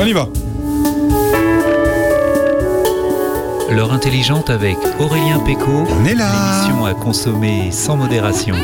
[0.00, 0.28] On y va.
[3.70, 5.86] L'heure intelligente avec Aurélien Péco.
[5.90, 6.30] On est là.
[6.62, 8.54] L'émission à consommer sans modération.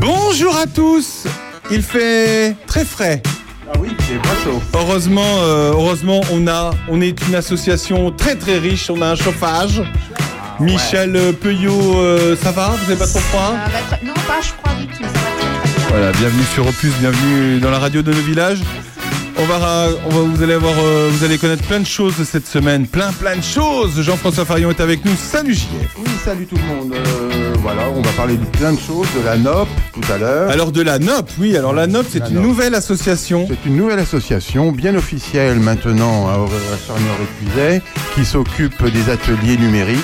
[0.00, 1.24] Bonjour à tous.
[1.70, 3.22] Il fait très frais.
[3.68, 4.60] Ah oui, c'est pas chaud.
[4.74, 8.90] Heureusement, euh, heureusement, on a, on est une association très très riche.
[8.90, 9.82] On a un chauffage.
[10.58, 12.70] Michel euh, Peuillot, euh, ça va?
[12.70, 13.52] Vous n'avez pas trop froid?
[13.52, 15.02] Ça va très- Non, pas je crois du tout.
[15.02, 15.88] Ça va très, très bien.
[15.88, 18.60] Voilà, bienvenue sur Opus, bienvenue dans la radio de nos villages.
[19.38, 22.46] On va, on va vous allez avoir, euh, vous allez connaître plein de choses cette
[22.46, 24.00] semaine, plein plein de choses.
[24.00, 25.14] Jean-François Farion est avec nous.
[25.16, 25.96] Salut JF.
[25.98, 26.92] Oui, salut tout le monde.
[26.94, 30.50] Euh, voilà, on va parler de plein de choses, de la NOP tout à l'heure.
[30.50, 31.56] Alors de la NOP, oui.
[31.56, 32.44] Alors la NOP, c'est une NOP.
[32.44, 33.46] nouvelle association.
[33.48, 37.82] C'est une nouvelle association bien officielle maintenant à Aurélien Répuiset
[38.14, 39.98] qui s'occupe des ateliers numériques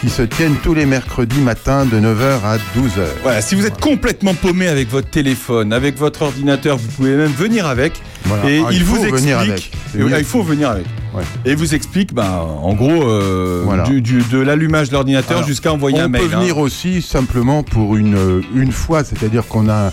[0.00, 3.04] qui se tiennent tous les mercredis matin de 9h à 12h.
[3.22, 7.30] Voilà, si vous êtes complètement paumé avec votre téléphone, avec votre ordinateur, vous pouvez même
[7.32, 8.00] venir avec.
[8.24, 8.48] Voilà.
[8.48, 9.20] Et Ah, il, vous faut explique.
[9.20, 9.70] venir avec.
[9.92, 10.10] C'est Et, mieux.
[10.14, 10.86] ah, il faut venir avec.
[11.14, 11.22] Ouais.
[11.44, 13.82] Et vous explique, bah, en gros, euh, Voilà.
[13.84, 16.22] du, du- de l'allumage de l'ordinateur jusqu'à envoyer on un mail.
[16.28, 16.38] peut hein.
[16.40, 19.92] venir aussi simplement pour une, euh, une fois, c'est-à-dire qu'on a,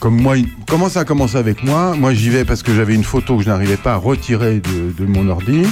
[0.00, 0.34] comme moi,
[0.68, 1.94] comment ça a commencé avec moi?
[1.96, 4.92] Moi j'y vais parce que j'avais une photo que je n'arrivais pas à retirer de,
[4.98, 5.62] de mon ordi.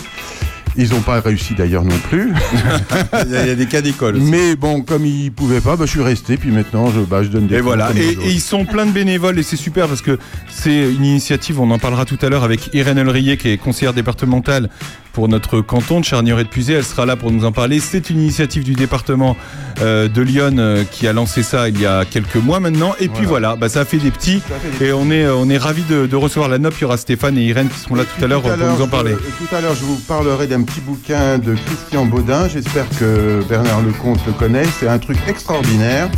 [0.76, 2.32] Ils n'ont pas réussi d'ailleurs non plus.
[3.26, 4.16] il, y a, il y a des cas d'école.
[4.18, 6.36] Mais bon, comme ils pouvaient pas, bah, je suis resté.
[6.36, 9.38] Puis maintenant, je, bah, je donne des Et voilà, et ils sont plein de bénévoles
[9.38, 12.70] et c'est super parce que c'est une initiative, on en parlera tout à l'heure avec
[12.74, 14.70] Irène Elrier qui est conseillère départementale
[15.12, 17.80] pour notre canton de Charnier et de Puisay, elle sera là pour nous en parler.
[17.80, 19.36] C'est une initiative du département
[19.80, 23.08] euh, de Lyon euh, qui a lancé ça il y a quelques mois maintenant et
[23.08, 25.48] puis voilà, bah, ça a fait des petits Ça fait des et on est, on
[25.50, 27.94] est ravis de, de recevoir la NOP, il y aura Stéphane et Irène qui seront
[27.94, 29.12] là tout à l'heure pour nous en je- parler.
[29.12, 32.48] tout à l'heure, je vous parlerai d'un petit bouquin de Christian Baudin.
[32.48, 34.64] J'espère que Bernard Lecomte le connaît.
[34.80, 36.08] C'est un truc extraordinaire.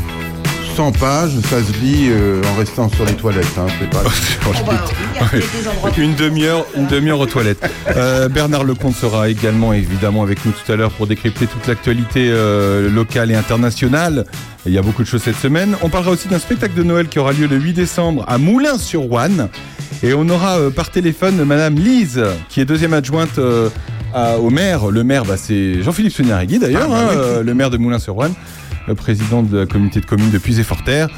[0.74, 3.46] 100 pages, ça se lit euh, en restant sur les toilettes.
[3.58, 4.02] Hein, c'est pas...
[4.46, 7.64] Oh, bah, Une demi-heure, une demi-heure aux toilettes.
[7.96, 12.28] Euh, Bernard Lecomte sera également évidemment avec nous tout à l'heure pour décrypter toute l'actualité
[12.30, 14.24] euh, locale et internationale.
[14.66, 15.76] Il y a beaucoup de choses cette semaine.
[15.82, 19.48] On parlera aussi d'un spectacle de Noël qui aura lieu le 8 décembre à Moulins-sur-Ouane.
[20.02, 23.68] Et on aura euh, par téléphone Madame Lise, qui est deuxième adjointe euh,
[24.12, 24.86] à- au maire.
[24.88, 27.16] Le maire, bah, c'est Jean-Philippe Sognarigui d'ailleurs, Ah, bah hein, oui.
[27.18, 28.34] euh, le maire de Moulins-sur-Ouane,
[28.94, 31.08] président de la communauté de communes de Puisé-Forterre.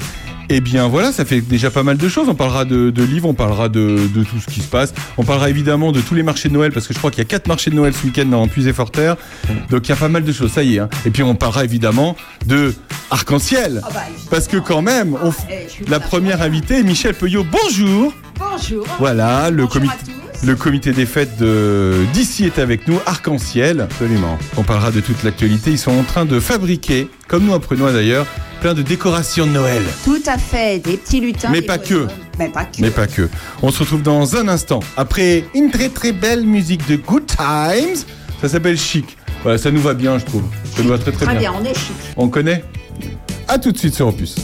[0.49, 2.29] Eh bien voilà, ça fait déjà pas mal de choses.
[2.29, 4.95] On parlera de, de livres, on parlera de, de tout ce qui se passe.
[5.17, 7.23] On parlera évidemment de tous les marchés de Noël, parce que je crois qu'il y
[7.23, 9.17] a quatre marchés de Noël ce week-end dans Puisé-Forterre.
[9.71, 10.79] Donc il y a pas mal de choses, ça y est.
[10.79, 10.89] hein.
[11.05, 12.15] Et puis on parlera évidemment
[12.47, 12.73] de
[13.11, 13.81] Arc-en-Ciel.
[13.85, 14.01] Ah bah.
[14.31, 17.45] Parce que quand même, on Eh, la première invitée est Michel Peuillot.
[17.51, 18.87] Bonjour Bonjour.
[19.01, 20.26] Voilà, le, comité, à tous.
[20.45, 23.81] Le comité des fêtes de- d'ici est avec nous, Arc-en-Ciel.
[23.81, 24.39] Absolument.
[24.57, 25.71] On parlera de toute l'actualité.
[25.71, 28.27] Ils sont en train de fabriquer, comme nous en Prenois d'ailleurs,
[28.61, 29.83] plein de décorations de Noël.
[30.05, 31.49] Tout à fait, des petits lutins.
[31.51, 32.07] Mais pas que.
[32.39, 32.81] Mais pas que.
[32.81, 33.29] Mais pas que.
[33.63, 34.81] On se retrouve dans un instant.
[34.97, 37.97] Après une très très belle musique de Good Times.
[38.41, 39.17] Ça s'appelle Chic.
[39.43, 40.45] Voilà, ça nous va bien, je trouve.
[40.77, 41.53] Ça nous va très très, Très bien.
[41.53, 41.93] bien, on est chic.
[42.17, 42.65] On connaît?
[43.49, 44.35] À tout de suite sur Opus.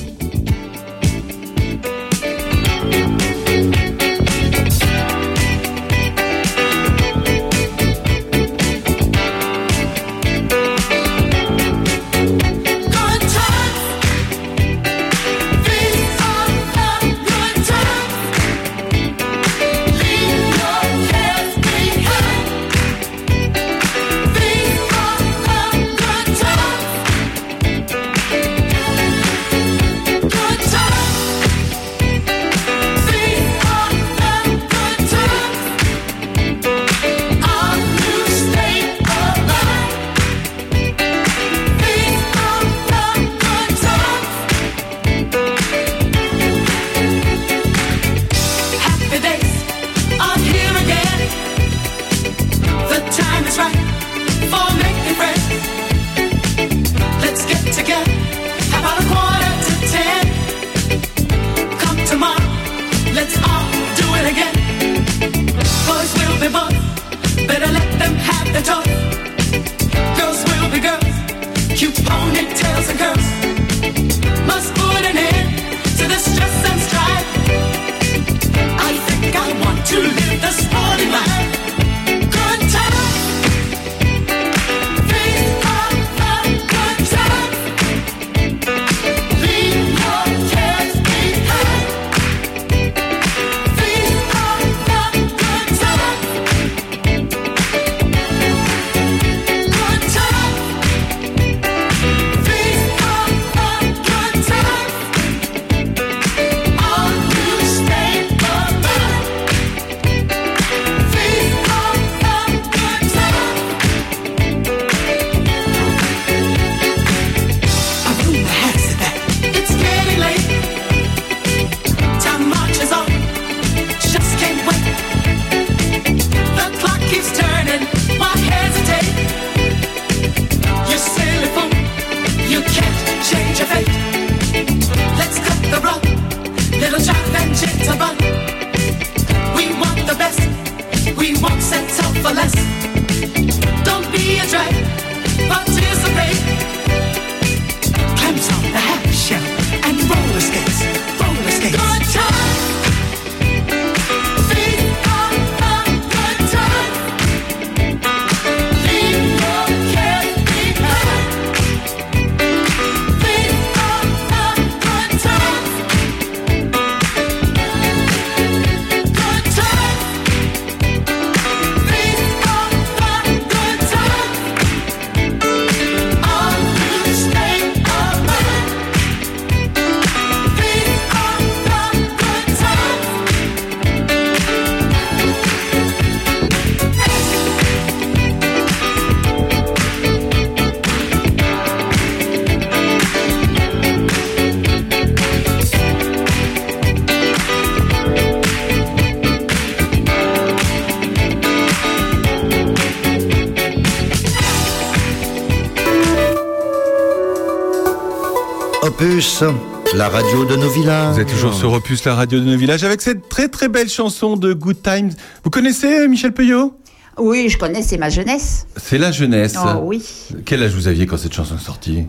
[210.03, 211.15] La radio de nos villages.
[211.15, 213.89] Vous êtes toujours sur Opus, la radio de nos villages, avec cette très très belle
[213.89, 215.13] chanson de Good Times.
[215.45, 216.77] Vous connaissez euh, Michel Peugeot
[217.19, 218.67] Oui, je connais, c'est ma jeunesse.
[218.77, 219.55] C'est la jeunesse.
[219.57, 220.03] Oh oui.
[220.45, 222.07] Quel âge vous aviez quand cette chanson est sortie?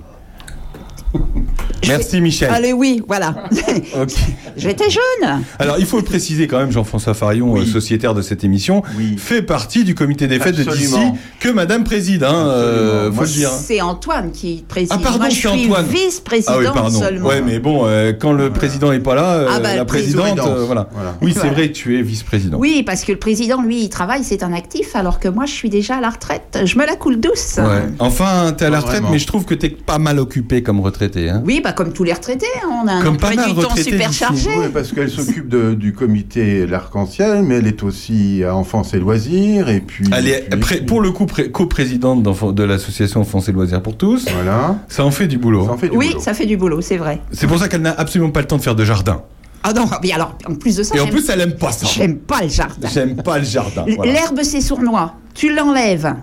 [1.88, 2.50] Merci Michel.
[2.52, 3.36] Allez, oui, voilà.
[4.02, 4.16] Ok.
[4.58, 5.42] J'étais jeune.
[5.60, 9.16] Alors il faut le préciser quand même, Jean-François Farion, euh, sociétaire de cette émission, Oui.
[9.18, 11.18] fait partie du comité des fêtes de Absolument.
[11.40, 13.50] que Madame préside, hein, euh, faut Moi, le dire.
[13.50, 14.92] C'est Antoine qui préside.
[14.94, 15.86] Ah pardon, Moi, je suis Antoine.
[15.86, 17.00] vice-présidente Ah oui, pardon.
[17.00, 17.28] seulement.
[17.30, 20.36] Ouais, mais bon, euh, quand le président n'est pas là, euh, Ah bah, la présidente,
[20.38, 20.56] président.
[20.56, 20.90] euh, voilà.
[20.94, 21.03] Voilà.
[21.24, 21.54] Oui, c'est Voilà.
[21.56, 22.58] vrai, tu es vice-président.
[22.60, 25.52] Oui, parce que le président, lui, il travaille, c'est un actif, alors que moi, je
[25.54, 26.60] suis déjà à la retraite.
[26.66, 27.58] Je me la coule douce.
[27.58, 27.64] Ouais.
[28.00, 29.12] Enfin, t'es à la retraite, vraiment.
[29.12, 31.30] mais je trouve que t'es pas mal occupé comme retraité.
[31.30, 31.42] Hein.
[31.46, 34.12] Oui, bah comme tous les retraités, hein, on a un pas mal du temps super
[34.14, 34.50] chargé.
[34.58, 35.48] Oui, parce qu'elle s'occupe
[35.78, 40.06] du comité L'Arc-en-Ciel, mais elle est aussi à Enfance et Loisirs, et puis...
[40.16, 43.96] Elle est puis- pré- pour le coup pré- coprésidente de l'association Enfance et Loisirs pour
[43.98, 44.26] tous.
[44.34, 44.78] Voilà.
[44.88, 45.66] Ça en fait du boulot.
[45.66, 46.20] Ça en fait du Oui, boulot.
[46.20, 47.22] ça fait du boulot, c'est vrai.
[47.32, 49.22] C'est pour ça qu'elle n'a absolument pas le temps de faire de jardin.
[49.64, 51.86] Ah non, mais alors, en plus de ça, Et en plus, elle aime pas ça.
[51.88, 52.88] j'aime pas le jardin.
[52.94, 53.86] J'aime pas le jardin.
[53.96, 54.12] voilà.
[54.12, 55.14] L'herbe, c'est sournois.
[55.34, 56.14] Tu l'enlèves,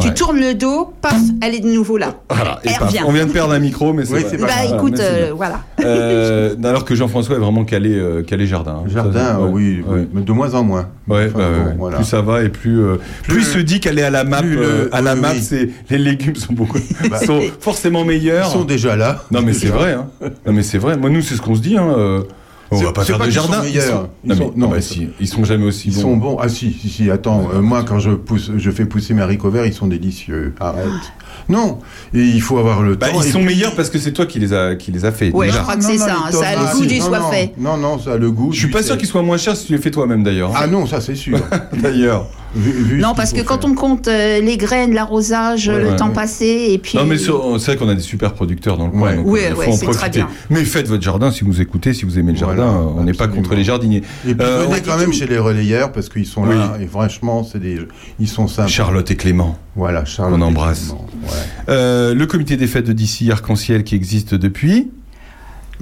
[0.00, 0.14] tu Ouais.
[0.14, 2.14] tournes le dos, paf, elle est de nouveau là.
[2.30, 3.00] Voilà, et elle paf, revient.
[3.06, 4.48] on vient de perdre un micro, mais c'est Oui, pas Bah grave.
[4.66, 5.60] Voilà, écoute, euh, voilà.
[5.84, 8.82] Euh, alors que Jean-François est vraiment calé, euh, calé jardin.
[8.84, 8.88] hein.
[8.88, 10.00] Jardin, Ça, ouais, oui, ouais.
[10.00, 10.88] oui, mais de moins en moins.
[11.08, 11.74] Ouais, Enfin, bah, bon, ouais.
[11.78, 11.96] voilà.
[11.96, 14.24] plus ça va et plus euh, plus, Plus- il se dit qu'elle est à la
[14.24, 14.42] map.
[14.42, 15.40] le- euh, à la oui, map, oui.
[15.42, 16.78] c'est les légumes sont beaucoup
[17.10, 18.50] Bah, sont forcément Ils meilleurs.
[18.50, 19.24] sont déjà là.
[19.30, 19.94] Non mais c'est vrai.
[19.94, 20.06] Hein.
[20.46, 20.96] Non mais c'est vrai.
[20.96, 21.76] Moi nous c'est ce qu'on se dit.
[21.78, 22.24] Hein.
[22.70, 23.62] On va pas faire pas de jardin.
[23.62, 23.84] meilleurs.
[23.84, 26.00] sont- Ils Non, sont- mais, non, non, bah, si, ils sont jamais aussi Ils bons.
[26.02, 26.36] sont bons.
[26.40, 27.48] Ah si, si, si, attends.
[27.54, 30.54] euh, moi, quand je pousse, je fais pousser mes haricots verts, ils sont délicieux.
[30.60, 30.84] Arrête.
[31.48, 31.78] Non,
[32.12, 33.22] et il faut avoir le Bah, temps.
[33.22, 35.32] ils sont puis- meilleurs parce que c'est toi qui les a qui les a fait.
[35.32, 35.58] Ouais, déjà.
[35.58, 37.52] je crois que c'est ça, hein, ça a le goût du Non, soit fait.
[37.58, 38.52] Non, non, ça a le goût.
[38.52, 40.52] Je suis du pas sûr qu'ils soient moins chers si tu les fais toi-même d'ailleurs.
[40.54, 41.38] Ah non, ça c'est sûr.
[41.82, 42.26] D'ailleurs.
[42.54, 43.70] Vu- vu Non, ce parce que quand faire.
[43.70, 46.14] on compte euh, les graines, l'arrosage, Ouais, le ouais, temps ouais.
[46.14, 46.96] passé, et puis.
[46.96, 49.16] Non mais c'est vrai qu'on a des super producteurs dans le coin.
[49.16, 50.28] Donc, Oui, euh, c'est très bien.
[50.50, 52.92] Mais faites votre jardin si vous écoutez, si vous aimez le Voilà, jardin.
[52.96, 54.02] on n'est pas contre les jardiniers.
[54.26, 57.44] Et puis Euh, venez quand même chez les relayeurs parce qu'ils sont là et franchement,
[57.44, 57.78] c'est des,
[58.18, 58.68] ils sont sympas.
[58.68, 59.58] Charlotte et Clément.
[59.76, 60.38] Voilà, Charlotte.
[60.38, 60.94] On embrasse.
[61.68, 64.90] Euh, le comité des fêtes de d'ici Arc-en-Ciel qui existe depuis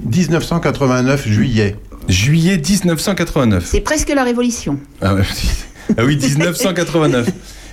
[0.05, 1.75] 1989 juillet.
[2.07, 3.65] juillet 1989.
[3.65, 4.77] C'est presque la révolution.
[5.01, 5.21] Ah, ouais,
[5.97, 7.29] ah oui, 1989.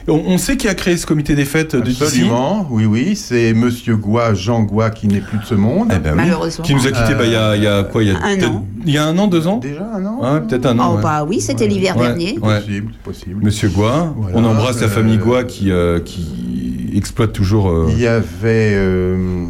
[0.06, 1.90] On, on sait qui a créé ce comité des fêtes de.
[1.90, 5.88] Absolument, oui, oui, c'est Monsieur Goua, Jean Goua, qui n'est plus de ce monde.
[5.94, 6.16] Eh ben oui.
[6.16, 6.62] Malheureusement.
[6.62, 8.18] Qui nous a quittés bah, il y, a, il y a quoi il y a
[8.22, 8.66] Un an.
[8.84, 9.56] Il y a un an, deux ans?
[9.56, 10.90] Déjà, non Ouais, peut-être un an.
[10.92, 11.02] Oh, ouais.
[11.02, 12.08] bah oui, c'était l'hiver Ouais.
[12.08, 12.38] dernier.
[12.42, 12.58] Ouais.
[12.60, 13.42] Possible, c'est possible.
[13.44, 14.12] Monsieur Goua.
[14.14, 17.70] Voilà, on embrasse la euh, famille Goua qui, euh, qui exploite toujours.
[17.70, 19.46] euh, Il y avait euh,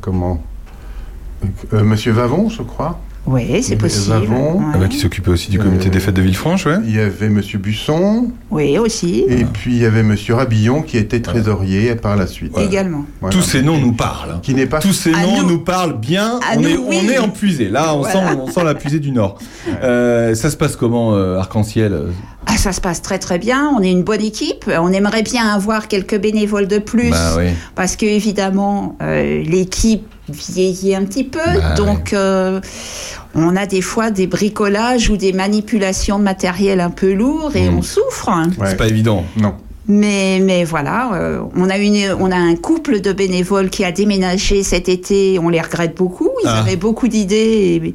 [0.00, 0.42] comment?
[1.74, 2.98] Euh, Monsieur Vavon, je crois.
[3.32, 4.14] Oui, c'est Les possible.
[4.16, 4.58] avons.
[4.58, 4.64] Ouais.
[4.74, 6.78] ah bah, qui s'occupait aussi du comité Euh, des fêtes de Villefranche, ouais.
[6.84, 8.32] Il y avait Monsieur Busson.
[8.50, 9.24] Oui, aussi.
[9.28, 12.58] Et puis il y avait Monsieur Rabillon qui était trésorier par la suite.
[12.58, 13.04] Également.
[13.20, 13.36] Voilà.
[13.36, 14.32] Tous ces noms nous parlent.
[14.32, 14.40] hein.
[14.42, 15.48] Qui n'est pas Tous ces À noms nous.
[15.48, 16.40] nous parlent bien.
[16.50, 16.98] À on, nous, est, oui.
[17.04, 17.68] on est en puisée.
[17.68, 18.12] Là, on, Voilà.
[18.32, 19.38] sent, on sent la puisée du Nord.
[19.82, 21.96] Euh, ça se passe comment, euh, Arc-en-Ciel
[22.46, 23.70] Ah, ça se passe très très bien.
[23.78, 24.68] On est une bonne équipe.
[24.68, 27.10] On aimerait bien avoir quelques bénévoles de plus.
[27.10, 27.50] Bah oui.
[27.76, 31.38] Parce que évidemment, euh, l'équipe vieillit un petit peu.
[31.44, 32.60] Bah donc, euh,
[33.34, 37.68] on a des fois des bricolages ou des manipulations de matériel un peu lourd et
[37.68, 37.78] Mm.
[37.78, 38.28] on souffre.
[38.28, 38.48] hein.
[38.58, 38.70] Ouais.
[38.70, 39.24] C'est pas évident.
[39.36, 39.54] Non.
[39.88, 43.90] Mais, mais voilà, euh, on, a une, on a un couple de bénévoles qui a
[43.90, 45.38] déménagé cet été.
[45.40, 46.28] On les regrette beaucoup.
[46.44, 46.60] Ils Ah.
[46.60, 47.88] avaient beaucoup d'idées et,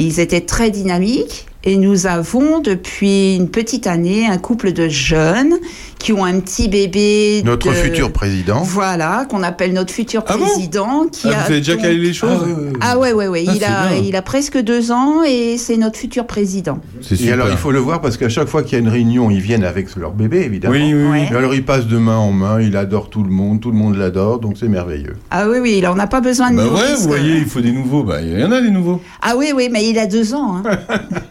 [0.00, 1.46] et ils étaient très dynamiques.
[1.64, 5.54] Et nous avons depuis une petite année un couple de jeunes
[6.00, 7.42] qui ont un petit bébé.
[7.44, 8.62] Notre de- futur président.
[8.62, 11.06] Voilà, qu'on appelle notre futur Ah bon président.
[11.12, 12.40] qui Ah, a vous avez déjà donc- calé les choses
[12.80, 13.44] Ah ouais, ouais, ouais.
[13.46, 14.02] Ah, il, a, bien.
[14.04, 16.78] il a presque deux ans et c'est notre futur président.
[17.02, 18.88] C'est Et alors, il faut le voir parce qu'à chaque fois qu'il y a une
[18.88, 20.74] réunion, ils viennent avec leur bébé, évidemment.
[20.74, 21.18] Oui, oui, oui.
[21.30, 23.76] Et alors, il passe de main en main, il adore tout le monde, tout le
[23.76, 25.16] monde l'adore, donc c'est merveilleux.
[25.30, 27.08] Ah oui, oui, là, on n'a pas besoin de Bah ouais, vous euh.
[27.08, 28.02] voyez, il faut des nouveaux.
[28.04, 29.00] Bah, il y en a des nouveaux.
[29.20, 30.56] Ah oui, oui, mais il a deux ans.
[30.56, 30.62] hein.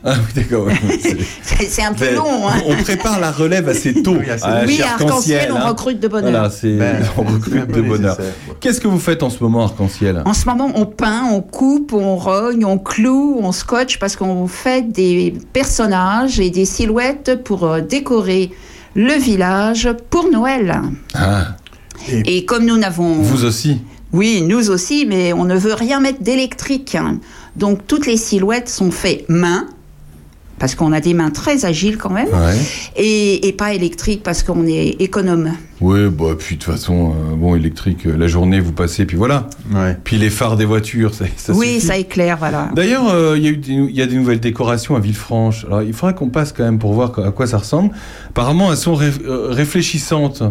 [0.06, 0.68] Ah oui, d'accord.
[1.42, 2.48] C'est- un peu Mais long.
[2.48, 2.62] hein.
[2.68, 4.16] On prépare la relève assez tôt.
[4.20, 4.68] Oui, assez tôt.
[4.68, 5.68] Oui, à Arc-en-Ciel, on hein.
[5.70, 6.32] recrute de bonne heure.
[6.32, 8.18] Voilà, c'est Ben, on recrute de bonheur.
[8.60, 10.22] Qu'est-ce que vous faites en ce moment, Arc-en-Ciel?
[10.26, 14.48] En ce moment, on peint, on coupe, on rogne, on cloue, on scotche parce qu'on
[14.48, 18.52] fait des personnages et des silhouettes pour euh, décorer
[18.96, 20.82] le village pour Noël.
[21.14, 21.56] Ah,
[22.26, 23.14] Et comme nous n'avons...
[23.22, 23.82] vous aussi?
[24.12, 26.96] Oui, nous aussi, mais on ne veut rien mettre d'électrique.
[26.96, 27.20] hein.
[27.56, 29.68] Donc toutes les silhouettes sont faites main,
[30.60, 32.56] parce qu'on a des mains très agiles quand même, Ouais.
[32.98, 35.54] et, et pas électrique parce qu'on est économe.
[35.82, 39.16] Oui, bah, puis de toute façon, euh, bon, électrique, euh, la journée, vous passez, puis
[39.16, 39.48] voilà.
[39.74, 39.98] Ouais.
[40.04, 41.88] Puis les phares des voitures, ça, ça oui, suffit.
[41.88, 42.70] ça éclaire, voilà.
[42.76, 45.64] D'ailleurs, euh, il y, a eu des- il y a des nouvelles décorations à Villefranche.
[45.66, 47.92] Alors, il faudra qu'on passe quand même pour voir à quoi ça ressemble.
[48.30, 49.12] Apparemment, elles sont ré-
[49.64, 50.44] réfléchissantes.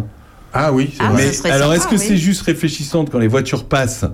[0.53, 1.31] Ah oui, c'est Ah, vrai.
[1.43, 2.03] Mais alors, est-ce que oui.
[2.07, 4.05] c'est juste réfléchissante quand les voitures passent?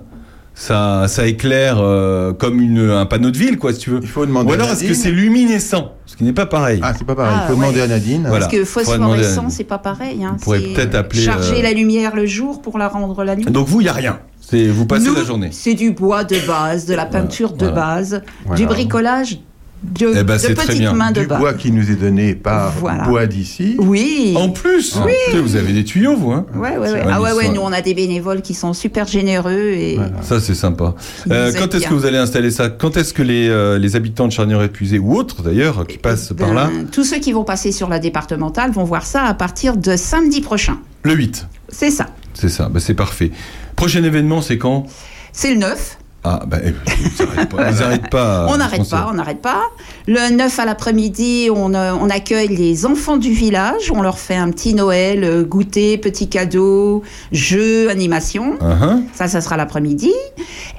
[0.58, 4.00] Ça, ça éclaire euh, comme une, un panneau de ville, quoi, si tu veux.
[4.02, 5.92] Il faut demander Ou alors, est-ce que c'est luminescent?
[6.06, 6.80] Ce qui n'est pas pareil.
[6.82, 7.34] Ah, c'est pas pareil.
[7.36, 7.66] Ah, il faut ouais.
[7.66, 8.22] demander à Nadine.
[8.26, 8.46] Voilà.
[8.46, 10.24] Parce que phosphorescent, c'est pas pareil.
[10.24, 10.36] Hein.
[10.36, 13.44] On pourrait peut-être appeler, Charger euh, la lumière le jour pour la rendre la nuit.
[13.44, 14.18] Donc, vous, il n'y a rien.
[14.40, 15.48] C'est, vous passez Nous, la journée.
[15.52, 17.74] C'est du bois de base, de la peinture de voilà.
[17.74, 18.58] base, Voilà.
[18.58, 19.38] du bricolage
[19.82, 20.92] de, Eh ben, de très petites bien.
[20.94, 21.38] mains de Du bas.
[21.38, 23.04] bois qui nous est donné par Voilà.
[23.04, 23.76] Bois d'ici.
[23.78, 24.34] Oui.
[24.36, 24.96] En plus,
[25.34, 26.32] vous avez des tuyaux, vous.
[26.32, 27.02] Hein Ouais, ouais, ouais.
[27.08, 30.22] Ah ouais, ouais, nous on a des bénévoles qui sont super généreux et Voilà.
[30.22, 30.94] Ça, c'est sympa.
[31.30, 32.68] Euh, quand est-ce que vous allez installer ça?
[32.68, 36.52] Quand est-ce que les, euh, les habitants de Charnier-Épuisé ou autres, d'ailleurs, qui passent par
[36.54, 36.68] là?
[36.72, 39.96] Ben, tous ceux qui vont passer sur la départementale vont voir ça à partir de
[39.96, 40.78] samedi prochain.
[41.04, 41.46] Le 8.
[41.68, 42.06] C'est ça.
[42.34, 43.30] C'est ça, bah, c'est parfait.
[43.76, 44.86] Prochain événement, c'est quand?
[45.32, 45.98] C'est le 9.
[46.28, 48.46] Ah, bah, ils n'arrêtent pas.
[48.50, 49.62] On n'arrête pas, on n'arrête pas.
[50.08, 53.92] Le 9 à l'après-midi, on, euh, on accueille les enfants du village.
[53.94, 58.58] On leur fait un petit Noël, euh, goûter, petits cadeaux, jeux, animation.
[58.60, 59.02] Uh-huh.
[59.14, 60.12] Ça, ça sera l'après-midi.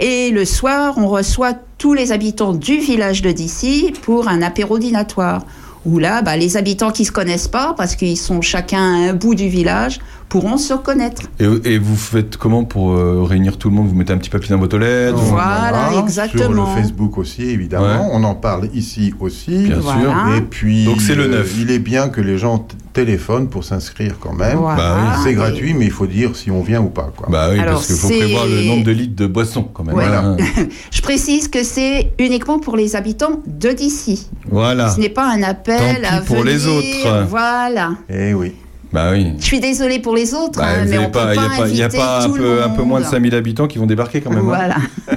[0.02, 4.80] Et le soir, on reçoit tous les habitants du village de d'ici pour un apéro
[4.80, 5.46] dînatoire.
[5.86, 9.14] Où là, bah, les habitants qui se connaissent pas, parce qu'ils sont chacun à un
[9.14, 11.22] bout du village, pourront se connaître.
[11.40, 13.88] Et, et vous faites comment pour euh, réunir tout le monde?
[13.88, 16.76] Vous mettez un petit papier dans votre lettre Voilà, Sur exactement.
[16.76, 17.86] le Facebook aussi, évidemment.
[17.86, 18.10] Ouais.
[18.12, 19.58] On en parle ici aussi.
[19.68, 20.02] Bien Voilà.
[20.02, 20.36] sûr.
[20.38, 21.56] Et puis, Donc, c'est le euh, 9.
[21.62, 24.58] il est bien que les gens t- téléphonent pour s'inscrire quand même.
[24.58, 24.78] Voilà.
[24.78, 25.22] Bah oui.
[25.24, 27.12] C'est gratuit, mais il faut dire si on vient ou pas.
[27.16, 27.28] Quoi.
[27.30, 29.96] Bah oui, Alors, parce qu'il faut prévoir le nombre de litres de boisson quand même.
[29.96, 30.06] Ouais.
[30.92, 34.30] Je précise que c'est uniquement pour les habitants de d'ici.
[34.50, 34.90] Voilà.
[34.90, 37.26] Ce n'est pas un appel Tant pis à pour les autres.
[37.30, 37.92] Voilà.
[38.10, 38.54] Eh oui.
[38.94, 39.34] Bah oui.
[39.38, 41.46] Je suis désolée pour les autres, Bah, hein, mais on peut pas, il pas, y
[41.46, 43.12] a pas, il y a pas un peu, un peu moins de monde.
[43.12, 44.40] 5000 habitants qui vont débarquer quand même.
[44.40, 44.44] hein.
[44.46, 44.76] Voilà.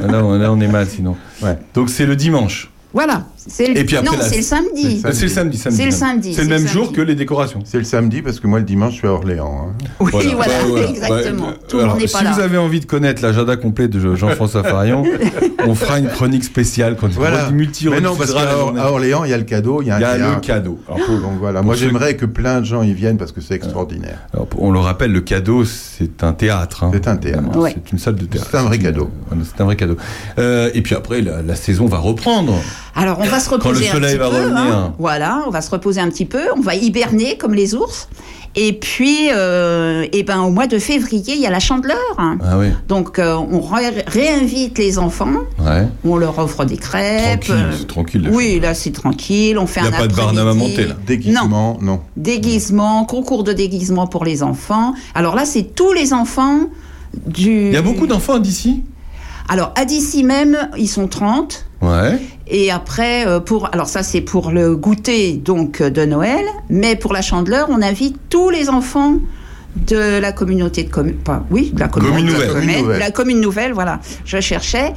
[0.09, 1.17] Là, on, là, on est mal sinon.
[1.41, 1.57] Ouais.
[1.75, 2.69] Donc c'est le dimanche.
[2.93, 3.27] Voilà.
[3.49, 3.79] C'est le...
[3.79, 5.03] Et puis après, non, la- c'est le samedi.
[5.05, 5.57] Euh, C'est le samedi.
[5.59, 5.91] C'est le même.
[5.91, 7.61] samedi, C'est le c'est même le jour que les décorations.
[7.65, 9.69] C'est le samedi parce que moi, le dimanche, je suis à Orléans.
[9.71, 9.85] hein.
[10.01, 10.89] Oui, voilà, Bah, voilà.
[10.91, 11.47] exactement.
[11.49, 12.33] Bah, Tout le alors, monde si pas là.
[12.33, 15.05] vous avez envie de connaître l'agenda complet de Jean-François Farion,
[15.67, 17.47] on fera une chronique spéciale quand Voilà.
[17.49, 18.81] il multi Mais non, parce qu'à Or- journée.
[18.81, 20.41] à Orléans, il y a le cadeau, il y a un Il y a le
[20.41, 20.79] cadeau.
[20.89, 23.55] Alors, pour- Donc voilà, moi j'aimerais que plein de gens y viennent parce que c'est
[23.55, 24.19] extraordinaire.
[24.35, 26.85] alors, on le rappelle, le cadeau, c'est un théâtre.
[26.85, 26.91] hein.
[26.93, 27.49] C'est un théâtre.
[27.75, 28.49] C'est une salle de théâtre.
[28.51, 29.11] C'est un vrai cadeau.
[29.45, 29.97] C'est un vrai cadeau.
[30.39, 32.55] Euh, et puis après, la, la saison va reprendre.
[32.97, 34.37] Alors, on va se reposer le soleil un petit va peu.
[34.37, 34.77] revenir.
[34.77, 34.95] hein.
[34.99, 36.43] Voilà, on va se reposer un petit peu.
[36.57, 38.09] On va hiberner comme les ours.
[38.57, 41.97] Et puis, euh, eh ben, au mois de février, il y a la chandeleur.
[42.19, 42.37] hein.
[42.43, 42.67] Ah oui.
[42.89, 45.31] Donc, euh, on ré- réinvite les enfants.
[45.61, 45.87] Ouais.
[46.05, 47.45] On leur offre des crêpes.
[47.45, 48.29] Tranquille, euh, c'est tranquille.
[48.33, 49.57] Oui, là, c'est tranquille.
[49.57, 50.95] On fait Il y a un pas de Barnum à monter, là.
[51.07, 52.01] Déguisement, non.
[52.17, 54.95] Déguisement, concours de déguisement pour les enfants.
[55.15, 56.63] Alors là, c'est tous les enfants
[57.27, 57.69] du.
[57.69, 58.83] Il y a beaucoup d'enfants d'ici?
[59.49, 61.67] Alors, à d'ici même, ils sont 30.
[61.83, 62.19] Ouais.
[62.47, 66.95] Et après, euh, pour, alors ça c'est pour le goûter donc euh, de Noël, mais
[66.97, 69.15] pour la chandeleur, on invite tous les enfants
[69.77, 72.49] de la communauté de communes, pas oui, de la commune, nouvelle.
[72.49, 72.99] commune- Commune nouvelle.
[72.99, 74.93] la commune nouvelle, voilà, je cherchais.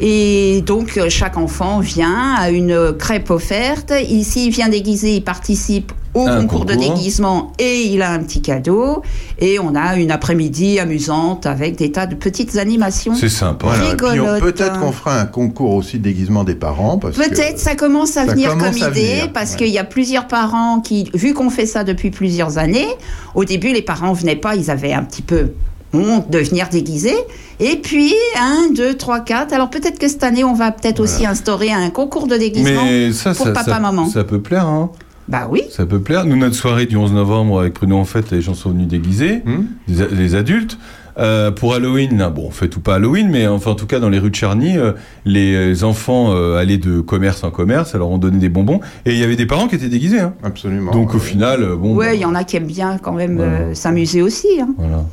[0.00, 3.92] Et donc euh, chaque enfant vient à une crêpe offerte.
[4.08, 8.20] Ici, il vient déguisé, il participe au Un concours, de déguisement et il a un
[8.20, 9.02] petit cadeau.
[9.38, 13.14] Et on a une après-midi amusante avec des tas de petites animations.
[13.14, 13.66] C'est sympa.
[13.96, 14.40] Voilà.
[14.40, 16.98] Peut-être qu'on fera un concours aussi de déguisement des parents.
[16.98, 19.56] Peut-être ça commence à ça venir commence comme à idée venir, parce ouais.
[19.58, 22.88] qu'il y a plusieurs parents qui, vu qu'on fait ça depuis plusieurs années,
[23.34, 25.52] au début les parents venaient pas, ils avaient un petit peu
[25.94, 27.14] honte de venir déguisé.
[27.60, 29.52] Et puis, 1, 2, 3, 4.
[29.52, 33.12] Alors peut-être que cette année, on va peut-être aussi instaurer un concours de déguisement Mais
[33.12, 34.08] ça, pour ça, papa, ça, maman.
[34.08, 34.90] ça peut plaire, hein.
[35.28, 35.62] Bah oui.
[35.70, 36.24] Ça peut plaire.
[36.26, 39.42] Nous, notre soirée du 11 novembre avec Pruno en fête, les gens sont venus déguisés,
[39.44, 39.64] Hmm.
[39.88, 40.78] les, adultes.
[41.16, 44.00] Euh, pour Halloween, là, bon, on fait tout pas Halloween, mais enfin, en tout cas,
[44.00, 44.92] dans les rues de Charny, euh,
[45.24, 49.18] les enfants euh, allaient de commerce en commerce, alors on donnait des bonbons, et il
[49.18, 50.18] y avait des parents qui étaient déguisés.
[50.18, 50.34] Hein.
[50.42, 50.90] Absolument.
[50.90, 51.94] Donc au final, euh, bon.
[51.94, 53.52] Ouais, bah, il y en a qui aiment bien quand même Voilà.
[53.52, 54.48] euh, s'amuser aussi.
[54.60, 54.74] hein.
[54.76, 55.04] Voilà.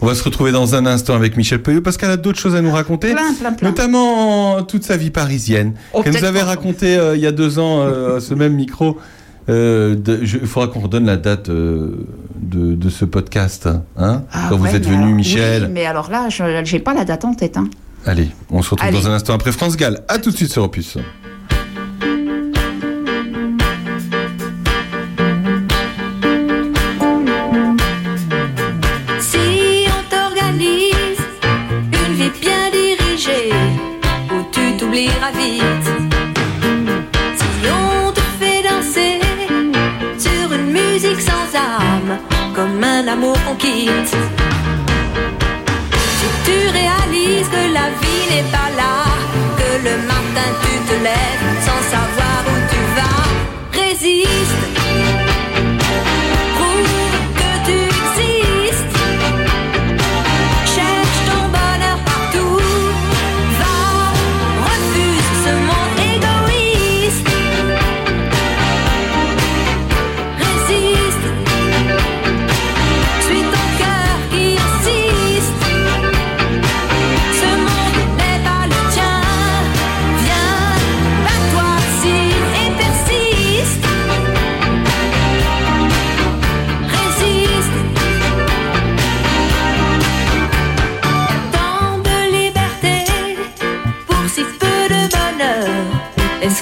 [0.00, 2.54] On va se retrouver dans un instant avec Michel Peuillot parce qu'elle a d'autres choses
[2.56, 3.12] à nous raconter.
[3.12, 3.68] Plein, plein, plein.
[3.68, 5.74] Notamment toute sa vie parisienne.
[5.92, 8.54] Oh, qu'elle nous avait raconté euh, il y a deux ans euh, à ce même
[8.54, 8.96] micro.
[9.48, 12.06] Euh, de- je- Il faudra qu'on redonne la date euh,
[12.40, 13.68] de, de ce podcast.
[13.96, 15.64] Hein, Ah quand vous êtes venu, alors- Michel.
[15.64, 17.56] oui, mais alors là, je j'ai pas la date en tête.
[17.56, 17.68] hein.
[18.06, 19.00] Allez, on se retrouve Allez.
[19.00, 20.00] dans un instant après France Gall.
[20.08, 20.96] À tout de suite sur Opus.
[43.12, 43.18] Si
[46.46, 49.04] tu réalises que la vie n'est pas là,
[49.58, 54.71] que le matin tu te lèves sans savoir où tu vas, résiste.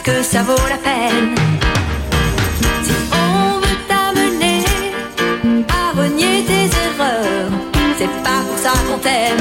[0.03, 1.35] Est-ce que ça vaut la peine
[2.83, 4.65] Si on veut t'amener
[5.69, 7.51] à renier tes erreurs,
[7.99, 9.40] c'est pas pour ça qu'on t'aime.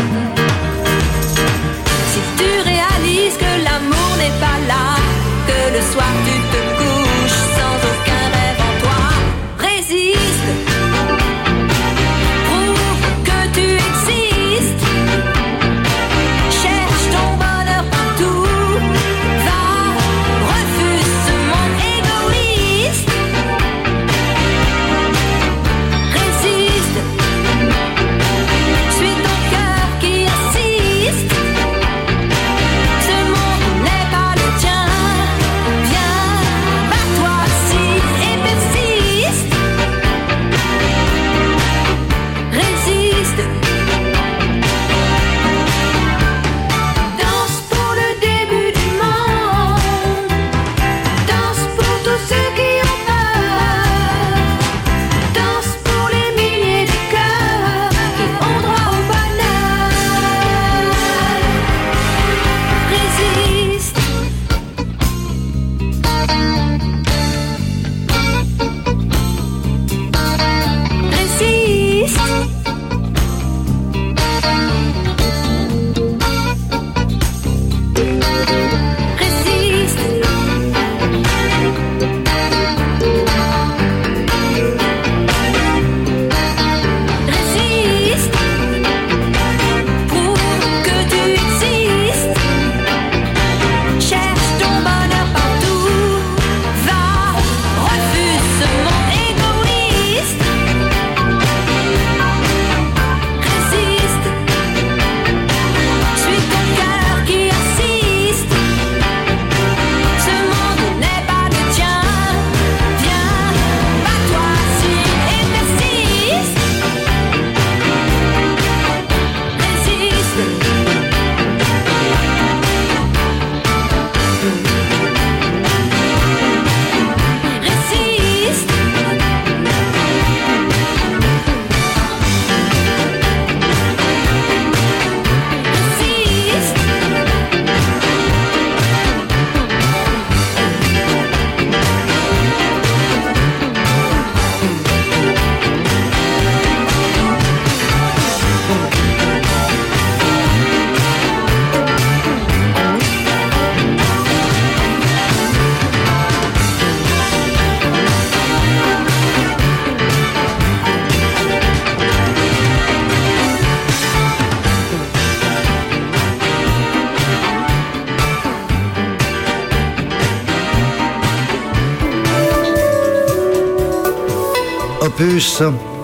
[175.21, 175.61] Opus,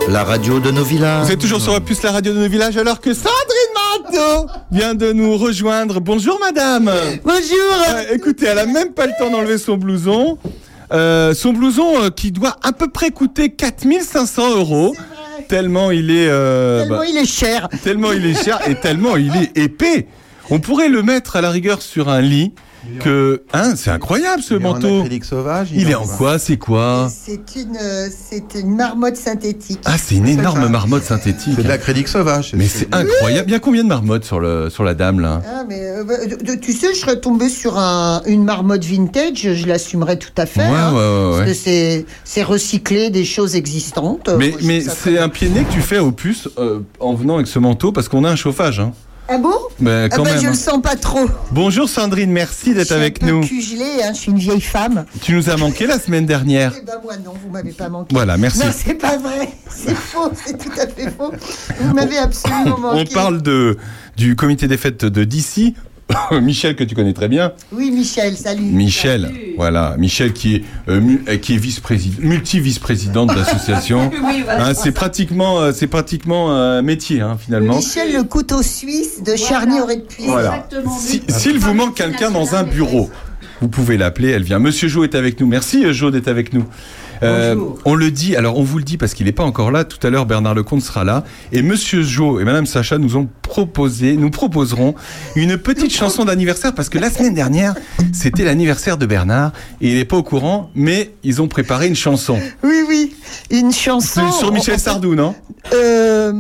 [0.10, 1.28] la radio de nos villages.
[1.28, 4.94] Vous êtes toujours sur Opus, la radio de nos villages, alors que Sandrine Manteau vient
[4.94, 6.02] de nous rejoindre.
[6.02, 6.92] Bonjour madame
[7.24, 7.40] Bonjour
[7.96, 10.38] Euh, Écoutez, elle a même pas le temps d'enlever son blouson.
[10.92, 14.94] Euh, son blouson euh, qui doit à peu près coûter 4500 euros.
[15.48, 16.28] Tellement il est...
[16.28, 17.70] euh, Tellement bah, il est cher.
[17.86, 20.08] tellement il est cher et tellement il est épais.
[20.50, 22.52] On pourrait le mettre à la rigueur sur un lit.
[23.00, 25.00] Que, hein, c'est incroyable ce Il en manteau.
[25.00, 25.70] acrylique sauvage.
[25.74, 29.80] Il est en quoi C'est quoi C'est une, euh, c'est une marmotte synthétique.
[29.86, 30.70] Ah, c'est une énorme ça.
[30.70, 31.54] marmotte synthétique.
[31.56, 32.54] C'est de l'acrylique sauvage.
[32.56, 33.50] Mais c'est incroyable.
[33.50, 35.42] Il y a combien de marmottes sur, le, sur la dame là?
[35.48, 36.14] Ah, mais euh, bah,
[36.62, 40.62] tu sais, je serais tombée sur un- une marmotte vintage, je l'assumerais tout à fait.
[40.62, 44.30] Ouais, hein, ouais, ouais, Parce que c'est, c'est recycler des choses existantes.
[44.38, 47.36] Mais, Moi, mais c'est un pied nez que tu fais au puce euh, en venant
[47.36, 48.80] avec ce manteau parce qu'on a un chauffage.
[48.80, 48.92] Hein.
[49.28, 49.54] Ah bon
[49.86, 50.42] Ah quand bah, même.
[50.42, 50.52] je hein.
[50.52, 51.28] le sens pas trop.
[51.52, 53.42] Bonjour Sandrine, merci d'être suis un avec peu nous.
[53.42, 55.06] cugelée, hein, je suis une vieille femme.
[55.22, 56.74] Tu nous as manqué la semaine dernière.
[56.78, 58.14] Eh ben moi non, vous m'avez pas manqué.
[58.14, 58.60] Voilà, merci.
[58.60, 59.50] Non, c'est pas vrai.
[59.68, 61.32] C'est faux, c'est tout à fait faux.
[61.82, 63.00] Vous m'avez absolument manqué.
[63.10, 63.78] On parle de,
[64.16, 65.74] du comité des fêtes de DC.
[66.42, 67.52] Michel que tu connais très bien.
[67.72, 68.62] Oui, Michel, salut.
[68.62, 74.12] Michel, voilà, Michel qui est, euh, mu- euh, qui est vice-président, multi-vice-président de l'association.
[74.58, 77.78] Hein, c'est pratiquement, euh, c'est pratiquement un métier hein, finalement.
[77.78, 80.24] Michel, le couteau suisse de Charny aurait pu.
[80.28, 80.68] Voilà.
[81.00, 83.10] Si- S'il vous manque quelqu'un dans un bureau,
[83.62, 84.60] vous pouvez l'appeler, elle vient.
[84.60, 85.48] Monsieur Jo est avec nous.
[85.48, 86.66] Merci Jo d'être avec nous.
[87.24, 89.84] Euh, on le dit, alors on vous le dit parce qu'il n'est pas encore là.
[89.84, 91.24] Tout à l'heure, Bernard Lecomte sera là.
[91.52, 94.96] Et Monsieur Jo et Madame Sacha nous ont proposé, nous proposeront
[95.36, 97.76] une petite chanson d'anniversaire parce que la semaine dernière,
[98.14, 99.52] c'était l'anniversaire de Bernard
[99.82, 102.40] et il n'est pas au courant, mais ils ont préparé une chanson.
[102.64, 103.16] Oui, oui,
[103.52, 104.32] une chanson.
[104.32, 105.36] Sur Michel Sardou, non?
[105.74, 106.32] Euh,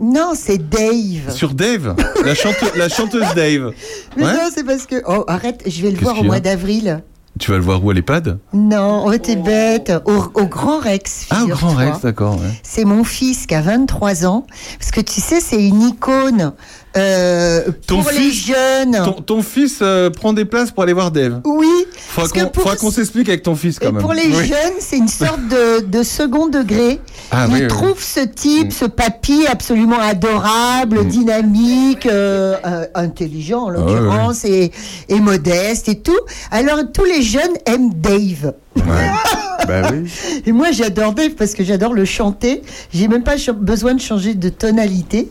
[0.00, 1.30] non, c'est Dave.
[1.34, 3.72] Sur Dave, la, chante- la chanteuse Dave.
[4.16, 4.32] Mais Ouais.
[4.32, 4.96] non, c'est parce que.
[5.06, 7.02] Oh, arrête, je vais le voir au mois d'avril.
[7.38, 9.92] Tu vas le voir où à l'EHPAD Non, oh, t'es bête.
[10.04, 11.26] Au, au Grand Rex.
[11.30, 11.74] Ah, au Grand.
[11.74, 12.34] Rex, d'accord.
[12.34, 12.60] ouais.
[12.62, 14.46] C'est mon fils qui a 23 ans.
[14.78, 16.52] Parce que tu sais, c'est une icône
[16.96, 18.92] euh, Ton pour les fils- jeunes.
[19.04, 21.40] Ton, ton fils euh, prend des places pour aller voir Dave.
[21.44, 24.02] Oui, Faudra qu'on s'explique avec ton fils et quand même.
[24.02, 24.46] pour les Oui.
[24.46, 27.00] jeunes, c'est une sorte de, de second degré.
[27.30, 27.68] Ah, Ils oui, oui.
[27.68, 28.70] trouvent ce type, Mm.
[28.72, 31.08] ce papy absolument adorable, Mm.
[31.08, 32.56] dynamique, euh,
[32.94, 34.70] intelligent en Ah, l'occurrence, et,
[35.08, 36.18] et modeste et tout.
[36.50, 38.54] Alors tous les jeunes aiment Dave.
[38.76, 38.82] Ouais.
[39.68, 40.10] Bah oui.
[40.44, 42.62] Et moi j'adore Dave parce que j'adore le chanter.
[42.92, 45.30] J'ai même pas besoin de changer de tonalité.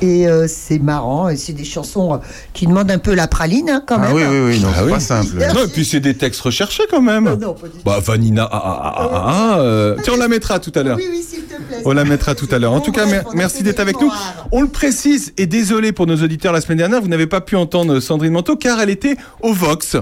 [0.00, 1.28] Et euh, c'est marrant.
[1.28, 2.18] Et c'est des chansons euh,
[2.52, 4.12] qui demandent un peu la praline hein, quand Ah même.
[4.14, 4.90] oui, oui, oui, non, Ah c'est oui.
[4.92, 5.36] pas simple.
[5.54, 7.30] Non, et puis c'est des textes recherchés quand même.
[7.32, 7.78] Oh non, pas du tout.
[7.84, 9.22] Bah, Vanina, ah, ah, ah, ah,
[9.54, 10.96] ah, euh, tiens, on la mettra tout à l'heure.
[10.96, 11.82] Oui, oui, s'il te plaît.
[11.84, 12.72] On la mettra tout à l'heure.
[12.72, 14.10] En tout cas, mer- merci d'être avec nous.
[14.50, 17.54] On le précise, et désolé pour nos auditeurs la semaine dernière, vous n'avez pas pu
[17.54, 19.96] entendre Sandrine Manteau car elle était au Vox.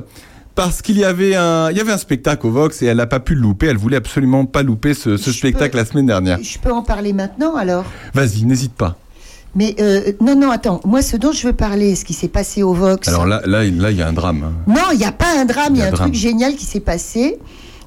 [0.55, 3.07] Parce qu'il y avait un, il y avait un spectacle au Vox et elle n'a
[3.07, 3.67] pas pu le louper.
[3.67, 6.39] Elle voulait absolument pas louper ce, spectacle peux- la semaine dernière.
[6.43, 7.85] Je peux en parler maintenant alors?
[8.15, 8.97] Vas-y, n'hésite pas.
[9.55, 10.81] Mais euh, non, non, attends.
[10.85, 13.09] Moi, ce dont je veux parler, ce qui s'est passé au Vox.
[13.09, 14.45] Alors là, là, là, il y a un drame.
[14.45, 14.53] hein.
[14.69, 16.11] Non, il n'y a pas un drame, il y a un drame.
[16.11, 17.39] truc génial qui s'est passé.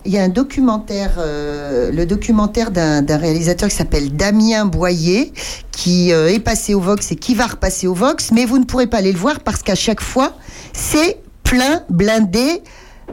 [0.05, 5.31] Il y a un documentaire, euh, le documentaire d'un d'un réalisateur qui s'appelle Damien Boyer,
[5.71, 8.65] qui euh, est passé au Vox et qui va repasser au Vox, mais vous ne
[8.65, 10.33] pourrez pas aller le voir parce qu'à chaque fois,
[10.73, 12.61] c'est plein, blindé,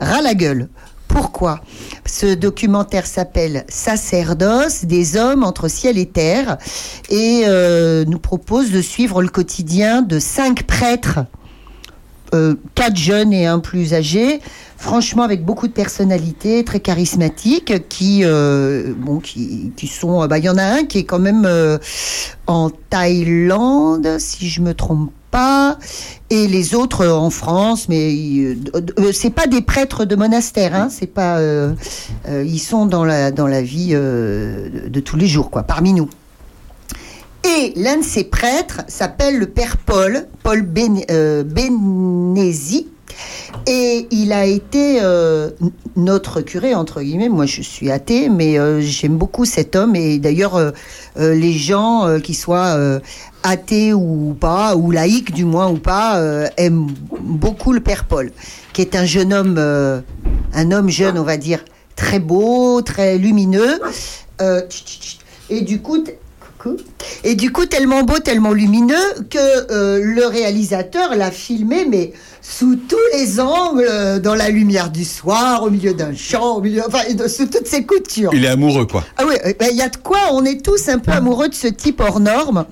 [0.01, 0.69] ras la gueule.
[1.11, 1.61] Pourquoi
[2.07, 6.57] Ce documentaire s'appelle Sacerdoce, des hommes entre ciel et terre,
[7.09, 11.19] et euh, nous propose de suivre le quotidien de cinq prêtres
[12.33, 14.41] euh, quatre jeunes et un plus âgé,
[14.77, 20.45] franchement avec beaucoup de personnalité, très charismatique, qui, euh, bon, qui, qui sont, bah, il
[20.45, 21.49] y en a un qui est quand même
[22.47, 25.79] en Thaïlande, si je me trompe pas,
[26.29, 28.57] et les autres en France, mais euh,
[28.99, 31.73] euh, c'est pas des prêtres de monastère, hein, c'est pas, euh,
[32.29, 36.09] euh, ils sont dans la dans la vie de, tous les jours, quoi, parmi nous.
[37.45, 41.47] Et l'un de ces prêtres s'appelle le père Paul, Paul Bénézy.
[43.67, 45.51] Et il a été euh,
[45.97, 47.29] notre curé, entre guillemets.
[47.29, 49.95] Moi, je suis athée, mais euh, j'aime beaucoup cet homme.
[49.97, 50.73] Et d'ailleurs, euh,
[51.17, 52.79] les gens, qui soient
[53.43, 56.21] athées ou pas, ou laïcs du moins ou pas,
[56.57, 56.89] aiment
[57.21, 58.33] beaucoup le père Paul,
[58.73, 61.65] qui est un jeune homme, un homme jeune, on va dire,
[61.97, 63.81] très beau, très lumineux.
[65.51, 66.03] Et du coup.
[67.25, 68.95] Et du coup, tellement beau, tellement lumineux
[69.31, 75.05] que le réalisateur l'a filmé, mais sous tous les angles, euh, dans la lumière du
[75.05, 78.31] soir, au milieu d'un champ, au milieu, enfin, sous toutes ses coutures.
[78.33, 79.05] Il est amoureux, quoi.
[79.17, 81.49] Ah oui, euh, ben, il y a de quoi, on est tous un peu amoureux
[81.49, 82.65] de ce type hors norme.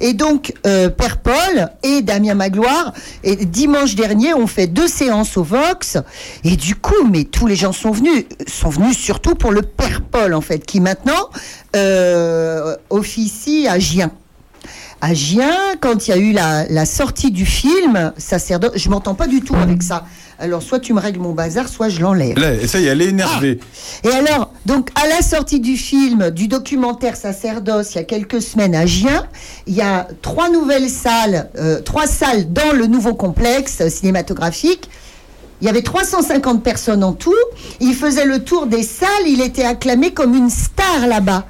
[0.00, 2.92] Et donc, euh, Père Paul et Damien Magloire,
[3.24, 5.98] et dimanche dernier, ont fait deux séances au Vox.
[6.44, 10.02] Et du coup, mais tous les gens sont venus, sont venus surtout pour le Père
[10.02, 11.30] Paul, en fait, qui maintenant
[11.74, 14.10] euh, officie à Gien.
[15.00, 19.14] À Gien, quand il y a eu la, la sortie du film, sacerdoce, je m'entends
[19.14, 20.04] pas du tout avec ça.
[20.38, 22.38] Alors, soit tu me règles mon bazar, soit je l'enlève.
[22.38, 23.58] Là, ça y est, elle est énervée.
[24.04, 28.42] Et alors, donc à la sortie du film, du documentaire Sacerdoce, il y a quelques
[28.42, 29.26] semaines à Gien,
[29.66, 34.90] il y a trois nouvelles salles, euh, trois salles dans le nouveau complexe cinématographique.
[35.62, 37.32] Il y avait 350 personnes en tout.
[37.80, 39.08] Il faisait le tour des salles.
[39.26, 41.46] Il était acclamé comme une star là-bas.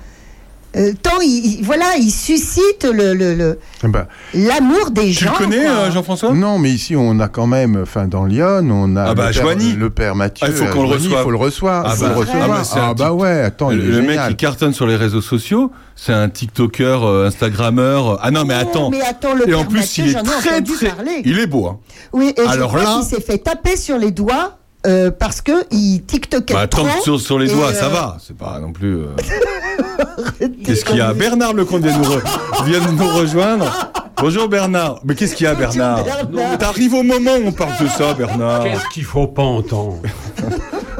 [0.76, 5.32] Euh, tant il, il- voilà, il suscite le- le- Bah, l'amour des Tu gens.
[5.32, 6.32] le connais, euh, Jean-François?
[6.32, 9.40] Non, mais ici, on a quand même, enfin, dans Lyon, on a Ah bah, le,
[9.40, 10.46] père, le père Mathieu.
[10.46, 11.20] Ah, il faut qu'on le reçoive.
[11.20, 11.82] Il faut le recevoir.
[11.86, 12.42] Ah bah, le recevoir.
[12.44, 14.96] ah bah, Ah bah type- ouais, attends, il est le mec qui cartonne sur les
[14.96, 18.18] réseaux sociaux, c'est un TikToker, euh, Instagrammeur.
[18.22, 18.90] Ah non, mais Oh, attends.
[18.90, 20.88] mais attends, le Et en père plus, Mathieu, il est j'en ai très, entendu très.
[20.88, 21.22] parler.
[21.24, 21.78] Il est beau, hein.
[22.12, 25.40] Oui, et Alors je crois là- qu'il s'est fait taper sur les doigts euh, parce
[25.40, 26.86] que il tiktokait Bah, trop.
[27.02, 28.16] sur, sur les doigts, euh, ça va.
[28.26, 28.96] C'est pas non plus.
[28.98, 29.06] euh,
[30.64, 31.12] Qu'est-ce qu'il y a?
[31.12, 33.90] Bernard Lecomte vient de nous, re- vient de nous rejoindre.
[34.18, 35.00] Bonjour Bernard.
[35.04, 36.02] Mais qu'est-ce qu'il y a Bernard?
[36.04, 36.58] Bernard.
[36.58, 38.64] T'arrives au moment où on parle de ça, Bernard.
[38.64, 39.98] Qu'est-ce qu'il faut pas entendre?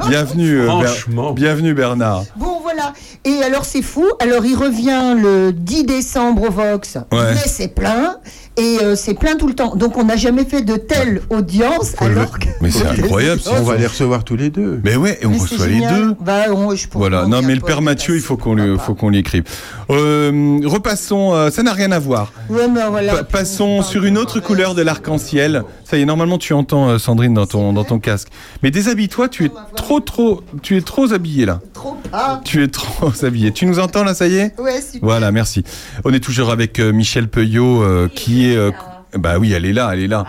[0.07, 1.31] Bienvenue, euh, Ber- Franchement.
[1.33, 2.23] bienvenue Bernard.
[2.35, 2.46] Bon,
[2.77, 2.93] voilà.
[3.25, 4.05] Et alors, c'est fou.
[4.21, 6.95] Alors, il revient le 10 décembre au Vox.
[7.11, 7.33] Ouais.
[7.33, 8.17] Mais c'est plein.
[8.59, 9.75] Et euh, c'est plein tout le temps.
[9.75, 11.93] Donc, on n'a jamais fait de telle audience.
[11.99, 12.47] alors que.
[12.61, 13.39] Mais c'est incroyable.
[13.51, 14.79] On va les recevoir tous les deux.
[14.83, 16.15] Mais ouais, et on Mais reçoit les deux.
[16.21, 18.95] Bah, on- je pourrais Voilà, non mais le père Mathieu, il faut qu'on lui, faut
[18.95, 19.43] qu'on lui écrive.
[19.91, 22.31] Euh, repassons, euh, ça n'a rien à voir.
[22.47, 23.13] pas Ouais, mais voilà.
[23.17, 25.63] Pa- passons sur une autre couleur de l'arc-en-ciel.
[25.83, 28.27] Ça y est, normalement tu entends euh, Sandrine dans ton dans ton casque.
[28.63, 31.59] Mais déshabille-toi, tu es trop trop, tu es trop habillé là.
[31.77, 32.41] Trop pas.
[32.43, 33.51] Tu es trop habillé.
[33.51, 34.59] Tu nous entends là, ça y est?
[34.59, 34.99] Ouais, super.
[35.03, 35.63] Voilà, merci.
[36.05, 38.55] On est toujours avec euh, Michel Peuillot, euh, qui est.
[38.57, 38.71] euh,
[39.15, 40.25] bah oui, elle est là, elle est là.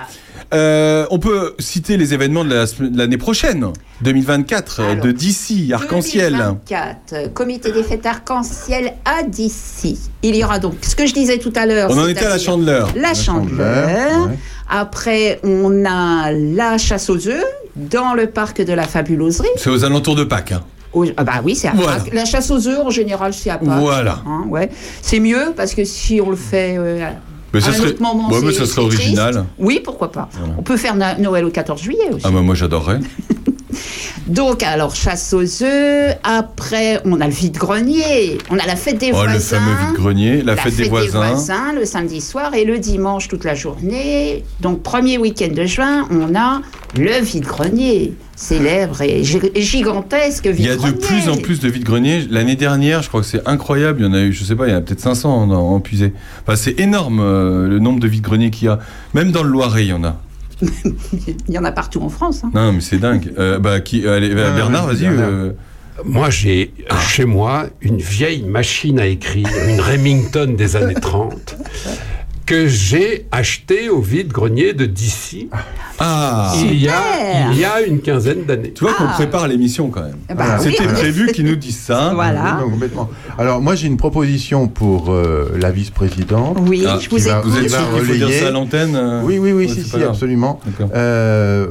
[0.55, 3.67] Euh, on peut citer les événements de la l'année prochaine,
[4.03, 6.33] 2024, euh, Alors, de d'ici, arc-en-ciel.
[6.33, 9.99] 2024, euh, comité des fêtes arc-en-ciel à d'ici.
[10.23, 11.91] Il y aura donc ce que je disais tout à l'heure.
[11.91, 12.89] On en était à la chandeleur.
[12.97, 14.27] La chandeleur.
[14.29, 14.39] ouais.
[14.71, 17.45] Après, on a la chasse aux œufs
[17.77, 19.49] dans le parc de la fabuloserie.
[19.57, 20.53] C'est aux alentours de Pâques.
[20.53, 20.63] hein.
[21.17, 21.97] Ah bah oui, c'est à Voilà.
[21.99, 22.15] Pâques.
[22.15, 23.69] La chasse aux œufs, en général, c'est à Pâques.
[23.81, 24.23] Voilà.
[24.27, 24.71] Hein, ouais.
[25.03, 27.09] C'est mieux parce que si on le fait euh,
[27.53, 29.19] Mais à ça un serait, autre moment, ouais, mais c'est- ça serait c'est triste.
[29.19, 29.45] original.
[29.59, 30.29] Oui, pourquoi pas.
[30.33, 30.55] Voilà.
[30.59, 32.25] On peut faire Noël au 14 juillet aussi.
[32.27, 33.01] Ah bah moi j'adorerais.
[34.29, 36.15] Donc, alors, chasse aux œufs.
[36.23, 38.39] Après, on a le vide-grenier.
[38.51, 39.33] On a la fête des Oh, voisins.
[39.33, 41.73] le fameux vide-grenier, la, fête, des voisins.
[41.75, 44.45] le samedi soir et le dimanche toute la journée.
[44.61, 46.61] Donc, premier week-end de juin, on a
[46.97, 48.15] le vide-grenier.
[48.37, 50.93] Célèbre et gi- gigantesque Il y a vide-grenier.
[50.93, 52.27] de plus en plus de vide-greniers.
[52.31, 54.01] L'année dernière, je crois que c'est incroyable.
[54.01, 55.51] Il y en a eu, je sais pas, il y en a peut-être 500 en,
[55.51, 56.13] en puisé.
[56.47, 58.79] Enfin, c'est énorme euh, le nombre de vide-greniers qu'il y a.
[59.15, 60.21] Même dans le Loiret, il y en a.
[60.63, 62.43] Il y en a partout en France.
[62.45, 62.51] hein.
[62.55, 63.33] Non, mais c'est dingue.
[63.39, 65.53] Euh, bah, qui, allez, bah, Ah, Bernard, vas-y, euh,
[66.05, 71.57] Moi, j'ai euh, chez moi une vieille machine à écrire, une Remington des années 30,
[72.49, 75.51] que j'ai achetée au vide-grenier de d'ici
[75.99, 77.53] Ah il, y a, Super.
[77.53, 78.73] il y a une quinzaine d'années.
[78.73, 79.13] Tu vois qu'on Ah.
[79.15, 80.17] prépare l'émission quand même.
[80.35, 80.71] Bah oui.
[80.73, 82.13] C'était prévu qu'ils nous disent ça.
[82.15, 82.59] Voilà.
[82.63, 83.11] Non, complètement.
[83.39, 86.57] Alors, moi, j'ai une proposition pour euh, la vice-présidente.
[86.67, 87.51] Oui, Ah, je vous va- écoute.
[87.53, 89.83] Vous êtes sûr qu'il faut dire ça à l'antenne euh Oui, oui, oui, Ouais, si,
[89.83, 90.59] si, absolument.
[90.65, 90.89] D'accord.
[90.95, 91.67] Euh,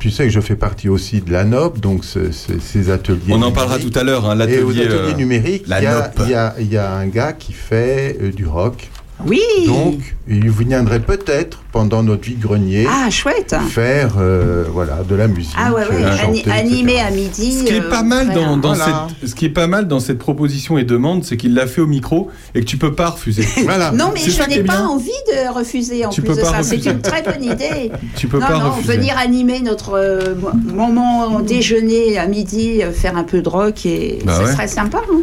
[0.00, 3.20] tu sais que je fais partie aussi de la NOP, donc ce- ce- ces ateliers.
[3.30, 4.82] On en parlera tout à l'heure, hein, Et aux l'atelier.
[4.86, 6.12] ateliers euh, numériques, la il y, a, NOP.
[6.26, 8.88] il y a- il y a un gars qui fait euh, du rock.
[9.26, 9.40] Oui.
[9.66, 13.54] Donc, il viendrait peut-être, pendant notre vide-grenier, Ah, chouette.
[13.68, 15.54] faire euh, voilà, de la musique.
[15.58, 15.88] Ah ouais, ouais.
[16.04, 17.06] euh, Ani- chanter, animé etc.
[17.06, 17.58] à midi.
[17.58, 18.56] Ce qui est euh, pas mal dans, voilà.
[18.56, 19.08] dans Voilà.
[19.20, 21.80] cette, ce qui est pas mal dans cette proposition et demande, c'est qu'il l'a fait
[21.80, 23.46] au micro et que tu peux pas refuser.
[23.64, 23.90] Voilà.
[23.92, 24.86] Non, mais ça je n'ai pas bien.
[24.88, 26.58] envie de refuser en Tu plus peux de pas ça.
[26.58, 26.80] refuser.
[26.82, 27.90] C'est une très bonne idée.
[28.16, 28.96] tu peux non, pas non, refuser.
[28.96, 30.34] venir animer notre euh,
[30.72, 34.52] moment déjeuner à midi, euh, faire un peu de rock et Bah ce ouais.
[34.52, 34.98] serait sympa.
[35.12, 35.20] hein.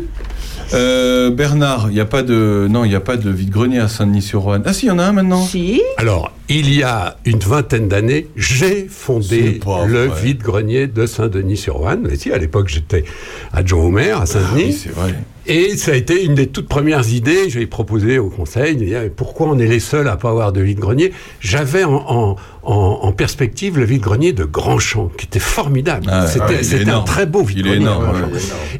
[0.73, 3.87] Euh, Bernard, il y a pas de non, il y a pas de vide-grenier à
[3.87, 4.63] Saint-Denis-sur-Roanne.
[4.65, 5.41] Ah si, il y en a un maintenant.
[5.41, 5.81] Si.
[5.97, 10.21] Alors, il y a une vingtaine d'années, j'ai fondé le vrai.
[10.21, 12.07] vide-grenier de Saint-Denis-sur-Ouane.
[12.11, 13.03] Et si, à l'époque, j'étais
[13.51, 14.63] adjoint au maire à Ah Saint-Denis.
[14.65, 15.15] oui, c'est vrai.
[15.47, 17.49] Et ça a été une des toutes premières idées.
[17.49, 20.51] J'ai proposé au conseil de dire mais pourquoi on est les seuls à pas avoir
[20.51, 21.11] de vide-grenier?
[21.39, 26.07] J'avais en, en, en, en perspective le vide-grenier de Grandchamp, qui était formidable.
[26.09, 27.87] Ah, c'était ah, c'était un très beau vide-grenier.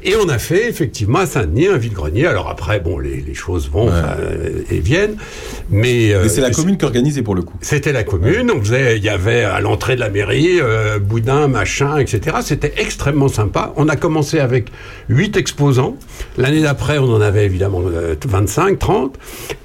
[0.04, 2.26] Et on a fait effectivement à Saint-Denis un vide-grenier.
[2.26, 5.16] Alors après, bon, les, les choses vont euh, et viennent,
[5.70, 7.58] mais, euh, Mais c'est la commune qui organisait pour le coup.
[7.62, 11.48] c'était la commune, on faisait, il y avait à l'entrée de la mairie, euh, boudin,
[11.48, 12.38] machin, etc.
[12.42, 13.74] C'était extrêmement sympa.
[13.76, 14.70] On a commencé avec
[15.10, 15.96] 8 exposants.
[16.38, 19.16] L'année d'après, on en avait évidemment euh, 25, 30.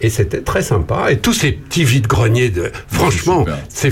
[0.01, 1.11] Et c'était très sympa.
[1.11, 3.59] Et tous ces petits vides-greniers, de, franchement, super.
[3.69, 3.91] c'est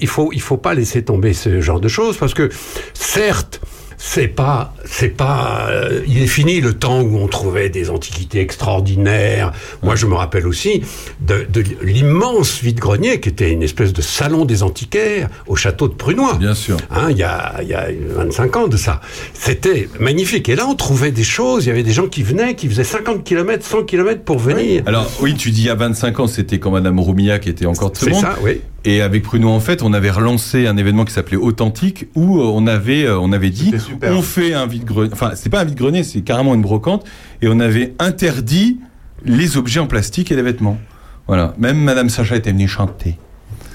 [0.00, 2.50] Il faut, il faut pas laisser tomber ce genre de choses parce que,
[2.94, 3.60] certes,
[4.02, 8.40] c'est pas, c'est pas, euh, il est fini le temps où on trouvait des antiquités
[8.40, 9.52] extraordinaires.
[9.82, 10.82] Moi, je me rappelle aussi
[11.20, 15.92] de, de l'immense vide-grenier qui était une espèce de salon des antiquaires au château de
[15.92, 16.36] Prunois.
[16.38, 16.78] Bien sûr.
[16.90, 19.02] Hein, il y a, il y a 25 ans de ça.
[19.34, 20.48] C'était magnifique.
[20.48, 21.66] Et là, on trouvait des choses.
[21.66, 24.82] Il y avait des gens qui venaient, qui faisaient 50 km, 100 km pour venir.
[24.86, 27.66] Alors oui, tu dis il y a 25 ans, c'était quand Madame Roumilla qui était
[27.66, 28.62] encore très C'est ça, oui.
[28.84, 32.44] Et avec Pruno, en fait, on avait relancé un événement qui s'appelait Authentique, où euh,
[32.44, 34.12] on avait, euh, on avait dit, super.
[34.12, 35.10] on fait un vide-grenier.
[35.12, 37.04] Enfin, c'est pas un vide-grenier, c'est carrément une brocante,
[37.42, 38.78] et on avait interdit
[39.24, 40.78] les objets en plastique et les vêtements.
[41.26, 41.54] Voilà.
[41.58, 43.18] Même Madame Sacha était venue chanter.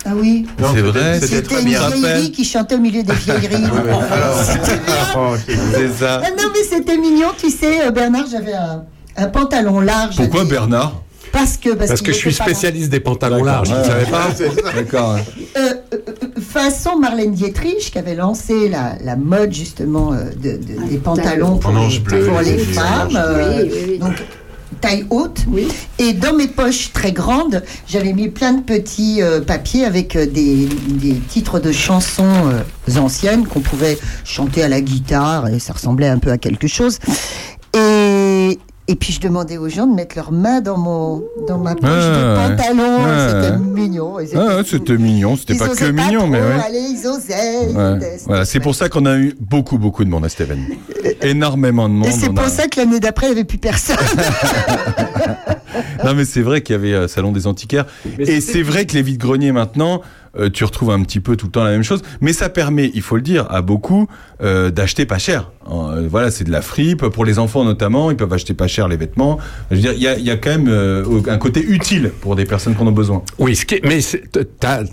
[0.07, 0.45] Ah oui.
[0.57, 1.89] C'est c'était- vrai, C'était une bien.
[1.89, 3.63] vieillerie qui chantait au milieu des vieilleries.
[5.17, 6.21] Oh, c'est- ça.
[6.23, 8.83] Ah non, mais c'était mignon, tu sais, euh, Bernard, j'avais un,
[9.17, 10.15] un pantalon large.
[10.17, 11.01] Pourquoi Bernard?
[11.35, 13.69] Parce que, parce, que je suis pas- spécialiste des pantalons larges.
[13.69, 13.83] Vous Ouais.
[13.83, 14.29] savez pas.
[14.75, 15.17] D'accord.
[15.17, 20.51] Euh, euh, euh, façon Marlène Dietrich, qui avait lancé la, la mode justement euh, de,
[20.57, 23.09] de- des pantalons pour, les, ange bleu, pour les les femmes.
[23.09, 23.97] Oui, euh, oui, oui.
[23.99, 24.13] Donc,
[24.81, 25.39] taille haute.
[25.49, 25.67] Oui.
[25.99, 30.25] Et dans mes poches très grandes, j'avais mis plein de petits euh, papiers avec euh,
[30.25, 35.73] des, des titres de chansons euh, anciennes qu'on pouvait chanter à la guitare et ça
[35.73, 36.99] ressemblait un peu à quelque chose.
[38.87, 41.89] Et, puis je demandais aux gens de mettre leurs mains dans, mon, dans ma poche
[41.91, 42.97] Ah, de pantalon.
[43.03, 43.29] ouais.
[43.29, 44.17] C'était mignon.
[44.35, 46.61] Ah, tout- c'était mignon, c'était pas que mignon, trop, mais ouais.
[46.67, 47.69] Allez, ils osaient.
[47.71, 47.95] ils Ouais.
[47.97, 50.67] étaient- Voilà, c'est pour ça qu'on a eu beaucoup, beaucoup de monde à événement.
[51.21, 52.07] Énormément de monde.
[52.07, 53.97] Et c'est pour a- ça que l'année d'après, il n'y avait plus personne.
[56.03, 57.85] Non, mais c'est vrai qu'il y avait euh, Salon des Antiquaires.
[58.17, 60.01] Mais Et c'est vrai que les vides-greniers maintenant,
[60.39, 62.01] euh, tu retrouves un petit peu tout le temps la même chose.
[62.21, 64.07] Mais ça permet, il faut le dire, à beaucoup
[64.41, 65.51] euh, d'acheter pas cher.
[65.71, 67.07] Euh, voilà, c'est de la fripe.
[67.07, 69.39] Pour les enfants notamment, ils peuvent acheter pas cher les vêtements.
[69.71, 72.35] Je veux dire, il y a, y a quand même euh, un côté utile pour
[72.35, 73.23] des personnes qui en ont besoin.
[73.39, 73.99] Oui, ce qui est- mais
[74.59, 74.83] ta,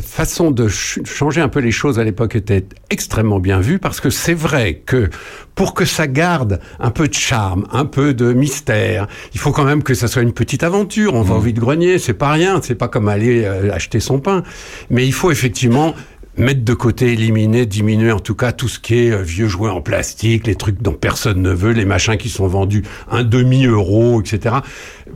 [0.00, 4.00] façon de ch- changer un peu les choses à l'époque était extrêmement bien vue parce
[4.00, 5.10] que c'est vrai que
[5.54, 9.64] pour que ça garde un peu de charme, un peu de mystère, il faut quand
[9.64, 11.14] même que ça soit une petite aventure.
[11.14, 14.42] On va au vide-grenier, c'est pas rien, c'est pas comme aller euh, acheter son pain.
[14.90, 15.94] Mais il faut effectivement
[16.38, 19.70] mettre de côté, éliminer, diminuer en tout cas tout ce qui est euh, vieux jouets
[19.70, 24.20] en plastique, les trucs dont personne ne veut, les machins qui sont vendus un demi-euro,
[24.20, 24.56] etc.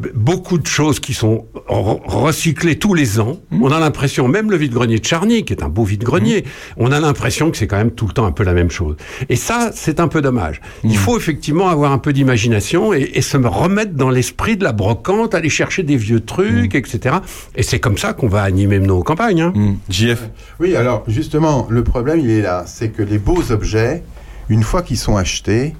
[0.00, 3.38] B- Beaucoup de choses qui sont re- recyclées tous les ans.
[3.52, 6.44] On a l'impression, même le vide-grenier de Charny, qui est un beau vide-grenier,
[6.76, 8.96] on a l'impression que c'est quand même tout le temps un peu la même chose.
[9.28, 10.61] Et ça, c'est un peu dommage.
[10.85, 14.72] Il faut effectivement avoir un peu d'imagination et, et se remettre dans l'esprit de la
[14.72, 17.16] brocante, aller chercher des vieux trucs, etc.
[17.56, 19.40] Et c'est comme ça qu'on va animer nos campagnes.
[19.42, 19.52] hein.
[19.88, 20.30] JF.
[20.61, 22.64] Oui, alors justement, le problème, il est là.
[22.66, 24.03] C'est que les beaux objets,
[24.49, 25.75] une fois qu'ils sont achetés,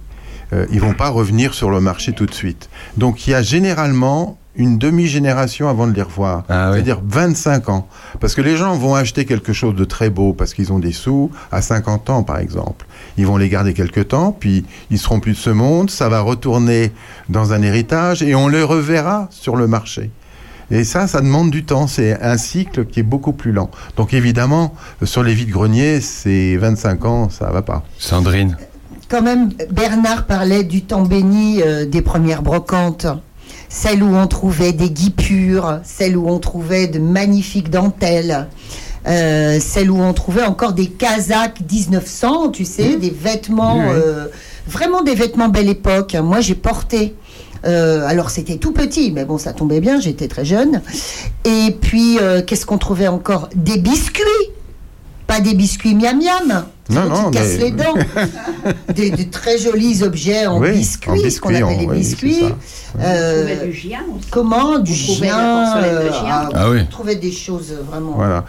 [0.53, 2.69] euh, ils vont pas revenir sur le marché tout de suite.
[2.97, 6.45] Donc il y a généralement une demi-génération avant de les revoir.
[6.49, 6.77] Ah oui.
[6.77, 7.89] C'est-à-dire 25 ans.
[8.19, 10.93] Parce que les gens vont acheter quelque chose de très beau parce qu'ils ont des
[10.93, 12.87] sous à 50 ans, par exemple.
[13.17, 16.21] Ils vont les garder quelque temps, puis ils seront plus de ce monde, ça va
[16.21, 16.93] retourner
[17.29, 20.11] dans un héritage et on les reverra sur le marché.
[20.71, 21.87] Et ça, ça demande du temps.
[21.87, 23.71] C'est un cycle qui est beaucoup plus lent.
[23.97, 27.83] Donc évidemment, sur les vides-greniers, c'est 25 ans, ça va pas.
[27.99, 28.57] Sandrine.
[29.09, 33.07] Quand même, Bernard parlait du temps béni euh, des premières brocantes.
[33.69, 38.49] Celles où on trouvait des guipures, celles où on trouvait de magnifiques dentelles,
[39.07, 44.01] euh, celles où on trouvait encore des casaques 1900, tu sais, des vêtements, Oui, oui.
[44.05, 44.27] euh,
[44.67, 46.17] vraiment des vêtements belle époque.
[46.23, 47.15] Moi, j'ai porté.
[47.65, 50.81] Euh, alors c'était tout petit, mais bon, ça tombait bien, j'étais très jeune.
[51.45, 53.49] Et puis, euh, qu'est-ce qu'on trouvait encore?
[53.55, 54.23] Des biscuits
[55.27, 57.95] pas des biscuits miam miam, Non, qui non, cassent mais- les dents.
[58.97, 61.87] des, de très jolis objets en Oui, biscuits, en ce qu'on biscuits, appelle en- les
[61.87, 62.35] oui, biscuits.
[62.41, 62.99] ça.
[63.01, 64.27] Euh, du gien aussi.
[64.29, 64.81] comment?
[64.81, 65.77] Du chien.
[65.77, 66.21] de euh, chien.
[66.29, 66.81] ah, Ah oui.
[66.83, 68.15] On trouvait des choses vraiment.
[68.17, 68.45] Voilà.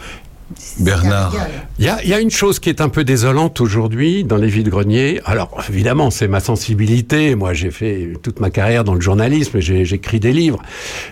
[0.80, 1.36] Bernard.
[1.80, 4.38] Il y a, il y a une chose qui est un peu désolante aujourd'hui dans
[4.38, 5.22] les vides-greniers.
[5.26, 7.36] Alors, évidemment, c'est ma sensibilité.
[7.36, 10.62] Moi, j'ai fait toute ma carrière dans le journalisme et j'ai j'écris des livres.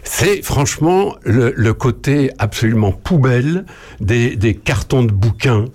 [0.03, 3.65] C'est franchement le, le côté absolument poubelle
[3.99, 5.65] des, des cartons de bouquins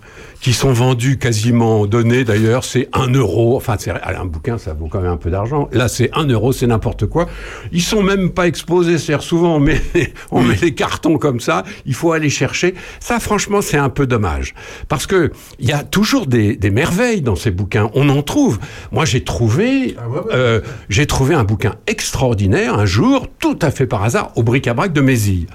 [0.45, 3.57] qui sont vendus quasiment donnés d'ailleurs, c'est un euro.
[3.57, 5.71] Enfin, c'est un bouquin, ça vaut quand même un peu d'argent.
[5.73, 7.29] Là, c'est un euro, c'est n'importe quoi.
[7.73, 9.81] Ils sont même pas exposés, c'est-à-dire souvent on met,
[10.31, 11.65] on met les cartons comme ça.
[11.87, 12.75] Il faut aller chercher.
[13.01, 14.55] Ça, franchement, c'est un peu dommage
[14.89, 17.89] parce que il y a toujours des, des merveilles dans ces bouquins.
[17.95, 18.59] On en trouve.
[18.93, 19.97] Moi, j'ai trouvé,
[20.31, 24.93] euh, j'ai trouvé un bouquin extraordinaire un jour, tout à fait par hasard, au bric-à-brac
[24.93, 25.47] de Mézille.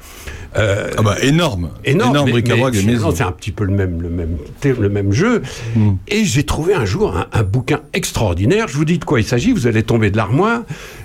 [0.58, 1.70] Euh, Ah bah énorme.
[1.86, 3.16] énorme, mais- bric-à-brac mais de finalement, maison.
[3.18, 5.43] c'est un petit peu le même, le même, le même jeu.
[5.76, 5.91] Hmm.
[6.08, 8.68] Et j'ai trouvé un jour un, un bouquin extraordinaire.
[8.68, 9.52] Je vous dis de quoi il s'agit.
[9.52, 10.62] Vous allez tomber de l'armoire.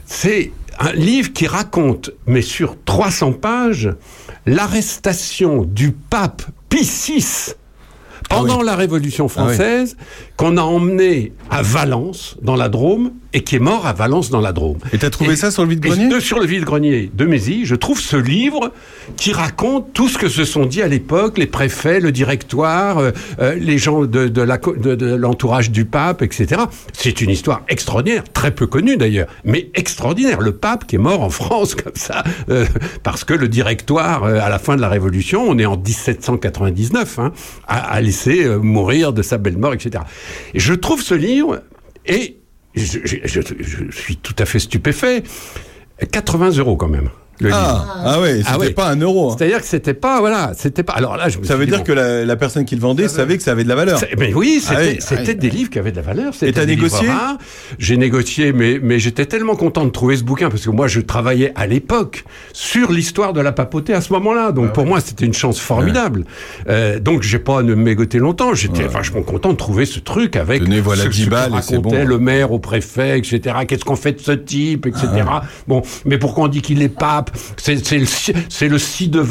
[0.06, 3.90] C'est un livre qui raconte, mais sur 300 pages,
[4.46, 7.52] l'arrestation du pape Pie VI
[8.30, 9.94] pendant la Révolution Ah oui.
[10.36, 14.40] Qu'on a emmené à Valence, dans la Drôme, et qui est mort à Valence, dans
[14.40, 14.78] la Drôme.
[14.92, 18.00] Et t'as trouvé ça sur le vide-grenier de- Sur le vide-grenier de Mézy, je trouve
[18.00, 18.72] ce livre
[19.16, 23.10] qui raconte tout ce que se sont dit à l'époque les préfets, le directoire, euh,
[23.40, 24.42] euh, les gens de,
[25.16, 26.62] l'entourage du pape, etc.
[26.92, 30.40] C'est une histoire extraordinaire, très peu connue d'ailleurs, mais extraordinaire.
[30.40, 32.66] Le pape qui est mort en France comme ça, euh,
[33.02, 37.32] parce que le directoire, à la fin de la Révolution, on est en 1799, hein,
[37.68, 40.04] a, a laissé mourir de sa belle mort, etc.
[40.54, 41.62] Je trouve ce livre,
[42.06, 42.36] et
[42.74, 45.22] je suis tout à fait stupéfait,
[46.10, 47.10] 80 euros quand même.
[47.40, 47.58] Le livre.
[47.60, 48.70] Ah, ah ouais, c'était Ah ouais.
[48.70, 49.32] pas un euro.
[49.32, 49.36] hein.
[49.36, 50.92] C'est-à-dire que c'était pas, voilà, c'était pas.
[50.94, 52.74] Alors là, je me Ça suis veut dit, dire bon, que la, la personne qui
[52.76, 54.00] le vendait savait que ça avait de la valeur.
[54.18, 56.32] Mais oui, c'était Ah oui, ah des livres qui avaient de la valeur.
[56.34, 57.08] c'était t'as négocié?
[57.78, 61.00] J'ai négocié, mais, mais j'étais tellement content de trouver ce bouquin parce que moi, je
[61.00, 64.46] travaillais à l'époque sur l'histoire de la papauté à ce moment-là.
[64.48, 66.24] Ah Donc pour moi, c'était une chance formidable.
[66.68, 68.54] Euh, donc j'ai pas à me mégoter longtemps.
[68.54, 71.52] J'étais vachement content de trouver ce truc avec Tenez, voilà ce, 10 ce que balles
[71.58, 72.08] et c'est racontait bon.
[72.08, 73.56] le maire au préfet, etc.
[73.66, 75.06] Qu'est-ce qu'on fait de ce type, etc.
[75.66, 76.88] Bon, mais pourquoi on dit qu'il est
[77.24, 79.24] pape C'est le, ci- c'est le ci le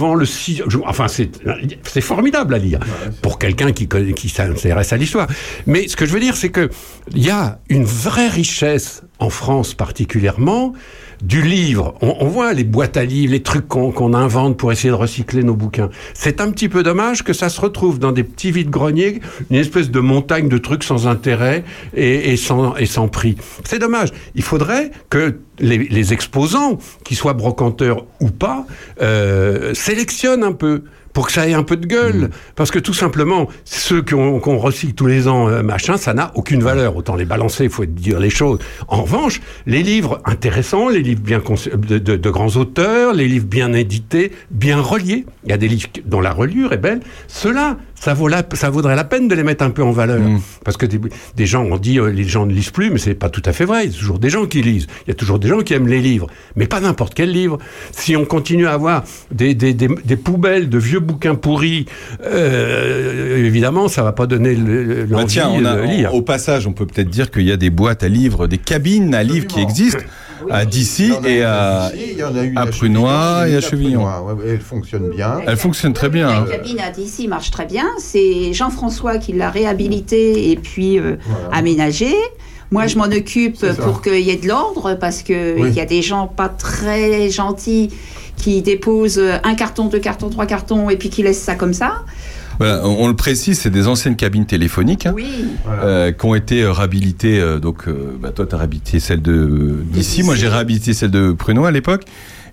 [0.86, 2.80] Enfin, c'est formidable à lire
[3.22, 5.28] pour quelqu'un qui, qui s'intéresse à l'histoire.
[5.66, 6.70] Mais ce que je veux dire, c'est que
[7.14, 10.74] il y a une vraie richesse en France particulièrement
[11.24, 11.95] du livre.
[12.01, 14.95] On, on voit les boîtes à livres, les trucs qu'on qu'on invente pour essayer de
[14.95, 15.89] recycler nos bouquins.
[16.13, 19.89] C'est un petit peu dommage que ça se retrouve dans des petits vides-greniers, une espèce
[19.89, 21.63] de montagne de trucs sans intérêt
[21.95, 23.38] et, et sans, et sans prix.
[23.63, 24.09] C'est dommage.
[24.36, 28.65] Il faudrait que les, les exposants, qu'ils soient brocanteurs ou pas,
[29.01, 30.84] euh, sélectionnent un peu
[31.14, 32.30] pour que ça ait un peu de gueule.
[32.55, 36.32] Parce que tout simplement, ceux qu'on qu'on recycle tous les ans, euh, machin, ça n'a
[36.36, 36.95] aucune valeur.
[36.97, 38.59] Autant les balancer, il faut dire les choses.
[38.88, 43.45] En revanche, les livres intéressants, les livres bien de, de- de grands auteurs, les livres
[43.45, 47.78] bien édités, bien reliés, il y a des livres dont la reliure est belle, ceux-là,
[48.04, 50.20] ça, vaut la, ça vaudrait la peine de les mettre un peu en valeur.
[50.66, 50.99] Parce que des,
[51.36, 53.54] des gens ont dit, euh, les gens ne lisent plus, mais c'est pas tout à
[53.54, 53.86] fait vrai.
[53.86, 54.88] Il y a toujours des gens qui lisent.
[55.06, 56.28] Il y a toujours des gens qui aiment les livres.
[56.56, 57.58] Mais pas n'importe quel livre.
[57.91, 61.86] Si on continue à avoir des, des, des, des poubelles de vieux bouquins pourris,
[62.26, 66.14] euh, évidemment, ça va pas donner Bah l'envie tiens, on a- de lire.
[66.14, 69.14] au passage, on peut peut-être dire qu'il y a des boîtes à livres, des cabines
[69.16, 70.04] à livres qui existent
[70.50, 71.91] à Dissy et à,
[72.56, 74.08] à Prunois et à Chevillon.
[74.46, 75.39] Elle fonctionne bien.
[75.48, 76.46] Elle fonctionne très bien.
[76.46, 77.86] La cabine à d'ici marche très bien.
[78.00, 81.16] C'est Jean-François qui l'a réhabilité et puis euh,
[81.52, 82.14] aménagé.
[82.72, 85.70] Moi, je m'en occupe pour qu'il y ait de l'ordre parce que Oui.
[85.70, 87.89] il y a des gens pas très gentils
[88.36, 92.02] qui déposent un carton, deux cartons, trois cartons et puis qui laissent ça comme ça.
[92.60, 95.26] Voilà, on, on le précise, c'est des anciennes cabines téléphoniques hein, Oui.
[95.70, 97.39] euh, qui ont été euh, réhabilitées.
[97.39, 100.24] euh, donc, euh, bah, toi, tu as réhabilité celle de d'ici.
[100.24, 102.04] Moi, j'ai réhabilité celle de Prunois à l'époque.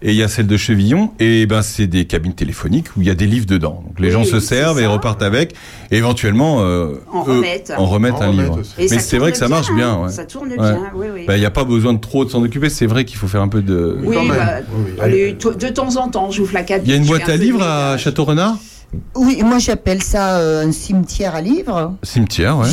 [0.03, 1.11] Et il y a celle de Chevillon.
[1.21, 3.83] Et ben, c'est des cabines téléphoniques où il y a des livres dedans.
[3.87, 5.55] Donc, les Oui, gens se servent et repartent avec.
[5.91, 7.73] Et éventuellement, euh, En eux, remettent.
[7.77, 8.61] en remettent En un livre.
[8.79, 9.91] Mais c'est vrai que ça marche bien.
[9.93, 10.05] hein.
[10.07, 10.11] ouais.
[10.11, 10.57] Ça tourne Ouais.
[10.57, 11.25] bien, oui, oui.
[11.27, 12.71] Bah, Il n'y a pas besoin de trop de s'en occuper.
[12.71, 13.99] C'est vrai qu'il faut faire un peu de.
[14.03, 14.93] oui, bah, Oui, oui.
[15.03, 16.87] allez, to- de temps en temps, j'ouvre la cabine.
[16.87, 18.05] Il y a une boîte à livres à ménage.
[18.05, 18.57] Château-Renard?
[19.15, 21.95] Oui, moi j'appelle ça euh, un cimetière à livres.
[22.03, 22.67] Cimetière, ouais.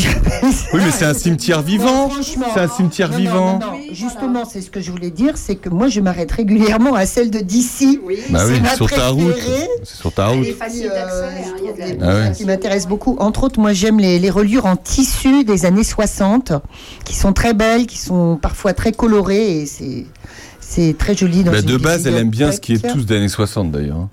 [0.74, 2.10] Oui, mais c'est un cimetière vivant.
[2.54, 3.60] C'est un cimetière Non, vivant.
[3.60, 3.78] Non, non, non.
[3.78, 4.48] Oui, Justement, voilà.
[4.52, 7.40] c'est ce que je voulais dire, c'est que moi je m'arrête régulièrement à celle de
[7.40, 8.00] d'ici.
[8.04, 8.18] Oui.
[8.32, 9.36] Bah oui, sur ta route.
[9.84, 10.48] C'est sur ta Elle route.
[10.48, 11.50] est facile euh, d'accès.
[11.50, 12.32] hein, il y a de la- des Ah ouais.
[12.36, 13.16] qui m'intéressent beaucoup.
[13.20, 16.54] Entre autres, moi j'aime les, les reliures en tissu des années 60,
[17.06, 19.66] qui sont très belles, qui sont parfois très colorées et
[20.60, 21.44] c'est très joli.
[21.44, 23.72] Dans Bah, une de base, elle aime bien ce qui est tous des années 60
[23.72, 24.08] d'ailleurs.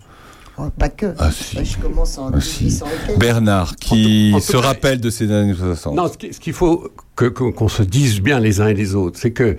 [0.79, 1.15] Pas que.
[1.19, 1.65] Ah, si.
[1.65, 2.65] Je commence en Ah, si.
[2.65, 3.19] 1800 et quelques.
[3.19, 5.95] Bernard, qui En tout- en tout se cas- rappelle de ces années 60.
[5.95, 8.75] Non, ce qui- ce qu'il faut que- que- qu'on se dise bien les uns et
[8.75, 9.57] les autres, c'est que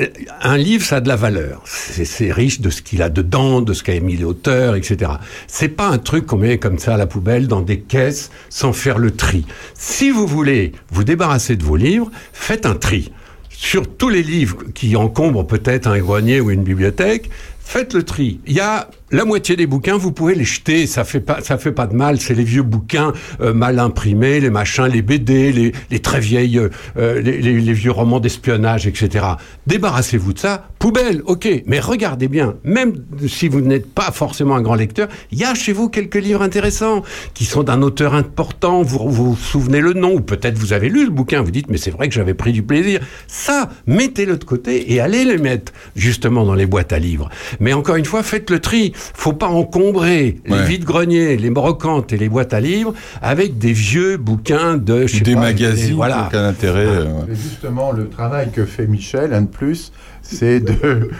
[0.00, 0.06] euh,
[0.42, 1.62] un livre, ça a de la valeur.
[1.66, 5.10] C'est c'est riche de ce qu'il a dedans, de ce qu'a émis l'auteur, etc.
[5.48, 8.72] C'est pas un truc qu'on met comme ça à la poubelle dans des caisses sans
[8.72, 9.44] faire le tri.
[9.74, 13.10] Si vous voulez vous débarrasser de vos livres, faites un tri.
[13.48, 17.28] Sur tous les livres qui encombrent peut-être un grenier ou une bibliothèque,
[17.60, 18.38] faites le tri.
[18.46, 21.58] Il y a la moitié des bouquins, vous pouvez les jeter, ça fait pas, ça
[21.58, 22.20] fait pas de mal.
[22.20, 26.58] C'est les vieux bouquins euh, mal imprimés, les machins, les BD, les, les très vieilles,
[26.96, 29.24] euh, les, les- vieux romans d'espionnage, etc.
[29.66, 31.48] Débarrassez-vous de ça, poubelle, ok.
[31.66, 32.94] Mais regardez bien, même
[33.28, 36.42] si vous n'êtes pas forcément un grand lecteur, il y a chez vous quelques livres
[36.42, 37.02] intéressants
[37.34, 38.82] qui sont d'un auteur important.
[38.82, 41.42] Vous vous, vous souvenez le nom, ou peut-être vous avez lu le bouquin.
[41.42, 43.00] Vous dites, mais c'est vrai que j'avais pris du plaisir.
[43.28, 47.28] Ça, mettez-le de côté et allez le mettre justement dans les boîtes à livres.
[47.60, 48.92] Mais encore une fois, faites le tri.
[49.14, 54.16] Faut pas encombrer les vides-greniers, les brocantes et les boîtes à livres avec des vieux
[54.16, 56.26] bouquins de, je sais Des pas, magazines, des- voilà.
[56.28, 56.86] aucun intérêt.
[56.86, 57.34] euh, ouais.
[57.34, 59.92] Justement, le travail que fait Michel, un de plus,
[60.22, 61.10] c'est de,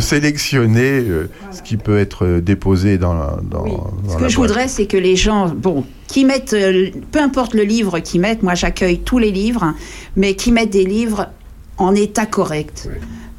[0.00, 3.70] sélectionner euh, ce qui peut être euh, déposé dans la, dans, Oui.
[4.06, 4.48] dans Ce la que je boîte.
[4.50, 8.42] voudrais, c'est que les gens, bon, qui mettent, euh, peu importe le livre qu'ils mettent,
[8.42, 9.74] moi j'accueille tous les livres,
[10.16, 11.28] mais qui mettent des livres
[11.78, 12.88] en état correct.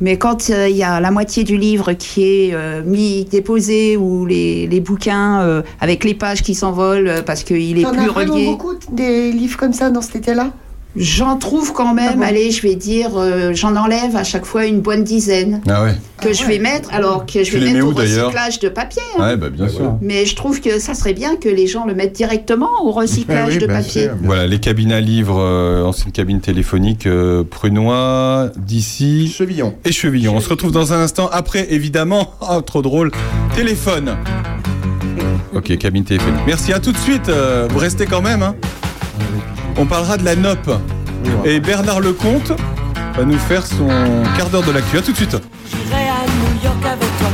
[0.03, 3.95] Mais quand euh, il y a la moitié du livre qui est euh, mis, déposé,
[3.95, 8.09] ou les, les bouquins euh, avec les pages qui s'envolent parce qu'il est T'en plus
[8.09, 10.51] as relié, beaucoup des livres comme ça dans cet été-là?
[10.95, 14.45] J'en trouve quand même, Ah bon allez, je vais dire, euh, j'en enlève à chaque
[14.45, 15.95] fois une bonne dizaine Ah ouais.
[16.21, 19.01] que je vais mettre, alors que je Tu vais mettre au où, recyclage de papier.
[19.17, 19.23] hein.
[19.23, 19.97] Ouais, bah, bien sûr.
[20.01, 23.53] Mais je trouve que ça serait bien que les gens le mettent directement au recyclage
[23.53, 24.09] Oui, de papier.
[24.21, 29.73] Voilà, les cabines à livres, euh, ancienne cabine téléphonique, euh, Prunois, d'ici Chevillon.
[29.85, 30.35] et Chevillon.
[30.35, 31.29] On se retrouve dans un instant.
[31.31, 33.11] Après, évidemment, oh, trop drôle,
[33.55, 34.15] téléphone.
[35.55, 36.41] Ok, cabine téléphonique.
[36.47, 37.29] Merci, à tout de suite.
[37.29, 38.41] euh, vous restez quand même.
[38.43, 38.55] hein.
[39.77, 40.69] On parlera de la NOP.
[41.45, 42.51] Et Bernard Lecomte
[43.15, 43.87] va nous faire son
[44.37, 44.97] quart d'heure de l'actu.
[44.97, 45.37] À tout de suite.
[45.69, 47.29] J'irai à New York avec toi,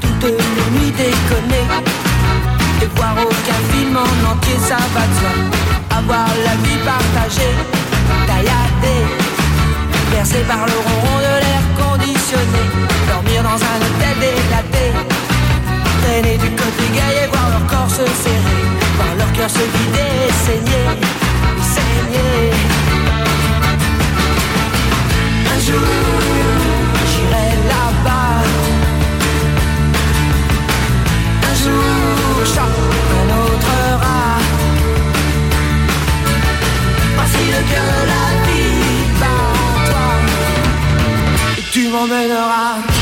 [0.00, 1.64] toutes les nuits déconner.
[2.82, 5.98] Et voir aucun film en entier, ça va de soi.
[5.98, 7.54] Avoir la vie partagée,
[8.26, 9.04] tailladée,
[10.10, 12.62] bercé par le ronron de l'air conditionné.
[13.08, 14.86] Dormir dans un hôtel délaté,
[16.02, 18.60] traîner du côté gay et voir leur corps se serrer.
[18.96, 20.86] Voir leur cœur se vider et saigner,
[25.54, 25.80] Un jour,
[27.10, 28.42] j'irai là-bas.
[31.50, 32.74] Un jour, choc,
[33.20, 34.40] un autre rat.
[37.16, 39.44] Facile que la vie en
[39.88, 40.08] toi.
[41.58, 42.93] Et tu m'emmèneras.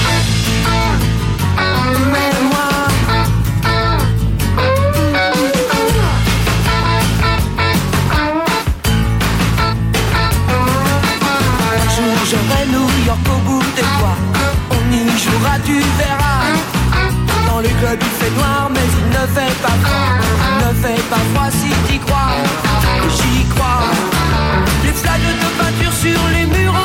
[13.13, 14.19] J'aurai New York au bout des doigts
[14.71, 16.43] On y jouera, tu verras
[17.47, 20.19] Dans les clubs il fait noir mais il ne fait pas froid.
[20.49, 22.37] Il ne fait pas froid si t'y crois.
[23.17, 23.83] J'y crois.
[24.85, 26.82] Les flaques de peinture sur les murs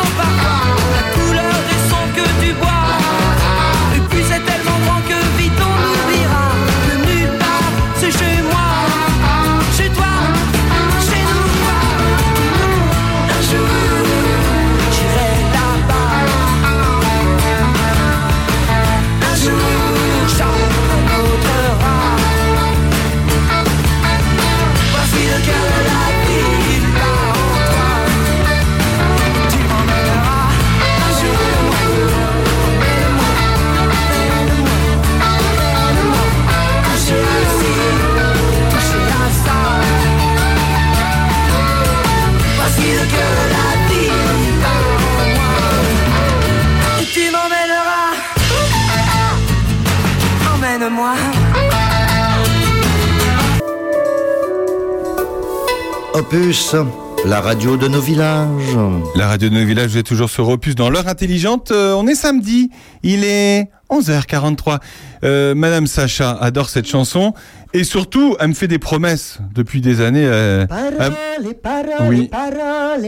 [56.73, 58.77] Opus, la radio de nos villages.
[59.15, 61.71] La radio de nos villages, vous êtes toujours sur Opus dans l'heure intelligente.
[61.71, 62.69] Euh, on est samedi,
[63.03, 64.79] il est 11h43.
[65.23, 67.33] Euh, Madame Sacha adore cette chanson
[67.73, 70.25] et surtout, elle me fait des promesses depuis des années.
[70.25, 72.27] euh, elle, paroles, Oui.
[72.27, 73.05] paroles.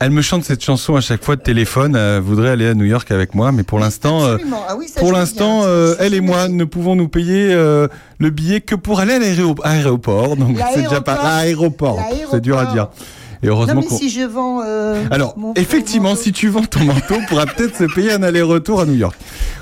[0.00, 1.94] elle me chante cette chanson à chaque fois de téléphone.
[1.94, 4.38] Elle voudrait aller à New York avec moi, mais pour l'instant, euh.
[4.68, 7.86] Ah oui, pour l'instant, euh, elle et moi ne pouvons nous payer euh,
[8.18, 10.36] le billet que pour aller à l'aéro- aéroport.
[10.36, 11.96] Donc c'est déjà pas L'aéroport.
[11.96, 12.28] l'aéroport.
[12.30, 12.88] C'est dur à dire.
[13.42, 13.96] Et Non, heureusement mais qu'on.
[13.98, 14.60] si je vends.
[14.64, 18.12] euh, Alors, mon- effectivement, mon si tu vends ton manteau, on pourra peut-être se payer
[18.12, 19.16] un aller-retour à New York.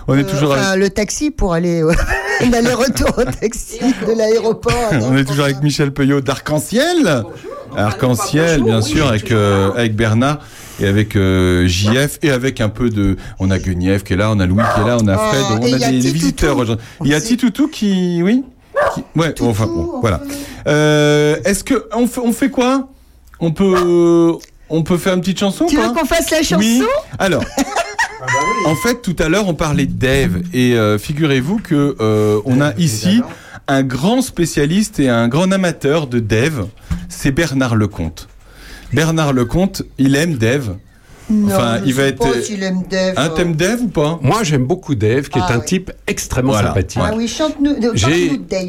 [0.09, 0.81] On est Euh, toujours enfin, avec...
[0.83, 1.83] le taxi pour aller
[2.43, 4.73] un aller-retour au taxi de l'aéroport.
[5.03, 7.25] On est toujours avec Michel Peuillot d'Arc-en-Ciel.
[7.77, 10.39] Arc-en-Ciel, bien sûr, avec, euh, avec Bernard
[10.81, 13.17] et avec euh, JF et avec un peu de.
[13.39, 15.43] On a Guenièvre qui est là, on a Louis qui est là, on a Fred,
[15.51, 16.85] Oh, on a des, visiteurs aujourd'hui.
[17.05, 17.21] Il y a.
[17.21, 18.23] Titoutou qui.
[18.23, 18.45] Oui
[18.95, 20.21] qui- Ouais, Toutou, enfin bon, voilà.
[20.67, 21.87] Euh, Est-ce que.
[21.95, 22.89] On fait, on fait quoi?
[23.41, 24.39] On peut.
[24.69, 26.83] On peut faire une petite chanson Tu veux qu'on fasse la chanson Oui.
[27.21, 27.45] Alors,
[28.67, 32.61] En fait, tout à l'heure, on parlait de Dave et euh, figurez-vous que euh, on
[32.61, 33.23] a ici
[33.69, 36.67] un grand spécialiste et un grand amateur de Dave.
[37.09, 38.29] C'est Bernard Lecomte.
[38.93, 40.37] Bernard Lecomte, il aime
[41.29, 41.53] Dave.
[41.59, 42.43] Enfin, il va être.
[42.43, 43.15] S'il aime Dave.
[43.17, 44.19] Un thème Dave ou pas?
[44.23, 45.65] Moi, j'aime beaucoup Dave, qui Ah est un oui.
[45.65, 46.69] type extrêmement Voilà.
[46.69, 47.03] sympathique.
[47.05, 47.93] Ah oui, chante-nous, Dave.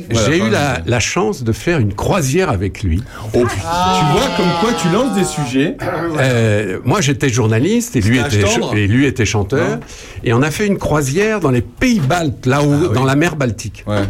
[0.09, 3.03] Voilà, j'ai eu la, chance de faire une croisière avec lui.
[3.25, 3.27] Oh.
[3.33, 5.77] Tu vois comme quoi tu lances des sujets.
[6.19, 9.79] Euh, moi, j'étais journaliste et lui, était, à Tendre et lui était chanteur.
[10.23, 12.95] Et on a fait une croisière dans les pays baltes, là-haut, Ah oui.
[12.95, 13.83] dans la mer Baltique.
[13.87, 14.03] Ouais.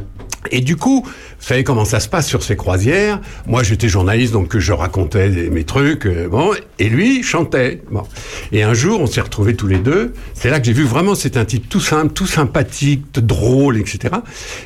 [0.52, 1.12] Et du coup, vous
[1.46, 3.20] savez comment ça se passe sur ces croisières.
[3.46, 6.06] Moi, j'étais journaliste, donc je racontais mes trucs.
[6.06, 7.82] euh, bon, et lui chantait.
[7.92, 8.04] Bon.
[8.52, 10.14] Et un jour, on s'est retrouvés tous les deux.
[10.34, 14.16] C'est là que j'ai vu vraiment, c'est un type tout simple, tout sympathique, drôle, etc.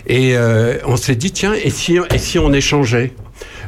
[0.08, 3.14] Et euh, on s'est dit, tiens, et si, et si on échangeait?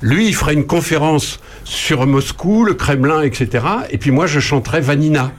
[0.02, 3.66] Lui, il ferait une conférence sur Moscou, le Kremlin, etc.
[3.90, 5.32] Et puis moi, je chanterais Vanina.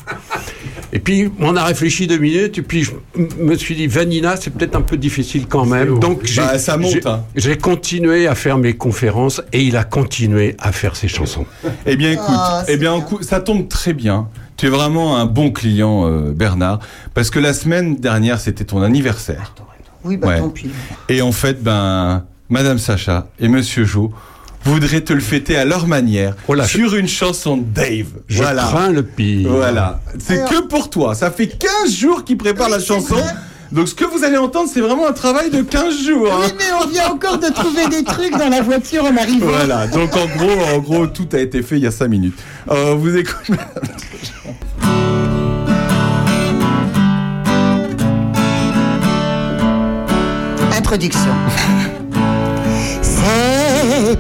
[0.95, 2.93] Et puis, on a réfléchi deux minutes, et puis je
[3.41, 5.99] me suis dit, Vanina, c'est peut-être un peu difficile quand même.
[5.99, 7.25] Donc, j'ai, Bah, ça monte, j'ai- hein.
[7.35, 11.47] j'ai continué à faire mes conférences, et il a continué à faire ses chansons.
[11.85, 14.29] Eh bien, écoute, Ah, eh c'est bien, ça tombe très bien.
[14.57, 16.79] Tu es vraiment un bon client, euh, Bernard,
[17.13, 19.53] parce que la semaine dernière, c'était ton anniversaire.
[20.05, 20.39] Oui, bah Ouais.
[20.39, 20.71] tant pis.
[21.09, 24.13] Et en fait, ben, Madame Sacha et Monsieur Jo
[24.65, 28.07] voudraient te le fêter à leur manière Oh là, sur une chanson de Dave.
[28.29, 28.63] Je voilà.
[28.63, 29.49] crains le pire.
[29.51, 30.01] Voilà.
[30.19, 31.15] C'est Alors- que pour toi.
[31.15, 33.17] Ça fait 15 jours qu'il prépare Oui, la chanson.
[33.73, 36.33] Donc, ce que vous allez entendre, c'est vraiment un travail de 15 jours.
[36.33, 36.43] hein.
[36.47, 39.47] Oui, mais on vient encore de trouver des trucs dans la voiture en arrivant.
[39.49, 42.39] Voilà, donc en gros, en gros, tout a été fait il y a 5 minutes.
[42.71, 43.53] Euh, vous écoutez.
[50.77, 51.31] Introduction.
[53.03, 53.54] C'est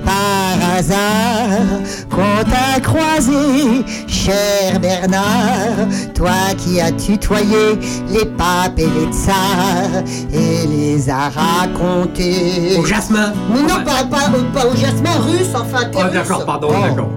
[0.05, 7.79] par hasard qu'on t'a croisé, cher Bernard, toi qui as tutoyé
[8.11, 10.03] les papes et les tsars
[10.33, 12.77] et les a racontés.
[12.79, 16.69] Au jasmin Mais non, pas, pas, pas au jasmin russe, enfin, t'es Oh, d'accord, pardon,
[16.71, 16.83] Oh.
[16.89, 17.11] d'accord.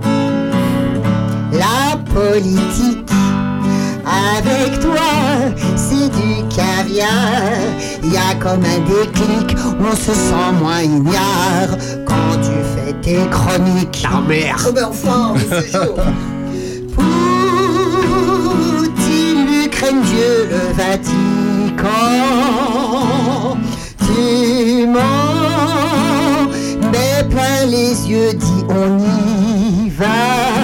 [1.52, 3.10] La politique
[4.06, 6.44] avec toi, c'est du
[6.88, 7.52] caviar.
[8.04, 14.02] Y a comme un déclic, on se sent moins ignare quand tu fais tes chroniques.
[14.02, 15.96] Ta mère Oh ben enfin, mais c'est chaud.
[18.56, 22.18] Poutine, l'Ukraine, Dieu, le Vatican.
[24.06, 26.48] Tu mens,
[26.92, 30.57] mais plein les yeux, dis on y va.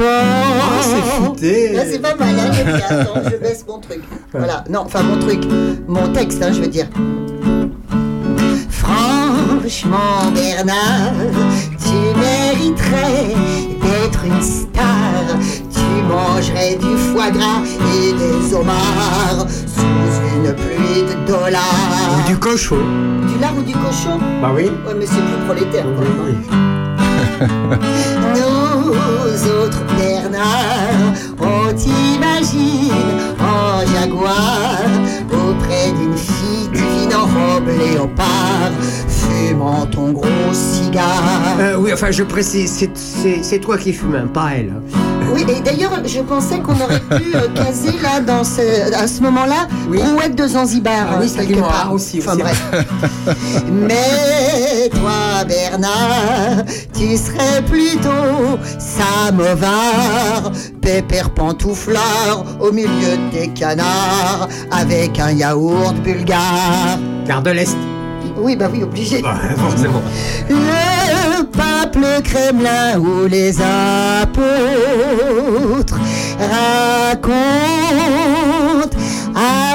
[0.00, 1.72] Ah, c'est futé.
[1.74, 2.98] Là, c'est pas mal, hein, j'aime bien.
[3.00, 4.00] Attends, je baisse mon truc.
[4.32, 5.42] Voilà, non, enfin mon truc,
[5.88, 6.86] mon texte, hein, je veux dire.
[8.70, 11.12] Franchement, Bernard,
[11.82, 13.34] tu mériterais
[13.82, 14.84] d'être une star.
[15.72, 17.62] Tu mangerais du foie gras
[17.94, 21.62] et des homards sous une pluie de dollars.
[22.18, 22.76] Ou du cochon
[23.32, 24.18] Du lard ou du cochon?
[24.40, 24.64] Bah oui.
[24.86, 28.15] Ouais, mais c'est plus prolétaire quand même.
[28.86, 32.92] Nous autres Bernard, on t'imagine
[33.40, 34.80] en jaguar
[35.32, 38.70] auprès d'une fille divine en robe léopard,
[39.28, 41.22] fumant ton gros cigare.
[41.60, 44.72] Euh, oui, enfin, je précise, c'est- c'est c'est toi qui fumes, hein, pas elle.
[45.34, 49.20] Oui, et d'ailleurs, je pensais qu'on aurait pu euh, caser là, dans ce, à ce
[49.22, 49.98] moment-là, Oui.
[50.02, 51.06] Brouette de Zanzibar.
[51.10, 51.90] Ah oui, hein, quelque part.
[51.92, 52.42] Aussi, Enfin aussi.
[52.42, 52.64] bref.
[53.70, 56.64] Mais toi, Bernard,
[56.96, 66.98] tu serais plutôt samovar, pépère pantouflard au milieu de tes canards, avec un yaourt bulgare.
[67.26, 67.76] Gare de l'Est.
[68.38, 69.22] Oui, bah oui, obligé.
[69.22, 70.02] Bah, forcément.
[70.48, 74.46] Le pape, le Kremlin ou les apôtres
[76.38, 77.26] racontent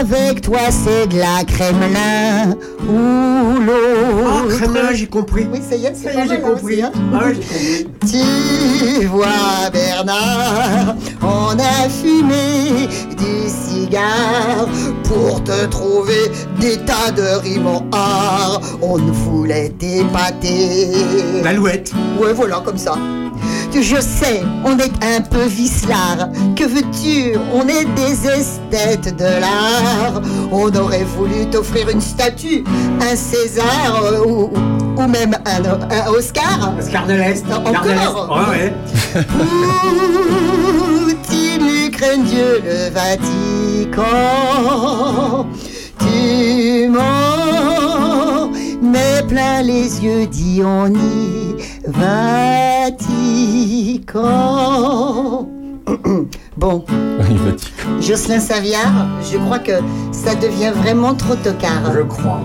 [0.02, 2.56] avec toi c'est de la Kremlin
[2.89, 4.58] ou Ah, l'autre.
[4.58, 5.47] Kremlin, j'ai compris.
[5.52, 6.82] Oui, ça y est, c'est Ça y pas est, j'ai hein, compris.
[6.82, 6.91] hein.
[7.14, 7.88] Ah compris.
[8.10, 12.88] Tu vois Bernard, on a fumé
[13.18, 14.68] du cigare
[15.04, 18.60] pour te trouver des tas de rimes en art.
[18.82, 20.89] On voulait t'épater.
[21.43, 21.91] L'alouette.
[22.20, 22.95] Ouais, voilà, comme ça.
[23.74, 26.30] Je sais, on est un peu vicelard.
[26.55, 27.36] Que veux-tu?
[27.53, 30.22] On est des esthètes de l'art.
[30.51, 32.63] On aurait voulu t'offrir une statue,
[33.01, 34.51] un César euh, ou,
[34.97, 36.74] ou même un, un Oscar.
[36.78, 37.45] Oscar de l'Est.
[37.51, 38.38] Encore.
[38.38, 38.74] Ouais, ouais.
[41.05, 44.11] Poutine, l'Ukraine, Dieu, le Vatican.
[45.99, 47.41] Tu mens,
[48.92, 51.56] mais plein les yeux, dis on y
[51.88, 52.92] Vatican.
[56.58, 56.86] Bon.
[58.00, 59.80] Jocelyn Saviard, je crois que
[60.12, 61.92] ça devient vraiment trop tocard.
[61.94, 62.42] Je crois.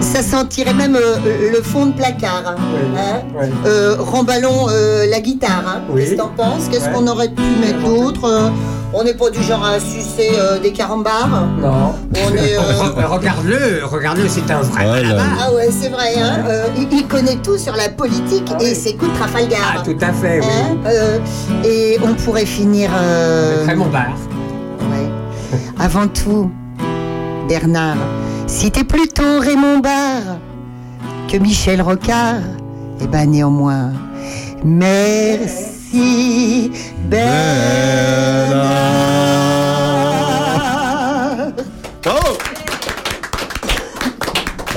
[0.00, 2.42] Ça sentirait même euh, euh, le fond de placard.
[2.46, 2.54] hein.
[2.96, 3.46] Hein.
[3.66, 5.62] Euh, remballons euh, la guitare.
[5.66, 5.80] hein.
[5.90, 6.00] Oui.
[6.02, 6.68] Qu'est-ce que t'en penses?
[6.70, 6.92] Qu'est-ce Ouais.
[6.94, 8.52] qu'on aurait pu mettre d'autre
[8.94, 11.46] On n'est pas du genre à sucer euh, des carambars?
[11.60, 11.94] Non.
[12.14, 12.56] On est.
[12.56, 14.84] euh, Re- Regarde-le, regarde-le, c'est un vrai.
[14.86, 15.22] Voilà.
[15.40, 16.14] Ah ouais, c'est vrai.
[16.18, 18.74] Hein Euh, il, il connaît tout sur la politique Ah et oui.
[18.74, 19.76] s'écoute Trafalgar.
[19.78, 20.46] Ah, tout à fait, oui.
[20.46, 21.18] Hein Euh,
[21.64, 22.90] et on pourrait finir.
[22.96, 24.16] euh, Raymond Barre.
[24.92, 25.10] Ouais.
[25.78, 26.50] Avant tout,
[27.48, 27.96] Bernard,
[28.46, 30.38] si t'es plutôt Raymond Barre.
[31.30, 32.40] Que Michel Rocard,
[33.00, 33.92] eh ben néanmoins,
[34.64, 36.70] merci
[37.04, 37.36] Bernard.
[42.06, 42.10] Oh.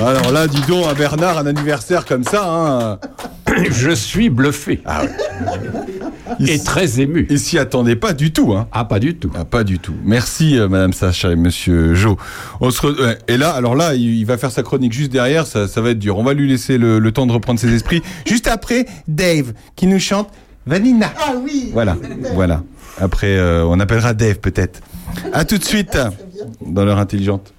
[0.04, 2.98] Alors là, dis donc, à Bernard, un anniversaire comme ça, hein.
[3.70, 4.80] Je suis bluffé.
[4.84, 5.10] Ah ouais.
[6.46, 7.26] Et très ému.
[7.28, 8.68] Il s'y attendait pas du tout, hein.
[8.72, 9.30] Ah, pas du tout.
[9.34, 9.94] Ah, pas du tout.
[10.04, 12.16] Merci, euh, Madame Sacha et Monsieur Jo.
[12.60, 15.12] On se re- ouais, Et là, alors là, il il va faire sa chronique juste
[15.12, 15.46] derrière.
[15.46, 16.16] Ça, ça va être dur.
[16.18, 18.02] On va lui laisser le, le temps de reprendre ses esprits.
[18.26, 20.30] Juste après, Dave qui nous chante
[20.66, 21.12] Vanina.
[21.18, 21.70] Ah oui.
[21.72, 21.96] Voilà,
[22.34, 22.62] voilà.
[23.00, 24.80] Après, euh, on appellera Dave peut-être.
[25.32, 25.98] À tout de suite
[26.64, 27.52] dans l'heure intelligente.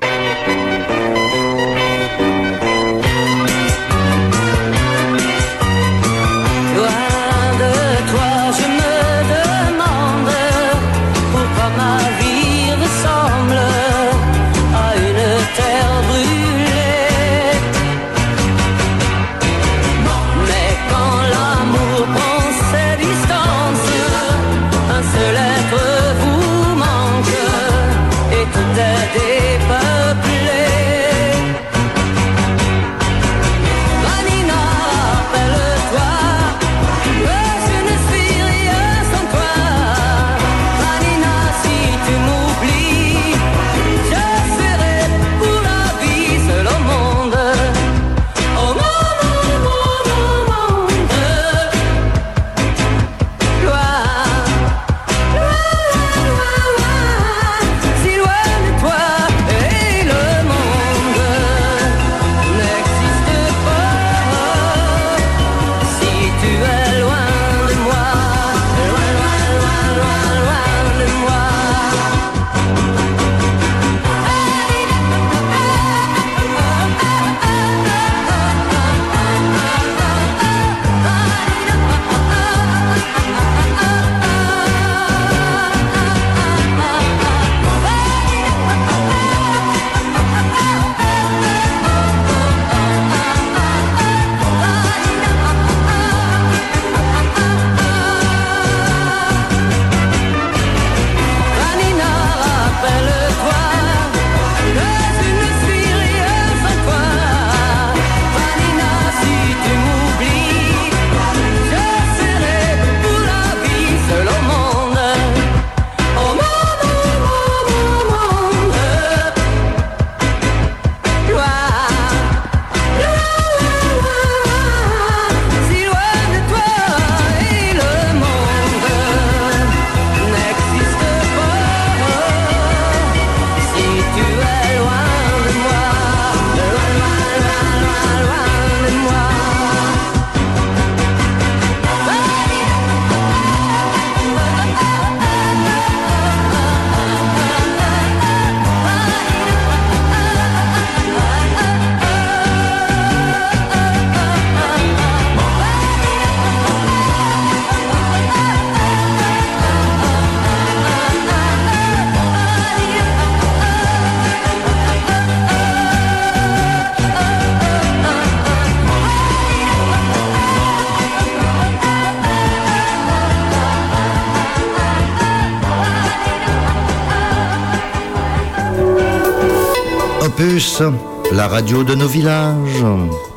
[181.41, 182.83] La radio de nos villages.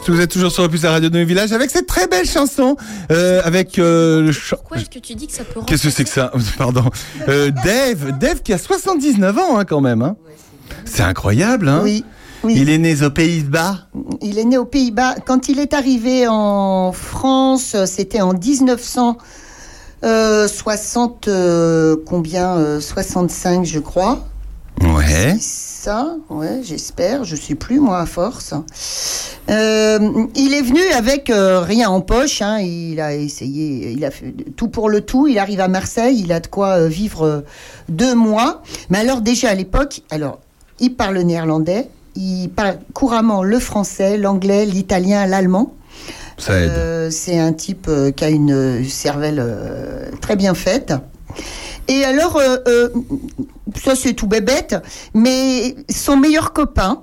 [0.07, 2.77] Vous êtes toujours sur Opus la radio de nos villages avec cette très belle chanson
[3.11, 4.57] euh, avec euh, le chant.
[4.57, 6.85] Pourquoi est-ce que tu dis que ça peut Qu'est-ce que c'est que ça Pardon.
[7.31, 10.03] Euh, Dave, Dave qui a 79 ans hein, quand même.
[10.03, 10.17] Hein.
[10.85, 11.67] C'est incroyable.
[11.67, 12.05] Hein Oui.
[12.43, 12.57] Oui.
[12.59, 13.87] Il est né aux Pays-Bas.
[14.21, 15.15] Il est né aux Pays-Bas.
[15.27, 24.27] Quand il est arrivé en France, c'était en 1960, euh, combien euh, 65, je crois.
[24.83, 25.37] Ouais.
[25.41, 27.25] Ça, ouais, j'espère.
[27.25, 28.55] Je sais plus, moi, à force.
[29.51, 32.43] Euh, il est venu avec euh, rien en poche.
[32.43, 32.59] hein.
[32.61, 35.27] Il a essayé, il a fait tout pour le tout.
[35.27, 37.45] Il arrive à Marseille, il a de quoi euh, vivre
[37.89, 38.63] deux mois.
[38.91, 40.39] Mais alors déjà à l'époque, alors
[40.81, 45.75] il parle le néerlandais, il parle couramment le français, l'anglais, l'italien, l'allemand.
[46.39, 47.11] Ça aide.
[47.13, 49.45] C'est un type qui a une cervelle
[50.21, 50.93] très bien faite.
[51.89, 52.89] Et alors, euh, euh,
[53.83, 54.77] ça c'est tout bébête,
[55.15, 57.01] mais son meilleur copain,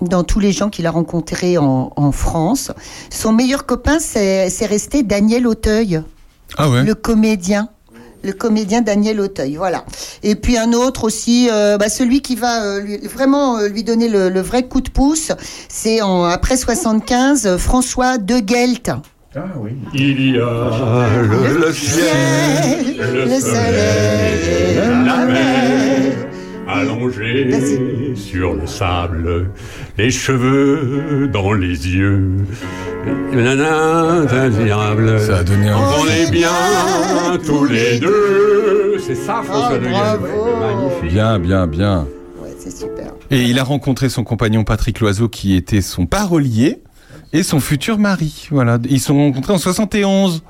[0.00, 2.72] dans tous les gens qu'il a rencontrés en, en France,
[3.10, 6.02] son meilleur copain, c'est resté Daniel Auteuil,
[6.56, 7.68] Ah ouais le comédien.
[8.24, 9.84] Le comédien Daniel Auteuil, voilà.
[10.22, 13.82] Et puis un autre aussi, euh, bah, celui qui va euh, lui- vraiment euh, lui
[13.82, 15.32] donner le, le vrai coup de pouce,
[15.68, 18.38] c'est en après 75, euh, François De
[19.34, 19.44] Gelt.
[19.94, 24.76] Il y a le, le ciel, le soleil,
[25.06, 26.12] la mer,
[26.68, 29.50] allongé sur le sable,
[29.96, 32.30] les cheveux dans les yeux.
[33.32, 35.18] Nanana, admirable.
[35.20, 35.94] Ça a donné envie.
[36.02, 36.50] On est bien
[37.44, 38.96] tous les deux.
[39.04, 39.88] C'est ça, François Oh, de.
[40.60, 41.12] Magnifique.
[41.12, 42.06] Bien, bien, bien.
[42.40, 43.12] Ouais, c'est super.
[43.30, 46.82] Et il a rencontré son compagnon Patrick Loiseau qui était son parolier
[47.32, 48.48] et son futur mari.
[48.50, 50.42] Voilà, ils se sont rencontrés en 71.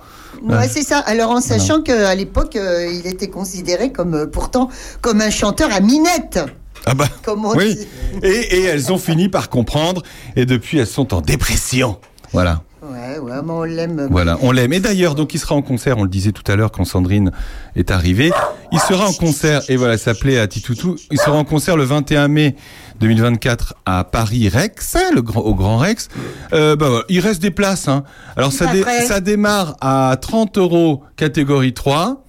[0.43, 0.99] Ouais, c'est ça.
[0.99, 4.69] Alors en sachant qu'à l'époque, euh, il était considéré comme euh, pourtant
[5.01, 6.41] comme un chanteur à minette.
[6.85, 7.77] Ah bah Comme on oui.
[7.77, 7.87] dit.
[8.25, 10.03] Et, et elles ont fini par comprendre
[10.35, 11.99] et depuis elles sont en dépression.
[12.33, 12.63] Voilà.
[12.83, 14.09] Ouais, ouais, mais on l'aime.
[14.11, 14.73] Voilà, on l'aime.
[14.73, 17.31] Et d'ailleurs, donc il sera en concert, on le disait tout à l'heure quand Sandrine
[17.77, 18.33] est arrivée.
[18.73, 20.97] Il sera en concert, et voilà, ça plaît à Titoutou.
[21.13, 22.57] Il sera en concert le 21 mai
[23.01, 26.09] 2024 à Paris Rex, le grand, au Grand Rex.
[26.53, 27.89] Euh, bah, voilà, il reste des places.
[27.89, 28.05] Hein.
[28.37, 32.25] Alors ça, dé- ça démarre à 30 euros catégorie 3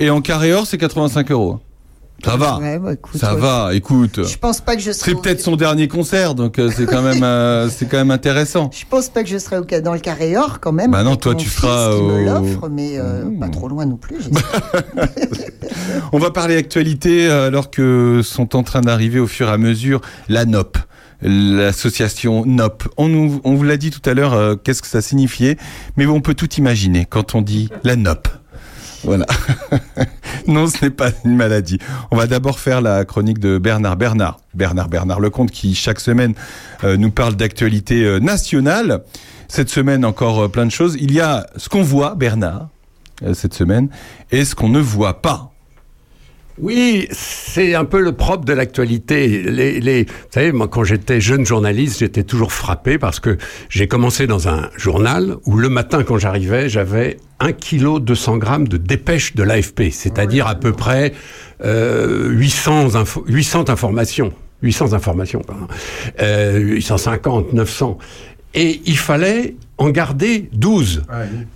[0.00, 1.60] et en carré or c'est 85 euros.
[2.24, 3.40] Ça va, Ouais, bah, écoute, ça ouais.
[3.40, 3.74] va.
[3.74, 5.10] Écoute, Je pense pas que je serai.
[5.10, 8.70] c'est peut-être son dernier concert, donc euh, c'est quand même, euh, c'est quand même intéressant.
[8.72, 10.90] Je pense pas que je serai au dans le carré or quand même.
[10.92, 13.86] Bah non, toi, tu fils seras qui me au- l'offre, mais euh, pas trop loin
[13.86, 14.18] non plus.
[16.12, 19.58] On va parler actualité euh, alors que sont en train d'arriver au fur et à
[19.58, 20.78] mesure la NOP.
[21.22, 22.84] L'association NOP.
[22.96, 25.56] On, nous, on vous l'a dit tout à l'heure, euh, qu'est-ce que ça signifiait,
[25.96, 28.28] mais on peut tout imaginer quand on dit la NOP.
[29.04, 29.26] Voilà.
[30.46, 31.78] non, ce n'est pas une maladie.
[32.10, 34.38] On va d'abord faire la chronique de Bernard Bernard.
[34.54, 36.34] Bernard Bernard Lecomte qui chaque semaine
[36.84, 39.02] euh, nous parle d'actualité euh, nationale.
[39.48, 40.96] Cette semaine encore euh, plein de choses.
[41.00, 42.68] Il y a ce qu'on voit, Bernard,
[43.34, 43.88] cette semaine,
[44.30, 45.51] et ce qu'on ne voit pas.
[46.58, 49.42] Oui, c'est un peu le propre de l'actualité.
[49.42, 53.38] Les, les, vous savez, moi, quand j'étais jeune journaliste, j'étais toujours frappé parce que
[53.70, 58.68] j'ai commencé dans un journal où le matin, quand j'arrivais, j'avais 1 kg 200 grammes
[58.68, 61.12] de dépêche de l'AFP, c'est-à-dire à peu près
[61.64, 64.32] euh, 800, info- 800 informations.
[64.62, 65.66] 800 informations, pardon.
[66.20, 67.98] Euh, 850, 900.
[68.54, 71.02] Et il fallait en garder 12.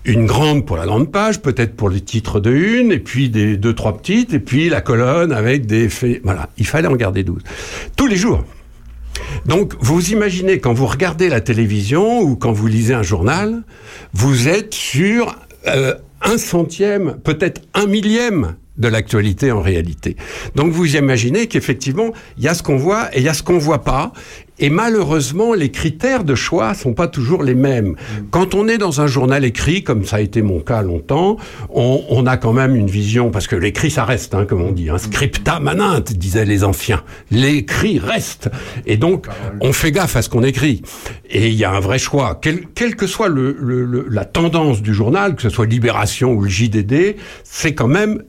[0.05, 3.57] Une grande pour la grande page, peut-être pour les titres de une, et puis des
[3.57, 6.21] deux, trois petites, et puis la colonne avec des faits.
[6.25, 7.43] Voilà, il fallait en garder 12.
[7.97, 8.45] Tous les jours.
[9.47, 13.63] Donc, vous imaginez, quand vous regardez la télévision ou quand vous lisez un journal,
[14.13, 15.35] vous êtes sur
[15.67, 20.17] euh, un centième, peut-être un millième de l'actualité en réalité.
[20.55, 23.43] Donc vous imaginez qu'effectivement, il y a ce qu'on voit et il y a ce
[23.43, 24.13] qu'on voit pas.
[24.59, 27.95] Et malheureusement, les critères de choix sont pas toujours les mêmes.
[28.31, 31.37] Quand on est dans un journal écrit, comme ça a été mon cas longtemps,
[31.69, 34.73] on, on a quand même une vision, parce que l'écrit, ça reste, hein, comme on
[34.73, 37.03] dit, hein, scripta manent, disaient les anciens.
[37.31, 38.49] L'écrit reste.
[38.87, 39.27] Et donc,
[39.61, 40.81] on fait gaffe à ce qu'on écrit.
[41.29, 42.39] Et il y a un vrai choix.
[42.41, 46.33] Quel- quelle que soit le, le- le- la tendance du journal, que ce soit Libération
[46.33, 48.23] ou le JDD, c'est quand même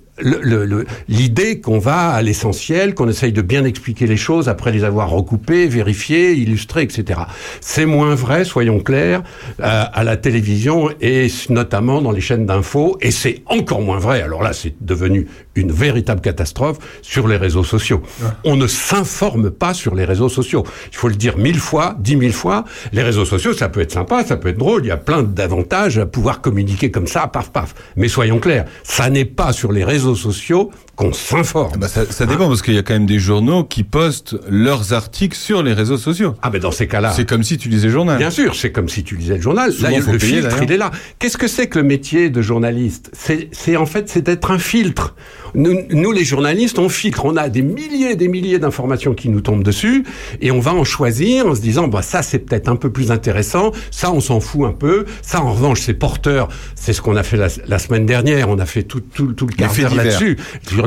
[1.07, 5.09] l'idée qu'on va à l'essentiel, qu'on essaye de bien expliquer les choses après les avoir
[5.09, 7.22] recoupées, vérifiées, illustrées, etc.
[7.61, 9.24] C'est moins vrai, soyons clairs,
[9.59, 14.22] euh, à la télévision et notamment dans les chaînes d'infos, et c'est encore moins vrai,
[14.22, 18.01] alors là c'est devenu une véritable catastrophe, sur les réseaux sociaux.
[18.43, 20.63] On ne s'informe pas sur les réseaux sociaux.
[20.91, 22.63] Il faut le dire mille fois, dix mille fois,
[22.93, 25.24] les réseaux sociaux, ça peut être sympa, ça peut être drôle, il y a plein
[25.24, 27.74] d'avantages à pouvoir communiquer comme ça, paf, paf.
[27.95, 31.78] Mais soyons clairs, ça n'est pas sur les réseaux sociaux qu'on s'informe.
[31.78, 34.93] Bah, ça, ça dépend parce qu'il y a quand même des journaux qui postent leurs
[34.93, 36.36] articles sur les réseaux sociaux.
[36.41, 37.14] Ah ben dans ces cas-là.
[37.16, 38.18] C'est comme si tu lisais le journal.
[38.18, 39.72] Bien sûr, c'est comme si tu lisais le journal.
[39.72, 40.89] Souvent, là, le filtre, il est là.
[41.20, 43.12] Qu'est-ce que c'est que le métier de journaliste?
[43.14, 45.16] C'est en fait, c'est d'être un filtre.
[45.54, 47.26] Nous, nous, les journalistes, on filtre.
[47.26, 50.04] On a des milliers et des milliers d'informations qui nous tombent dessus,
[50.41, 53.12] et on va en choisir en se disant, bah ça, c'est peut-être un peu plus
[53.12, 53.72] intéressant.
[53.91, 55.06] Ça, on s'en fout un peu.
[55.22, 56.48] Ça, en revanche, c'est porteur.
[56.76, 58.50] C'est ce qu'on a fait la, la semaine dernière.
[58.50, 60.38] On a fait tout, tout, tout le quart d'heure là-dessus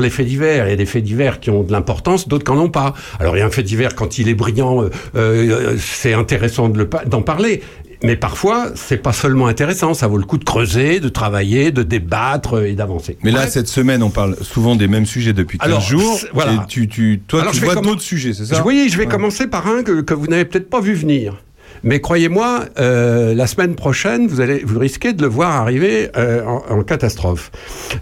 [0.01, 0.67] les faits divers.
[0.67, 2.93] Il y a des faits divers qui ont de l'importance, d'autres qui n'en ont pas.
[3.19, 6.69] Alors il y a un fait divers quand il est brillant, euh, euh, c'est intéressant
[6.69, 7.61] de d'en parler.
[8.03, 11.83] Mais parfois, c'est pas seulement intéressant, ça vaut le coup de creuser, de travailler, de
[11.83, 13.15] débattre euh, et d'avancer.
[13.23, 16.19] Mais là, cette semaine, on parle souvent des mêmes sujets depuis 15 Alors, jours.
[16.33, 16.53] voilà.
[16.53, 18.55] Et tu, tu, toi, Alors, tu vois d'autres sujets, c'est ça?
[18.55, 19.11] Je- Oui, je vais Ouais.
[19.11, 21.43] commencer par un que, que vous n'avez peut-être pas vu venir.
[21.83, 26.43] Mais croyez-moi, euh, la semaine prochaine, vous allez, vous risquez de le voir arriver euh,
[26.45, 27.51] en, catastrophe,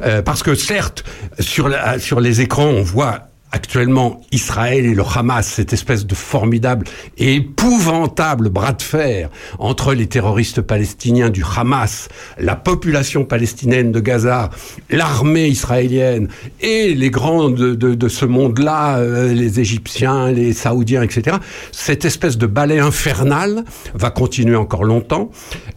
[0.02, 1.04] Euh, parce que certes,
[1.40, 6.14] sur, la- sur les écrans, on voit actuellement Israël et le Hamas, cette espèce de
[6.14, 6.86] formidable
[7.18, 14.00] et épouvantable bras de fer entre les terroristes palestiniens du Hamas, la population palestinienne de
[14.00, 14.50] Gaza,
[14.90, 16.30] l'armée israélienne
[16.62, 21.38] et les grands de, ce monde-là, euh, les Égyptiens, les Saoudiens, etc.
[21.72, 25.32] Cette espèce de balai infernal va continuer encore longtemps.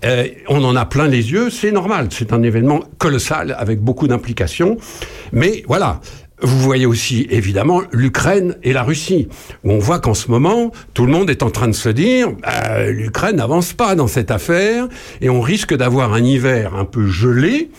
[0.05, 4.09] Euh, on en a plein les yeux, c'est normal, c'est un événement colossal avec beaucoup
[4.09, 4.77] d'implications.
[5.33, 6.01] Mais voilà,
[6.43, 9.29] vous voyez aussi évidemment l'Ukraine et la Russie,
[9.65, 12.29] où on voit qu'en ce moment, tout le monde est en train de se dire,
[12.69, 14.89] euh, l'Ukraine n'avance pas dans cette affaire,
[15.21, 17.71] et on risque d'avoir un hiver un peu gelé,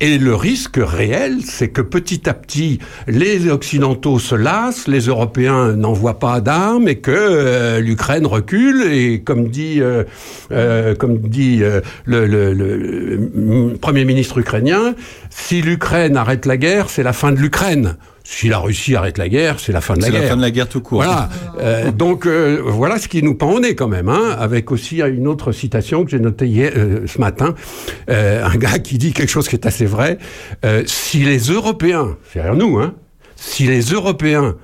[0.00, 5.72] et le risque réel, c'est que petit à petit, les Occidentaux se lassent, les Européens
[5.76, 10.04] n'envoient pas d'armes, et que euh, l'Ukraine recule, et comme dit, euh,
[10.52, 14.94] euh, comme dit euh, le- le- le Premier ministre ukrainien,
[15.30, 17.96] si l'Ukraine arrête la guerre, c'est la fin de l'Ukraine.
[18.22, 20.22] Si la Russie arrête la guerre, c'est la fin de la C'est guerre.
[20.22, 21.02] la fin de la guerre tout court.
[21.02, 21.28] Voilà.
[21.60, 25.00] Euh, donc euh, voilà ce qui nous pend au nez quand même, hein, avec aussi
[25.02, 27.54] une autre citation que j'ai notée hier, euh, ce matin,
[28.08, 30.16] Euh, un gars qui dit quelque chose qui est assez vrai.
[30.64, 32.94] Euh, si les Européens, c'est-à-dire nous, hein,
[33.36, 34.54] si les Européens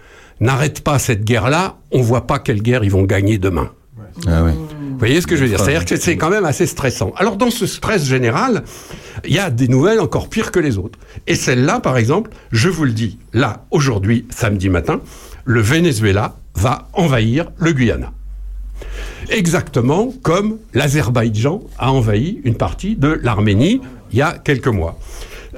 [0.40, 3.70] n'arrêtent pas cette guerre-là, on voit pas quelle guerre ils vont gagner demain.
[4.26, 4.52] Ah ouais.
[4.96, 5.60] Vous voyez ce que je veux dire?
[5.60, 7.12] C'est-à-dire que c'est quand même assez stressant.
[7.18, 8.64] Alors dans ce stress général,
[9.26, 10.98] il y a des nouvelles encore pires que les autres.
[11.26, 15.02] Et celle-là, par exemple, je vous le dis, là, aujourd'hui, samedi matin,
[15.44, 18.10] le Venezuela va envahir le Guyana.
[19.28, 23.82] Exactement comme l'Azerbaïdjan a envahi une partie de l'Arménie
[24.12, 24.98] il y a quelques mois.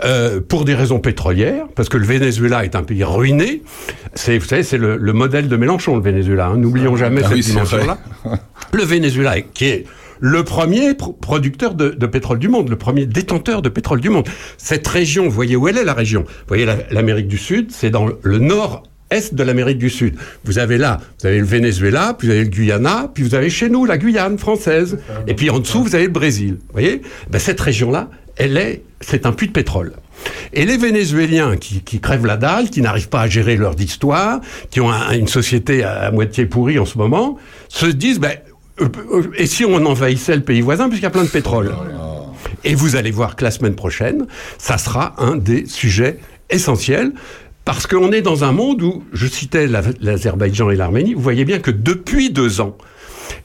[0.04, 3.62] Euh, pour des raisons pétrolières, parce que le Venezuela est un pays ruiné.
[4.14, 6.46] C'est, vous savez, c'est le, le modèle de Mélenchon, le Venezuela.
[6.46, 6.56] hein.
[6.56, 7.98] N'oublions jamais Ah cette oui, dimension-là.
[8.72, 9.84] Le Venezuela, qui est
[10.20, 14.10] le premier pro- producteur de, de pétrole du monde, le premier détenteur de pétrole du
[14.10, 14.26] monde.
[14.58, 16.22] Cette région, vous voyez où elle est la région?
[16.26, 20.16] Vous voyez la- l'Amérique du Sud, c'est dans le nord est de l'Amérique du Sud.
[20.44, 23.48] Vous avez là, vous avez le Venezuela, puis vous avez le Guyana, puis vous avez
[23.48, 26.58] chez nous la Guyane française, et puis en dessous vous avez le Brésil.
[26.60, 27.00] Vous voyez?
[27.30, 29.92] Ben, Cette région-là, elle est, c'est un puits de pétrole.
[30.52, 34.40] Et les Vénézuéliens qui, qui crèvent la dalle, qui n'arrivent pas à gérer leur histoire,
[34.70, 38.32] qui ont un- une société à, moitié pourrie en ce moment, se disent, ben,
[38.80, 38.88] euh,
[39.36, 41.72] et si on envahissait le pays voisin, puisqu'il y a plein de pétrole?
[42.64, 44.26] Et vous allez voir que la semaine prochaine,
[44.58, 46.18] ça sera un des sujets
[46.50, 47.12] essentiels.
[47.64, 51.44] Parce qu'on est dans un monde où, je citais la- l'Azerbaïdjan et l'Arménie, vous voyez
[51.44, 52.76] bien que depuis deux ans,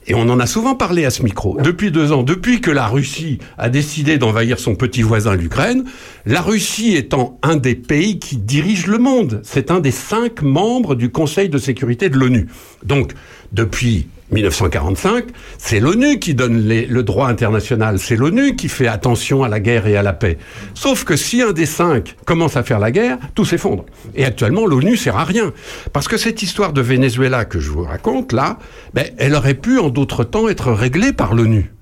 [0.06, 1.58] et on en a souvent parlé à ce micro.
[1.60, 5.84] Depuis deux ans, depuis que la Russie a décidé d'envahir son petit voisin l'Ukraine,
[6.26, 10.94] la Russie étant un des pays qui dirige le monde, c'est un des cinq membres
[10.94, 12.48] du Conseil de sécurité de l'ONU.
[12.84, 13.12] Donc,
[13.52, 15.24] depuis 1945,
[15.58, 19.86] c'est l'ONU qui donne le droit international, c'est l'ONU qui fait attention à la guerre
[19.86, 20.38] et à la paix.
[20.74, 23.84] Sauf que si un des cinq commence à faire la guerre, tout s'effondre.
[24.14, 25.52] Et actuellement, l'ONU sert à rien.
[25.92, 28.58] Parce que cette histoire de Venezuela que je vous raconte là,
[28.94, 31.73] ben, elle aurait pu en d'autres temps être réglée par l'ONU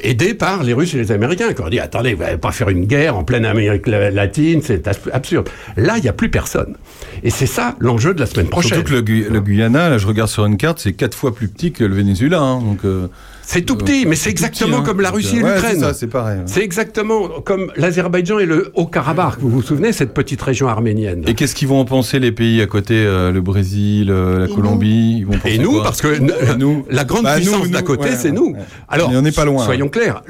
[0.00, 2.68] aidée par les Russes et les Américains qui ont dit attendez, vous n'allez pas faire
[2.68, 5.48] une guerre en pleine Amérique la- latine, c'est absurde.
[5.76, 6.76] Là, il n'y a plus personne.
[7.22, 8.78] Et c'est ça l'enjeu de la semaine prochaine.
[8.84, 11.72] Surtout que le Guyana, là, je regarde sur une carte, c'est quatre fois plus petit
[11.72, 12.40] que le Venezuela.
[12.40, 13.08] hein, donc, euh,
[13.46, 14.84] C'est tout petit, mais c'est exactement petit, hein.
[14.86, 15.92] comme la Russie et l'Ukraine.
[15.94, 16.38] c'est pareil.
[16.38, 16.44] ouais.
[16.46, 19.34] C'est exactement comme l'Azerbaïdjan et le Haut-Karabakh.
[19.38, 21.24] Vous vous souvenez, cette petite région arménienne?
[21.26, 24.46] Et qu'est-ce qu'ils vont en penser les pays à côté, euh, le Brésil, euh, la
[24.46, 25.16] Et Colombie?
[25.18, 26.86] Ils vont penser Et nous, parce que Et nous?
[26.90, 28.52] la grande Bah, puissance d'à côté, ouais, c'est ouais, nous.
[28.52, 28.60] ouais.
[28.88, 29.64] Alors, on n'est pas loin.
[29.64, 30.22] Soyons clairs,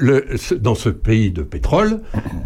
[0.59, 1.99] dans ce pays de pétrole,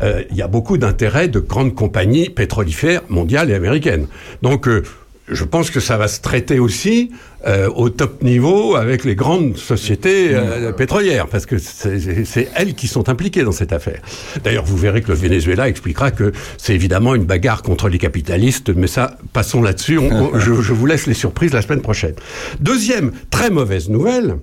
[0.04, 4.06] euh, il y a beaucoup d'intérêts de grandes compagnies pétrolifères mondiales et américaines.
[4.42, 4.84] Donc, euh,
[5.30, 7.12] je pense que ça va se traiter aussi
[7.48, 12.88] euh, au top niveau avec les grandes sociétés euh, pétrolières, parce que c'est- elles qui
[12.88, 14.02] sont impliquées dans cette affaire.
[14.44, 18.72] D'ailleurs, vous verrez que le Venezuela expliquera que c'est évidemment une bagarre contre les capitalistes,
[18.76, 20.00] mais ça, passons là-dessus.
[20.36, 22.16] Je vous laisse les surprises la semaine prochaine.
[22.60, 24.38] Deuxième très mauvaise nouvelle.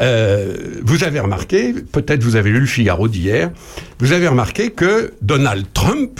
[0.00, 3.52] Euh, vous avez remarqué, peut-être vous avez lu le Figaro d'hier,
[4.00, 6.18] vous avez remarqué que Donald Trump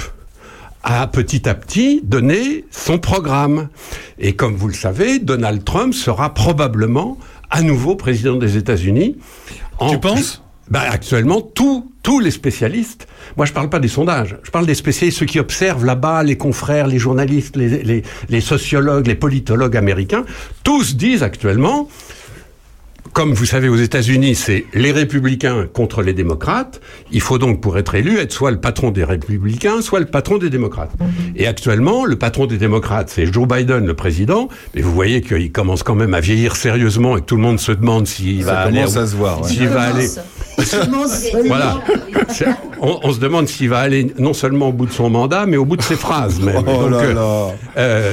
[0.84, 3.68] a petit à petit donné son programme.
[4.18, 7.18] Et comme vous le savez, Donald Trump sera probablement
[7.50, 9.16] à nouveau président des États-Unis.
[9.88, 10.42] Tu penses?
[10.70, 14.74] Bah, actuellement, tous tous les spécialistes, moi je parle pas des sondages, je parle des
[14.74, 19.76] spécialistes, ceux qui observent là-bas, les confrères, les journalistes, les, les, les sociologues, les politologues
[19.76, 20.24] américains,
[20.64, 21.88] tous disent actuellement,
[23.14, 26.80] comme vous savez aux États-Unis, c'est les républicains contre les démocrates.
[27.12, 30.36] Il faut donc, pour être élu, être soit le patron des républicains, soit le patron
[30.36, 30.90] des démocrates.
[31.36, 34.48] Et actuellement, le patron des démocrates, c'est Joe Biden, le président.
[34.74, 37.60] Mais vous voyez qu'il commence quand même à vieillir sérieusement et que tout le monde
[37.60, 39.48] se demande s'il Ça va aller, commence à se voir, ouais.
[39.48, 40.08] s'il va aller.
[41.46, 41.80] Voilà.
[42.80, 45.56] On, on se demande s'il va aller non seulement au bout de son mandat, mais
[45.56, 46.38] au bout de ses phrases.
[46.40, 46.62] Même.
[46.66, 47.46] Oh là euh, là.
[47.78, 48.12] euh,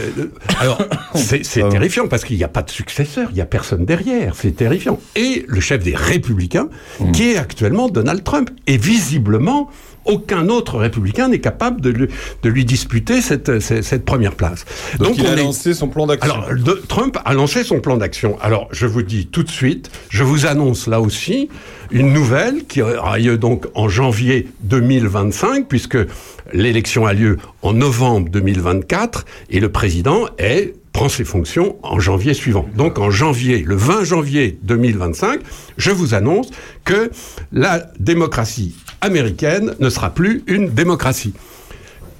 [0.60, 0.82] alors,
[1.16, 4.34] c'est c'est terrifiant parce qu'il n'y a pas de successeur, il n'y a personne derrière.
[4.36, 5.00] C'est terrifiant.
[5.16, 6.70] Et le chef des Républicains,
[7.00, 7.12] Hmm.
[7.12, 9.70] qui est actuellement Donald Trump, et visiblement.
[10.06, 12.08] Aucun autre républicain n'est capable de lui,
[12.43, 14.66] de lui disputer cette, cette, cette première place.
[14.99, 16.34] Donc, il on a est- lancé son plan d'action.
[16.34, 18.38] alors, de- Trump a lancé son plan d'action.
[18.41, 21.49] Alors, je vous dis tout de suite, je vous annonce là aussi
[21.91, 25.97] une nouvelle qui aura lieu donc en janvier 2025, puisque
[26.54, 32.34] l'élection a lieu en novembre 2024 et le président est prend ses fonctions en janvier
[32.34, 32.66] suivant.
[32.76, 35.39] Donc en janvier, le 20 janvier 2025,
[35.78, 36.49] je vous annonce
[36.84, 37.10] que
[37.54, 41.34] la démocratie américaine ne sera plus une démocratie.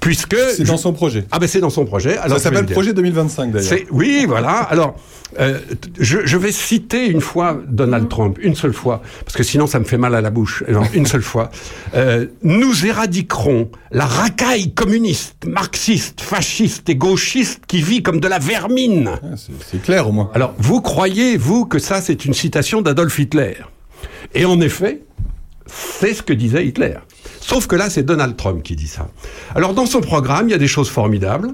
[0.00, 1.26] Puisque C'est dans son projet.
[1.30, 2.18] ah ben c'est dans son projet.
[2.18, 2.66] Alors Ça s'appelle.
[2.66, 3.78] Projet 2025 d'ailleurs.
[3.92, 4.50] Oui, voilà.
[4.50, 4.96] Alors,
[5.38, 5.60] euh,
[6.00, 9.78] je, je vais citer une fois Donald Trump, une seule fois, parce que sinon ça
[9.78, 10.64] me fait mal à la bouche.
[10.66, 11.52] Alors, une seule fois.
[11.94, 18.40] Euh, nous éradiquerons la racaille communiste, marxiste, fasciste et gauchiste qui vit comme de la
[18.40, 19.08] vermine.
[19.22, 19.26] Ah,
[19.70, 20.32] C'est clair au moins.
[20.34, 23.54] Alors, vous croyez, vous, que ça, c'est une citation d'Adolf Hitler?
[24.34, 25.02] Et en effet,
[25.66, 26.94] c'est ce que disait Hitler.
[27.40, 29.08] Sauf que là, c'est Donald Trump qui dit ça.
[29.54, 31.52] Alors, dans son programme, il y a des choses formidables.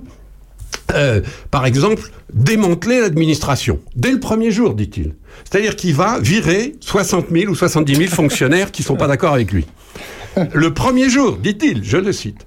[0.95, 3.81] Euh, par exemple, démanteler l'administration.
[3.97, 5.15] Dès le premier jour, dit-il.
[5.51, 9.53] C'est-à-dire qu'il va virer 60 000 ou 70 000 fonctionnaires qui sont pas d'accord avec
[9.53, 9.67] lui.
[10.53, 12.47] Le premier jour, dit-il, je le cite.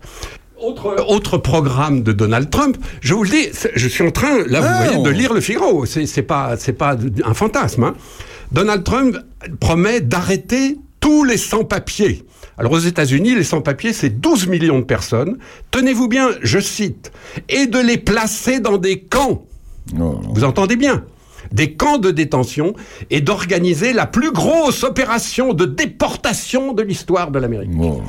[0.60, 4.62] Autre, autre programme de Donald Trump, je vous le dis, je suis en train, là,
[4.62, 5.86] vous Ah, voyez, de lire le Figaro.
[5.86, 6.96] C'est pas, c'est pas
[7.26, 7.84] un fantasme.
[7.84, 7.96] hein.
[8.52, 9.18] Donald Trump
[9.60, 12.24] promet d'arrêter tous les sans-papiers.
[12.58, 15.38] Alors aux États-Unis, les sans-papiers, c'est 12 millions de personnes.
[15.72, 17.12] Tenez-vous bien, je cite,
[17.50, 19.44] et de les placer dans des camps.
[20.00, 21.04] Oh, Vous entendez bien?
[21.52, 22.74] Des camps de détention
[23.10, 27.72] et d'organiser la plus grosse opération de déportation de l'histoire de l'Amérique.
[27.82, 28.02] oh.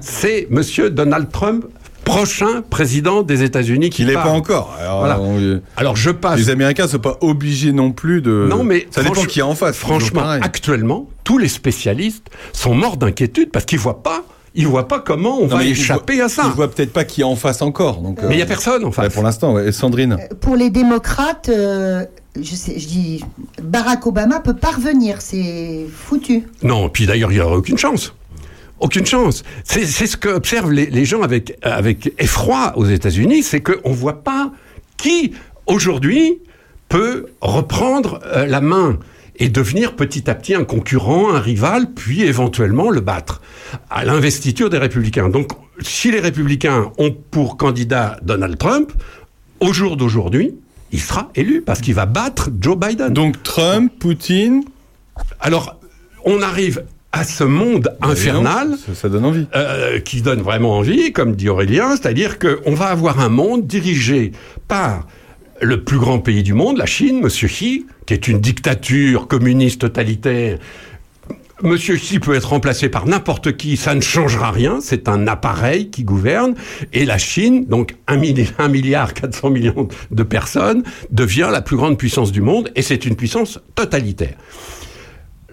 [0.00, 1.66] C'est Monsieur Donald Trump,
[2.06, 4.74] prochain président des États-Unis, qui Il n'est pas encore.
[4.80, 5.20] Alors, Voilà.
[5.20, 6.38] on- Alors je passe.
[6.38, 8.46] les Américains ne sont pas obligés non plus de.
[8.48, 9.76] Non, mais ça dépend qui est en face.
[9.76, 14.22] Franchement, actuellement, tous les spécialistes sont morts d'inquiétude parce qu'ils voient pas,
[14.54, 16.44] ils voient pas comment on Non, va échapper à ça.
[16.46, 18.00] Ils voient peut-être pas qui est en face encore.
[18.00, 19.12] Donc, Mais il y a personne en face.
[19.12, 19.72] pour l'instant, ouais.
[19.72, 20.16] Sandrine.
[20.40, 22.04] Pour les démocrates, euh,
[22.40, 23.24] je, sais, je dis,
[23.62, 26.44] Barack Obama peut pas revenir, c'est foutu.
[26.62, 28.14] Non, puis d'ailleurs, il n'y aura aucune chance.
[28.78, 29.42] Aucune chance.
[29.64, 34.22] C'est ce qu'observent les, les gens avec, avec effroi aux États-Unis, c'est qu'on ne voit
[34.22, 34.52] pas
[34.96, 35.32] qui,
[35.66, 36.40] aujourd'hui,
[36.88, 38.98] peut reprendre euh, la main
[39.38, 43.42] et devenir petit à petit un concurrent, un rival, puis éventuellement le battre
[43.90, 45.28] à l'investiture des républicains.
[45.28, 45.50] Donc,
[45.80, 48.92] si les républicains ont pour candidat Donald Trump,
[49.60, 50.54] au jour d'aujourd'hui,
[50.92, 53.12] il sera élu parce qu'il va battre Joe Biden.
[53.12, 54.64] Donc Trump, Poutine.
[55.40, 55.78] Alors,
[56.24, 59.46] on arrive à ce monde infernal Ça, ça donne envie.
[59.54, 64.32] euh, qui donne vraiment envie, comme dit Aurélien, c'est-à-dire qu'on va avoir un monde dirigé
[64.68, 65.06] par
[65.62, 69.80] le plus grand pays du monde, la Chine, Monsieur Xi, qui est une dictature communiste
[69.80, 70.58] totalitaire.
[71.62, 75.88] Monsieur Xi peut être remplacé par n'importe qui, ça ne changera rien, c'est un appareil
[75.88, 76.54] qui gouverne,
[76.92, 81.76] et la Chine, donc 1 milliard, 1 milliard 400 millions de personnes, devient la plus
[81.78, 84.34] grande puissance du monde, et c'est une puissance totalitaire.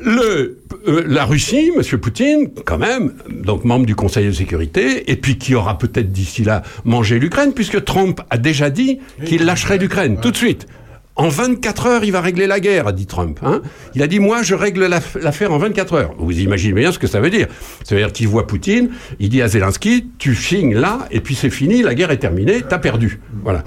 [0.05, 5.15] Le, euh, la Russie, Monsieur Poutine, quand même, donc membre du Conseil de sécurité, et
[5.15, 9.77] puis qui aura peut-être d'ici là mangé l'Ukraine, puisque Trump a déjà dit qu'il lâcherait
[9.77, 10.67] l'Ukraine tout de suite.
[11.15, 13.39] En 24 heures, il va régler la guerre, a dit Trump.
[13.43, 13.61] Hein
[13.93, 16.15] il a dit, moi, je règle l'aff- l'affaire en 24 heures.
[16.17, 17.47] Vous imaginez bien ce que ça veut dire.
[17.83, 18.89] Ça veut dire qu'il voit Poutine,
[19.19, 22.61] il dit à Zelensky, tu signes là, et puis c'est fini, la guerre est terminée,
[22.67, 23.19] t'as perdu.
[23.43, 23.63] Voilà.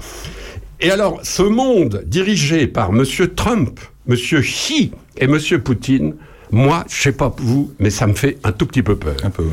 [0.81, 6.15] Et alors, ce monde dirigé par Monsieur Trump, Monsieur Xi et Monsieur Poutine,
[6.51, 9.15] moi, je sais pas vous, mais ça me fait un tout petit peu peur.
[9.23, 9.49] Un peu, ouais.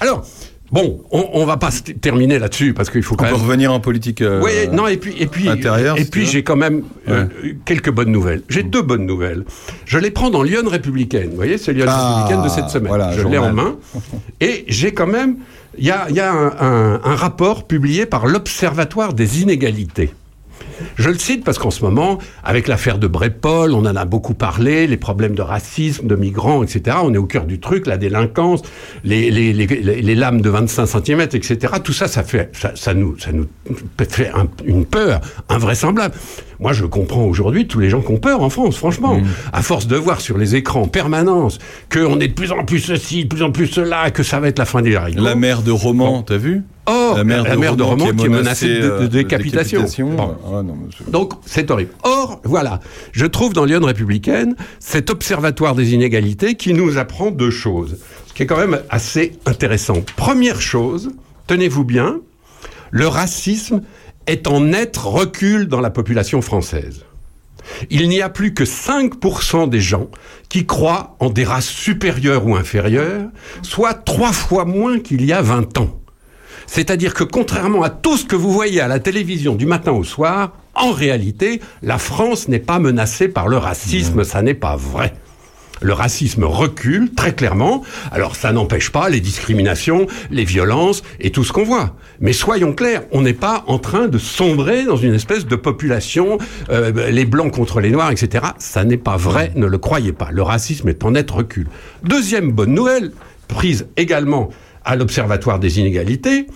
[0.00, 0.26] Alors,
[0.70, 1.70] bon, on, on va pas
[2.00, 3.40] terminer là-dessus parce qu'il faut On quand peut même.
[3.42, 4.20] revenir en politique.
[4.22, 7.26] euh, Oui, non, et puis, et puis, intérieure, et puis j'ai quand même euh,
[7.64, 8.42] quelques bonnes nouvelles.
[8.48, 9.44] J'ai deux bonnes nouvelles.
[9.86, 11.30] Je les prends dans Lyon républicaine.
[11.30, 12.88] Vous voyez, c'est Lyon Ah, républicaine de cette semaine.
[12.88, 13.76] voilà, je l'ai en main.
[14.40, 15.36] Et j'ai quand même,
[15.78, 20.12] il y a, y a un, un- un rapport publié par l'Observatoire des inégalités.
[20.96, 24.34] Je le cite parce qu'en ce moment, avec l'affaire de Brépol, on en a beaucoup
[24.34, 26.96] parlé, les problèmes de racisme, de migrants, etc.
[27.02, 28.62] On est au cœur du truc, la délinquance,
[29.04, 31.74] les, les, les, les- lames de 25 cm, etc.
[31.82, 33.46] Tout ça, ça fait, ça, nous, ça nous
[34.08, 36.14] fait un- une peur invraisemblable.
[36.60, 39.20] Moi, je comprends aujourd'hui tous les gens qui ont peur en France, franchement.
[39.52, 41.58] À force de voir sur les écrans en permanence
[41.92, 44.48] qu'on est de plus en plus ceci, de plus en plus cela, que ça va
[44.48, 45.22] être la fin des haricots.
[45.22, 46.62] La mère de Roman, t'as vu?
[46.86, 49.80] Oh, La mère de de Roman Roman qui est menacée de, menacée, euh, décapitation.
[49.80, 50.10] de décapitation.
[50.14, 50.36] Bon.
[50.46, 51.06] Ah, non, monsieur.
[51.08, 51.92] Donc, c'est horrible.
[52.02, 52.80] Or, voilà,
[53.12, 58.34] je trouve dans Lyon républicaine cet observatoire des inégalités qui nous apprend deux choses, ce
[58.34, 60.04] qui est quand même assez intéressant.
[60.16, 61.10] Première chose,
[61.46, 62.20] tenez-vous bien,
[62.90, 63.82] le racisme
[64.26, 67.04] est en net recul dans la population française.
[67.90, 70.08] Il n'y a plus que 5% des gens
[70.48, 73.28] qui croient en des races supérieures ou inférieures,
[73.62, 76.00] soit trois fois moins qu'il y a 20 ans.
[76.66, 80.04] C'est-à-dire que contrairement à tout ce que vous voyez à la télévision du matin au
[80.04, 85.14] soir, en réalité, la France n'est pas menacée par le racisme, ça n'est pas vrai.
[85.84, 87.82] Le racisme recule très clairement.
[88.10, 91.94] Alors ça n'empêche pas les discriminations, les violences et tout ce qu'on voit.
[92.20, 96.38] Mais soyons clairs, on n'est pas en train de sombrer dans une espèce de population,
[96.70, 98.46] euh, les blancs contre les noirs, etc.
[98.58, 100.30] Ça n'est pas vrai, ne le croyez pas.
[100.32, 101.66] Le racisme est en net recul.
[102.02, 103.12] Deuxième bonne nouvelle,
[103.46, 104.48] prise également
[104.86, 106.46] à l'Observatoire des inégalités,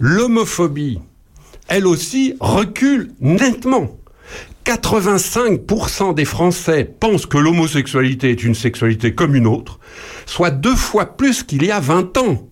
[0.00, 0.98] l'homophobie,
[1.68, 3.96] elle aussi, recule nettement.
[4.64, 9.80] 85% des Français pensent que l'homosexualité est une sexualité comme une autre,
[10.26, 12.48] soit deux fois plus qu'il y a 20 ans.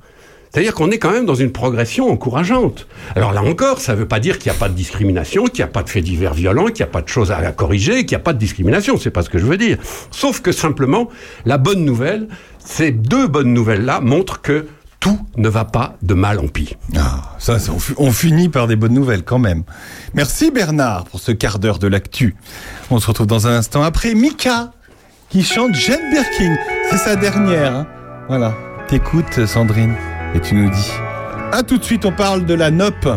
[0.51, 2.89] C'est-à-dire qu'on est quand même dans une progression encourageante.
[3.15, 5.59] Alors là encore, ça ne veut pas dire qu'il n'y a pas de discrimination, qu'il
[5.59, 8.05] n'y a pas de faits divers violents, qu'il n'y a pas de choses à corriger,
[8.05, 8.97] qu'il n'y a pas de discrimination.
[8.97, 9.79] C'est pas ce que je veux dire.
[10.11, 11.09] Sauf que simplement,
[11.45, 12.27] la bonne nouvelle,
[12.59, 14.67] ces deux bonnes nouvelles-là montrent que
[15.01, 16.77] tout ne va pas de mal en pis.
[16.97, 19.63] Ah, ça, ça, on, fi- on finit par des bonnes nouvelles quand même.
[20.15, 22.37] Merci Bernard pour ce quart d'heure de l'actu.
[22.91, 24.73] On se retrouve dans un instant après Mika
[25.31, 26.57] qui chante Jane Birkin.
[26.91, 27.75] C'est sa dernière.
[27.75, 27.87] hein.
[28.29, 28.55] Voilà.
[28.89, 29.95] T'écoutes Sandrine
[30.35, 30.91] et tu nous dis.
[31.53, 33.09] À tout de suite, on parle de la NOP.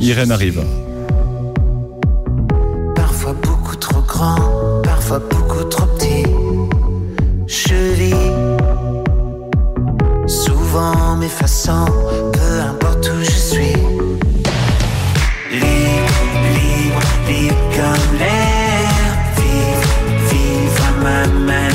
[0.00, 0.62] Irène arrive.
[2.94, 6.24] Parfois beaucoup trop grand, parfois beaucoup trop petit.
[7.46, 8.14] Je vis
[10.68, 11.86] souvent m'effaçant,
[12.32, 13.76] peu importe où je suis.
[15.50, 16.18] Libre,
[16.54, 18.88] libre, libre comme l'air.
[19.36, 19.88] Vivre,
[20.30, 21.67] vivre à ma manière.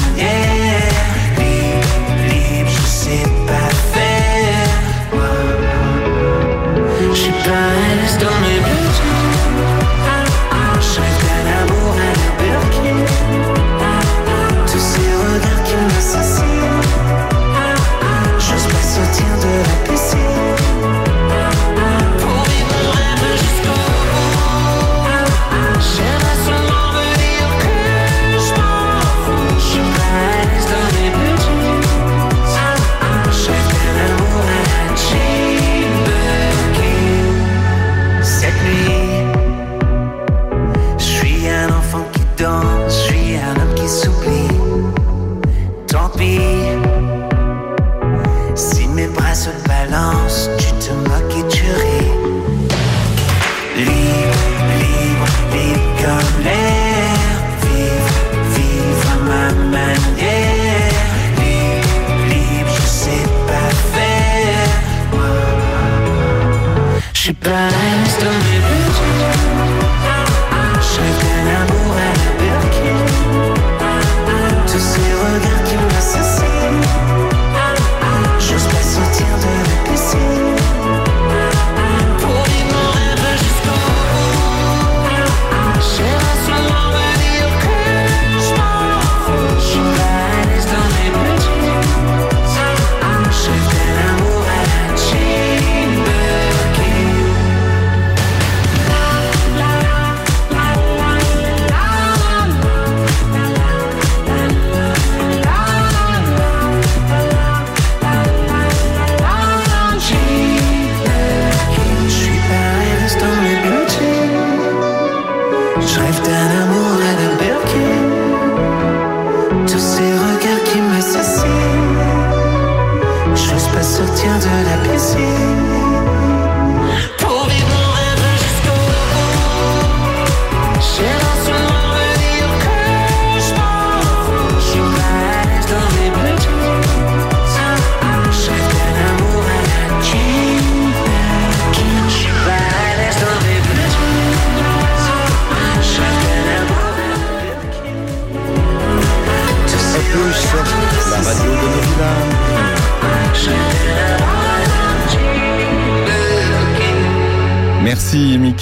[67.45, 68.02] J'ai pas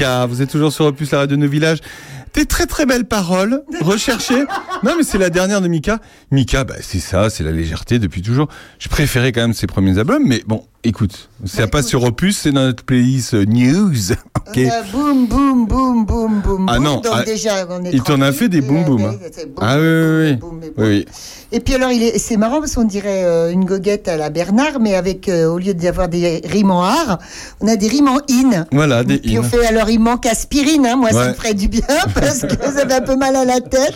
[0.01, 1.79] Vous êtes toujours sur Opus, la radio de nos villages.
[2.33, 4.45] Des très très belles paroles, recherchées.
[4.83, 5.99] Non mais c'est la dernière de Mika.
[6.31, 8.47] Mika, bah, c'est ça, c'est la légèreté depuis toujours.
[8.79, 12.51] Je préférais quand même ses premiers albums, mais bon, écoute, ça passe sur Opus, c'est
[12.51, 13.91] dans notre playlist euh, News.
[14.47, 14.57] Ok.
[14.57, 16.65] Euh, boum, boum, boum, boum, boum.
[16.67, 16.83] Ah boum.
[16.83, 19.05] non, Donc ah, déjà, on est Il t'en a fait des boum boum.
[19.05, 19.15] hein.
[19.61, 20.33] Ah oui, oui, oui.
[20.35, 21.05] boum, boum, oui.
[21.51, 24.95] Et puis alors, c'est marrant parce qu'on dirait euh, une goguette à la Bernard, mais
[24.95, 27.19] avec, euh, au lieu d'avoir des rimes en art,
[27.61, 28.65] on a des rimes en in.
[28.71, 29.47] Voilà, des Puis on in.
[29.47, 30.95] fait, alors il manque aspirine, hein.
[30.95, 31.27] moi ça Ouais.
[31.29, 31.81] me ferait du bien
[32.15, 33.93] parce que ça fait un peu mal à la tête.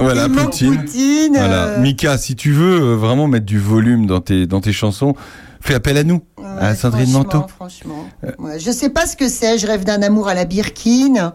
[0.00, 0.76] Voilà, il manque Poutine.
[0.76, 1.32] Poutine.
[1.34, 1.64] Voilà.
[1.66, 5.14] euh, Mika, si tu veux euh, vraiment mettre du volume dans tes, dans tes chansons,
[5.60, 6.22] fais appel à nous,
[6.60, 7.46] à Sandrine franchement, Manteau.
[7.56, 8.06] Franchement,
[8.38, 9.58] Ouais, je sais pas ce que c'est.
[9.58, 11.32] Je rêve d'un amour à la Birkin.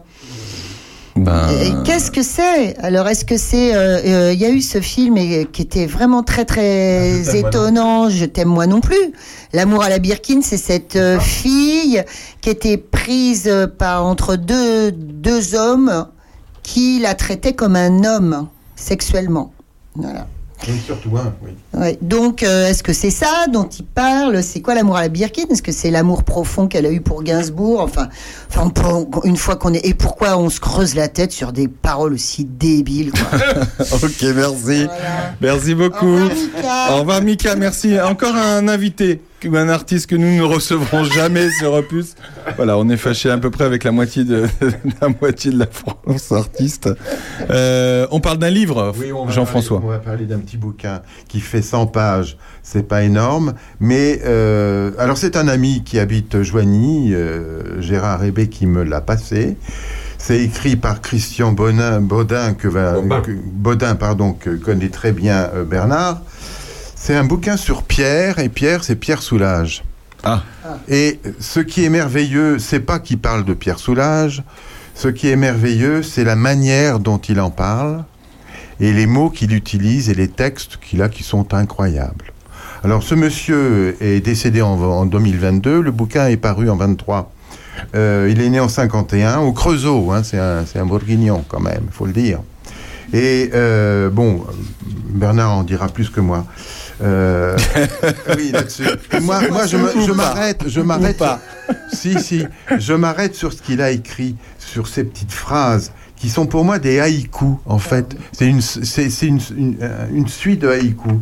[1.16, 2.76] Ben, Qu'est-ce que c'est?
[2.78, 5.86] Alors, est-ce que c'est euh, euh, Il y a eu ce film et- qui était
[5.86, 8.08] vraiment très très étonnant.
[8.10, 8.96] Je t'aime moi non plus.
[9.52, 12.02] L'amour à la Birkin, c'est cette euh, fille
[12.40, 16.06] qui était prise euh, par entre deux deux hommes
[16.64, 19.52] qui la traitaient comme un homme sexuellement.
[19.94, 20.26] Voilà.
[20.84, 21.10] surtout
[21.42, 21.52] oui.
[21.76, 21.98] Ouais.
[22.02, 24.42] Donc, euh, est-ce que c'est ça dont il parle?
[24.42, 25.44] C'est quoi l'amour à la Birkin?
[25.50, 27.80] Est-ce que c'est l'amour profond qu'elle a eu pour Gainsbourg?
[27.80, 28.08] Enfin,
[29.24, 29.84] une fois qu'on est.
[29.86, 33.38] Et pourquoi on se creuse la tête sur des paroles aussi débiles quoi?
[34.02, 34.86] Ok, merci.
[35.40, 36.06] Merci beaucoup.
[36.06, 36.92] Au revoir, Mika.
[36.92, 37.56] Au revoir, Mika.
[37.56, 38.00] Merci.
[38.00, 39.20] Encore un invité,
[39.52, 42.14] un artiste que nous ne recevrons jamais sur Opus.
[42.56, 44.46] Voilà, on est fâché à peu près avec la moitié de
[45.00, 46.88] la moitié de la France artiste.
[47.50, 49.80] Euh, on parle d'un livre, Oui, Jean-François.
[49.84, 52.36] On va parler d'un petit bouquin qui fait 100 pages.
[52.62, 58.48] C'est pas énorme, mais euh, alors c'est un ami qui habite Joigny, euh, Gérard Hébé,
[58.48, 59.56] qui me l'a passé.
[60.16, 65.50] C'est écrit par Christian Bonin, Baudin, que, va, que- Baudin, pardon, que connaît très bien
[65.54, 66.22] euh, Bernard.
[66.96, 69.84] C'est un bouquin sur Pierre, et Pierre, c'est Pierre Soulages.
[70.22, 70.42] Ah.
[70.88, 74.42] Et ce qui est merveilleux, c'est pas qu'il parle de Pierre Soulages.
[74.94, 78.04] Ce qui est merveilleux, c'est la manière dont il en parle
[78.80, 82.32] et les mots qu'il utilise et les textes qu'il a qui sont incroyables.
[82.82, 87.32] Alors ce monsieur est décédé en, en 2022, le bouquin est paru en 23.
[87.94, 91.84] Euh, il est né en 51 au Creusot, hein, c'est un, un bourguignon quand même,
[91.86, 92.40] il faut le dire.
[93.12, 94.44] Et euh, bon,
[94.84, 96.44] Bernard en dira plus que moi.
[97.02, 97.56] Euh,
[98.36, 98.86] oui, là-dessus.
[99.20, 101.22] Moi, moi, je m'arrête, je m'arrête.
[101.92, 102.44] Si, si,
[102.78, 105.92] je m'arrête sur ce qu'il a écrit, sur ces petites phrases
[106.24, 108.16] qui sont pour moi des haïkus, en fait.
[108.32, 111.12] C'est une, c'est, une, une, euh, une suite de haïkus.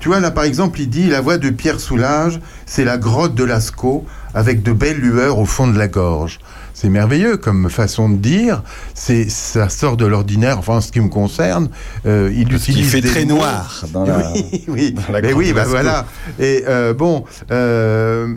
[0.00, 3.34] Tu vois, là, par exemple, il dit La voix de Pierre Soulages, c'est la grotte
[3.34, 4.04] de Lascaux,
[4.34, 6.40] avec de belles lueurs au fond de la gorge.
[6.74, 8.62] C'est merveilleux comme façon de dire.
[8.94, 10.58] C'est, ça sort de l'ordinaire.
[10.58, 11.70] Enfin, en ce qui me concerne,
[12.04, 14.92] euh, il Parce utilise fait des très mots- noir dans la- Oui, oui.
[14.92, 16.04] dans la Mais oui, bah voilà.
[16.38, 18.28] Et euh, bon, euh,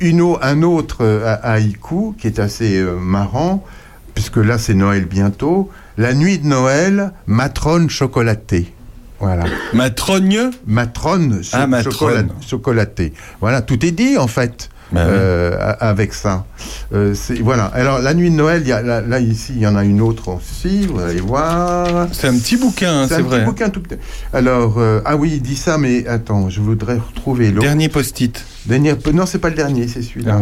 [0.00, 1.02] une un autre
[1.42, 3.64] haïku qui est assez marrant,
[4.14, 5.70] puisque là c'est Noël bientôt.
[5.98, 8.72] La nuit de Noël, matrone chocolatée.
[9.20, 9.44] Voilà.
[9.72, 11.92] Matrogne Matrone Ah, matrone.
[11.92, 13.12] chocolat- chocolatée.
[13.40, 14.68] Voilà, tout est dit en fait.
[14.94, 14.98] Oui.
[15.00, 16.44] euh, avec ça.
[16.92, 17.64] Euh, voilà.
[17.64, 19.84] Alors, la nuit de Noël, il y a, là, là, ici, il y en a
[19.84, 22.08] une autre aussi, vous allez voir.
[22.12, 23.38] C'est un petit bouquin, hein, C'est c'est un vrai.
[23.38, 23.94] petit bouquin tout petit.
[24.34, 27.62] Alors, euh, ah oui, il dit ça, mais attends, je voudrais retrouver l'autre.
[27.66, 28.44] Dernier post-it.
[28.66, 30.40] Dernier, non, c'est pas le dernier, c'est celui-là.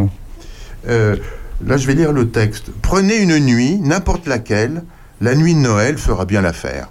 [0.89, 0.91] Ah.
[1.67, 2.71] Là, je vais lire le texte.
[2.81, 4.83] Prenez une nuit, n'importe laquelle,
[5.21, 6.89] la nuit de Noël fera bien l'affaire.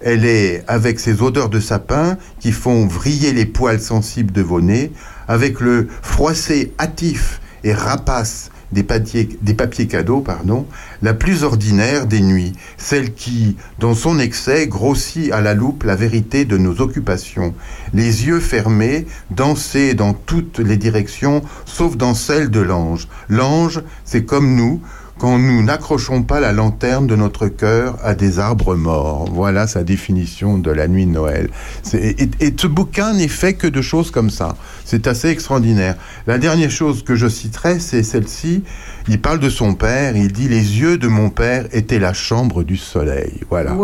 [0.00, 4.60] Elle est avec ses odeurs de sapin qui font vriller les poils sensibles de vos
[4.60, 4.90] nez,
[5.28, 10.66] avec le froissé hâtif et rapace des papiers, des papiers cadeaux, pardon,
[11.02, 15.96] la plus ordinaire des nuits, celle qui, dans son excès, grossit à la loupe la
[15.96, 17.54] vérité de nos occupations.
[17.94, 23.08] Les yeux fermés, danser dans toutes les directions, sauf dans celle de l'ange.
[23.28, 24.80] L'ange, c'est comme nous,
[25.20, 29.28] quand nous n'accrochons pas la lanterne de notre cœur à des arbres morts.
[29.30, 31.50] Voilà sa définition de la nuit de Noël.
[31.92, 34.56] Et, et ce bouquin n'est fait que de choses comme ça.
[34.90, 35.94] C'est assez extraordinaire.
[36.26, 38.64] La dernière chose que je citerai, c'est celle-ci.
[39.06, 40.16] Il parle de son père.
[40.16, 43.34] Il dit Les yeux de mon père étaient la chambre du soleil.
[43.48, 43.76] Voilà.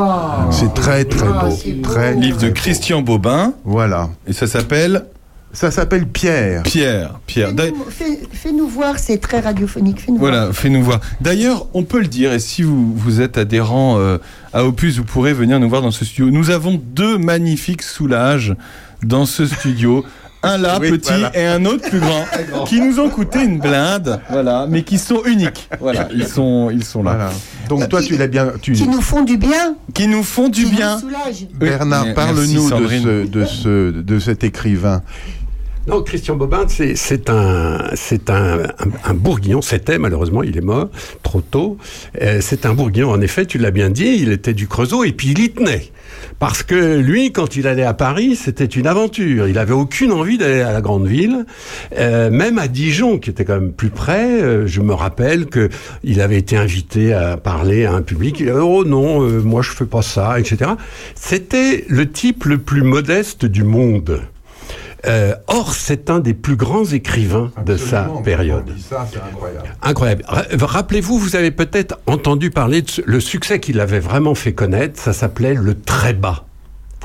[0.51, 1.57] C'est très très Ah, beau.
[1.57, 1.83] c'est beau.
[1.89, 3.55] Très, Livre de très Christian Bobin.
[3.65, 4.11] Voilà.
[4.27, 5.05] Et ça s'appelle
[5.53, 6.65] Ça s'appelle Pierre.
[6.65, 7.21] Pierre.
[7.25, 7.51] Pierre.
[7.57, 10.01] Fais-nous fais- voir, c'est très radiophonique.
[10.01, 10.33] Fais-nous voir.
[10.33, 11.01] Voilà, fais-nous voir.
[11.21, 14.19] D'ailleurs, on peut le dire, et si vous, vous êtes adhérent euh,
[14.53, 16.33] à Opus, vous pourrez venir nous voir dans ce studio.
[16.33, 18.57] Nous avons deux magnifiques soulages
[19.05, 20.05] dans ce studio.
[20.47, 21.37] Un là, Oui, petit, voilà.
[21.39, 22.25] et un autre plus grand,
[22.67, 25.69] qui nous ont coûté une blinde, voilà, mais qui sont uniques.
[25.81, 27.13] Voilà, ils sont, ils sont là.
[27.15, 27.31] Voilà.
[27.69, 28.53] Donc toi, tu l'as bien.
[28.63, 28.73] Tu...
[28.73, 30.99] Qui nous font du bien, Qui nous font du qui bien.
[31.01, 31.09] nous.
[31.09, 35.03] Oui, Bernard, parle-nous de, ce, de, ce, de cet écrivain.
[35.89, 38.69] Non, Christian Bobin, c'est c'est un, c'est un, un,
[39.05, 39.63] un bourguignon.
[39.63, 40.89] C'était malheureusement, il est mort
[41.23, 41.79] trop tôt.
[42.21, 44.19] Euh, c'est un bourguignon, en effet, tu l'as bien dit.
[44.21, 45.93] Il était du Creusot et puis il y tenait.
[46.39, 49.49] Parce que lui, quand il allait à Paris, c'était une aventure.
[49.49, 51.47] Il avait aucune envie d'aller à la grande ville,
[51.99, 54.43] Euh, même à Dijon, qui était quand même plus près.
[54.43, 55.71] euh, je me rappelle que
[56.05, 58.43] il avait été invité à parler à un public.
[58.43, 60.73] Avait, oh non, euh, moi je fais pas ça, etc.
[61.15, 64.21] C'était le type le plus modeste du monde.
[65.07, 68.65] Euh, or, c'est un des plus grands écrivains de sa période.
[68.79, 69.69] ça, c'est incroyable.
[69.83, 70.25] Incroyable.
[70.27, 75.01] Ra- Rappelez-vous, vous avez peut-être entendu parler de le succès qu'il avait vraiment fait connaître.
[75.01, 76.45] Ça s'appelait Le Très Bas.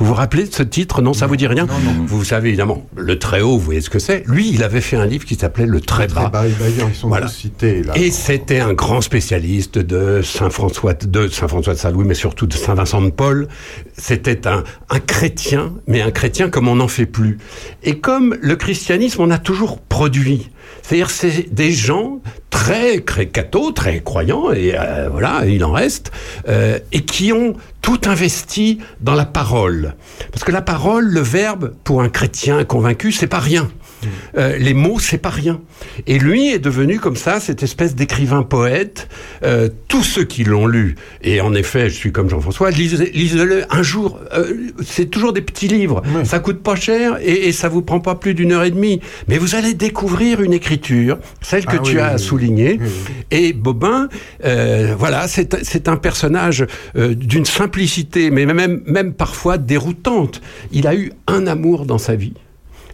[0.01, 1.67] Vous vous rappelez de ce titre Non, ça vous dit rien
[2.07, 4.23] Vous savez évidemment, Le Très Haut, vous voyez ce que c'est.
[4.25, 6.29] Lui, il avait fait un livre qui s'appelait Le Très Très Bas.
[6.29, 6.51] bas, et
[6.89, 7.27] ils sont Voilà.
[7.27, 7.93] tous cités là.
[7.95, 12.99] Et c'était un grand spécialiste de Saint-François de Saint-François de Saint-Louis, mais surtout de Saint-Vincent
[13.03, 13.47] de Paul.
[13.95, 17.37] C'était un, un chrétien, mais un chrétien comme on n'en fait plus.
[17.83, 20.49] Et comme le christianisme, on a toujours produit.
[20.81, 26.11] C'est-à-dire, c'est des gens très cré- cathos, très croyants, et euh, voilà, il en reste,
[26.47, 29.95] euh, et qui ont tout investi dans la parole.
[30.31, 33.69] Parce que la parole, le verbe, pour un chrétien convaincu, c'est pas rien.
[34.37, 35.61] Euh, les mots, c'est pas rien.
[36.07, 39.07] Et lui est devenu comme ça cette espèce d'écrivain poète.
[39.43, 43.63] Euh, tous ceux qui l'ont lu, et en effet, je suis comme Jean-François, lisez- lisez-le
[43.69, 44.19] un jour.
[44.33, 44.53] Euh,
[44.83, 46.01] c'est toujours des petits livres.
[46.23, 49.01] Ça coûte pas cher et, et ça vous prend pas plus d'une heure et demie.
[49.27, 52.79] Mais vous allez découvrir une écriture, celle que Ah tu oui, as oui, soulignée.
[53.31, 54.07] Et Bobin,
[54.43, 56.65] voilà, c'est un personnage
[56.95, 60.41] d'une simplicité, mais même, même parfois déroutante.
[60.71, 62.33] Il a eu un amour dans sa vie.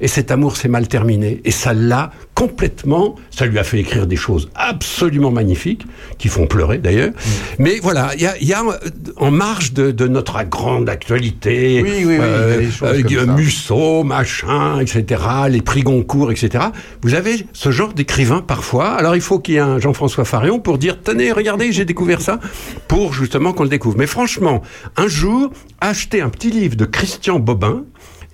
[0.02, 1.42] Et cet amour s'est mal terminé.
[1.46, 3.16] Et ça l'a complètement.
[3.32, 5.86] Ça lui a fait écrire des choses absolument magnifiques,
[6.18, 7.12] qui font pleurer d'ailleurs.
[7.60, 8.78] Mais voilà, il y a, il y a, euh,
[9.18, 13.04] en marge de, de notre grande actualité, Oui, oui, oui, il y a des choses
[13.04, 13.34] comme ça.
[13.34, 16.66] Musso, machin, etc., les prix Goncourt, etc.,
[17.02, 18.90] vous avez ce genre d'écrivain parfois.
[18.92, 22.22] Alors il faut qu'il y ait un Jean-François Farion pour dire Tenez, regardez, j'ai découvert
[22.22, 22.40] ça,
[22.88, 23.98] pour justement qu'on le découvre.
[23.98, 24.62] Mais franchement,
[24.96, 25.52] un jour,
[25.82, 27.84] achetez un petit livre de Christian Bobin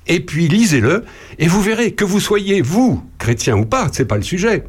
[0.07, 1.03] et puis lisez-le,
[1.39, 4.63] et vous verrez que vous soyez, vous, chrétien ou pas, c'est pas le sujet.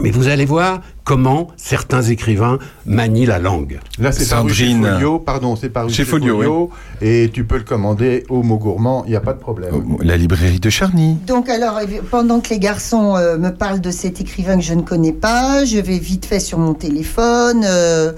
[0.00, 3.78] Mais vous allez voir comment certains écrivains manient la langue.
[4.00, 4.74] Là, c'est paru chez.
[4.74, 5.18] Folio.
[5.18, 6.70] Pardon, c'est paru Chez chez, Folio,
[7.02, 9.96] Et tu peux le commander au mot gourmand, il n'y a pas de problème.
[10.00, 11.18] La librairie de Charny.
[11.26, 14.74] Donc alors, évi- pendant que les garçons euh, me parlent de cet écrivain que je
[14.74, 17.62] ne connais pas, je vais vite fait sur mon téléphone.
[17.64, 18.12] euh,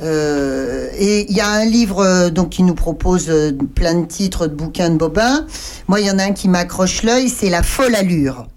[0.00, 4.06] euh, et il y a un livre euh, donc qui nous propose euh, plein de
[4.06, 5.46] titres de bouquins de Bobin.
[5.86, 8.48] Moi, il y en a un qui m'accroche l'œil, c'est La folle allure.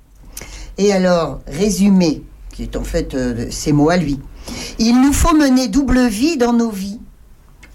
[0.77, 4.19] Et alors, résumé, qui est en fait euh, ces mots à lui.
[4.79, 6.99] Il nous faut mener double vie dans nos vies,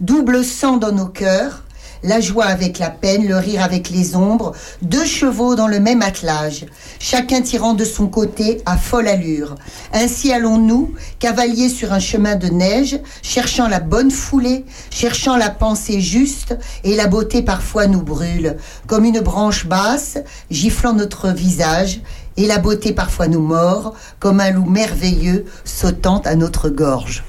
[0.01, 1.64] double sang dans nos cœurs,
[2.03, 4.53] la joie avec la peine, le rire avec les ombres,
[4.83, 6.66] deux chevaux dans le même attelage,
[6.99, 9.55] chacun tirant de son côté à folle allure.
[9.93, 16.01] Ainsi allons-nous, cavaliers sur un chemin de neige, cherchant la bonne foulée, cherchant la pensée
[16.01, 18.57] juste, et la beauté parfois nous brûle,
[18.87, 20.19] comme une branche basse,
[20.51, 22.01] giflant notre visage,
[22.36, 27.24] et la beauté parfois nous mord, comme un loup merveilleux sautant à notre gorge.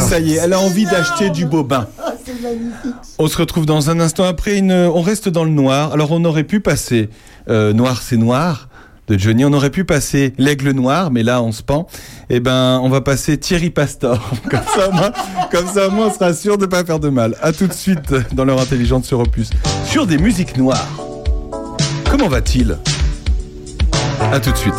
[0.00, 1.86] Ça y est, elle a envie d'acheter du bobin.
[2.24, 2.94] C'est magnifique.
[3.18, 4.72] On se retrouve dans un instant après une.
[4.72, 5.92] On reste dans le noir.
[5.92, 7.10] Alors on aurait pu passer
[7.48, 8.68] euh, Noir c'est noir
[9.08, 9.44] de Johnny.
[9.44, 11.86] On aurait pu passer L'aigle noir, mais là on se pend.
[12.30, 14.18] Eh ben, on va passer Thierry Pastor.
[14.50, 15.12] Comme ça, moins,
[15.50, 17.36] comme ça, on sera sûr de pas faire de mal.
[17.42, 19.50] À tout de suite dans leur intelligente sur Opus.
[19.84, 20.88] Sur des musiques noires.
[22.10, 22.78] Comment va-t-il?
[24.20, 24.74] À tout de suite.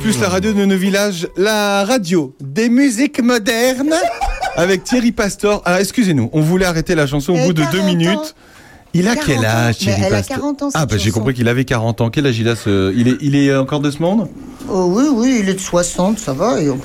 [0.00, 3.92] Opus, la radio de nos villages, la radio des musiques modernes
[4.56, 5.60] avec Thierry Pastor.
[5.66, 7.86] Alors excusez-nous, on voulait arrêter la chanson au bout de deux 40 ans.
[7.86, 8.34] minutes.
[8.94, 9.76] Il a 40 quel âge.
[9.78, 12.08] Thierry elle a Pastor 40 ans, Ah, bah j'ai compris qu'il avait 40 ans.
[12.10, 12.94] Quel âge il a ce...
[12.96, 14.26] il, est, il est encore de ce monde?
[14.70, 16.70] Oh oui, oui, il est de 60, ça va, et.
[16.70, 16.76] On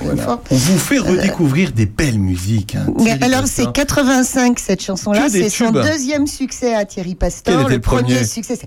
[0.50, 2.74] vous fait redécouvrir des belles musiques.
[2.76, 3.66] hein, Mais alors, Pastor.
[3.66, 5.28] c'est 85 cette chanson-là.
[5.30, 7.54] C'est son deuxième succès à Thierry Pastor.
[7.54, 8.58] Quel était le premier, premier succès,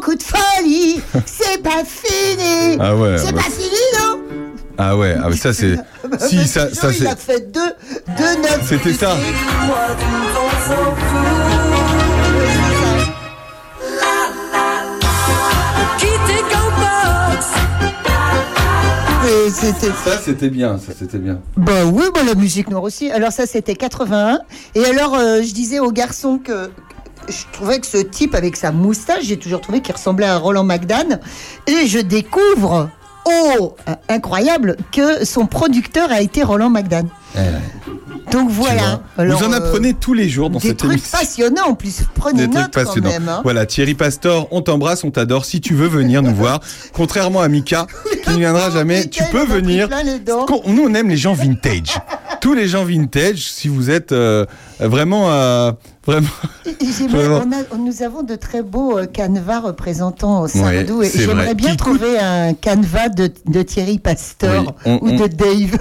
[0.00, 2.76] coup de folie, c'est pas fini.
[2.80, 4.18] Ah ouais, C'est bah, pas fini, non
[4.78, 5.76] Ah ouais, ah, ça c'est...
[6.18, 7.06] si, ça, ça il c'est...
[7.06, 7.72] a fait deux,
[8.16, 8.62] deux notes.
[8.64, 9.16] C'était ça.
[19.50, 21.40] C'était Ça c'était bien, ça c'était bien.
[21.56, 23.10] Bah oui, bah la musique noire aussi.
[23.10, 24.40] Alors ça, c'était 81.
[24.74, 26.68] Et alors, euh, je disais aux garçons que
[27.28, 30.64] je trouvais que ce type avec sa moustache, j'ai toujours trouvé qu'il ressemblait à Roland
[30.64, 31.18] McDan.
[31.66, 32.88] Et je découvre,
[33.24, 37.04] oh, euh, incroyable, que son producteur a été Roland McDan.
[37.34, 37.44] Eh ouais.
[38.32, 39.02] Donc voilà.
[39.16, 41.16] Alors, Vous en euh, apprenez tous les jours dans des cette trucs émission.
[41.18, 42.00] passionnants en plus.
[42.16, 43.28] Prenez Des trucs note quand même.
[43.28, 43.40] hein.
[43.44, 45.44] Voilà, Thierry Pastor, on t'embrasse, on t'adore.
[45.44, 46.58] Si tu veux venir nous voir,
[46.92, 47.86] contrairement à Mika,
[48.24, 49.88] qui ne viendra jamais, tu Mika, peux venir.
[50.66, 51.94] Nous, on aime les gens vintage.
[52.40, 54.44] Tous les gens vintage, si vous êtes euh,
[54.80, 55.72] vraiment, euh,
[56.06, 56.28] vraiment.
[56.98, 57.44] J'aimerais- Vraiment.
[57.46, 61.54] on a- on- nous avons de très beaux euh, canevas représentant Sardou Ouais, et j'aimerais
[61.54, 64.48] bien Qui trouver un canevas de, de Thierry Oui,
[64.84, 65.78] on- ou on- de Dave.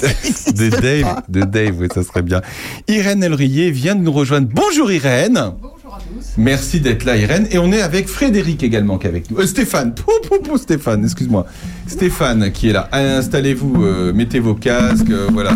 [0.54, 2.40] de Dave, de Dave, oui, ça serait bien.
[2.88, 4.48] Irène Elrier vient de nous rejoindre.
[4.52, 5.52] Bonjour Irène.
[5.60, 6.26] Bonjour à tous.
[6.36, 7.46] Merci d'être là Irène.
[7.50, 9.38] Et on est avec Frédéric également qui est avec nous.
[9.38, 11.46] Euh, Stéphane, pou, pou, pou, Stéphane, excuse-moi.
[11.86, 12.88] Stéphane qui est là.
[12.92, 15.52] Installez-vous, euh, mettez vos casques, euh, voilà.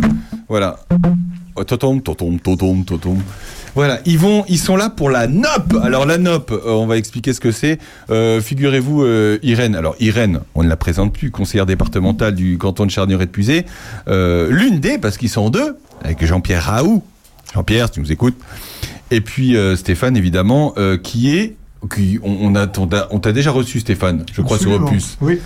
[0.49, 0.79] Voilà.
[1.59, 3.19] Oh, totom, totom, totom, totom.
[3.75, 5.75] Voilà, ils vont, ils sont là pour la NOP.
[5.83, 7.79] Alors la NOP, euh, on va expliquer ce que c'est.
[8.11, 9.75] Euh, Figurez-vous, euh, Irène.
[9.77, 13.25] Alors Irène, on ne la présente plus, conseillère départementale du canton de Charnier et de
[13.27, 13.67] Puisé.
[14.09, 17.03] Euh, L'une des, parce qu'ils sont deux, avec Jean-Pierre Raoult.
[17.55, 18.37] Jean-Pierre, si tu nous écoutes.
[19.11, 21.57] Et puis euh, Stéphane, évidemment, euh, qui est,
[21.95, 24.73] qui, on, on t'a- déjà reçu Stéphane, je crois sur.
[24.73, 25.41] Opus, Oui.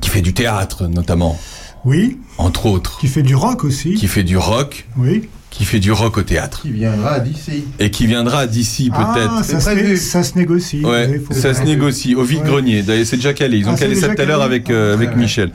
[0.00, 1.38] qui fait du théâtre notamment,
[1.84, 2.18] Oui.
[2.38, 3.94] entre autres, Qui fait du rock aussi.
[3.94, 5.28] qui fait du rock, Oui.
[5.50, 6.62] qui fait du rock au théâtre.
[6.62, 7.64] Qui viendra d'ici.
[7.78, 9.32] Et qui viendra d'ici peut-être.
[9.38, 10.84] Ah, ça, se, né- ça se négocie.
[10.84, 12.82] Ouais, ça se négocie au vide-grenier.
[12.82, 13.58] D'ailleurs, C'est déjà calé.
[13.58, 15.52] Ils ont Ah, calé ça tout à l'heure avec, euh, avec Michel.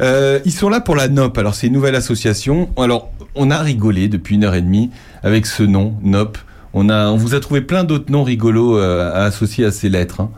[0.00, 1.36] Euh, ils sont là pour la NOP.
[1.38, 2.68] Alors, c'est une nouvelle association.
[2.78, 4.90] Alors, on a rigolé depuis une heure et demie
[5.22, 6.38] avec ce nom, NOP.
[6.72, 9.88] On, a, on vous a trouvé plein d'autres noms rigolos euh, à associer à ces
[9.88, 10.20] lettres.
[10.20, 10.30] hein.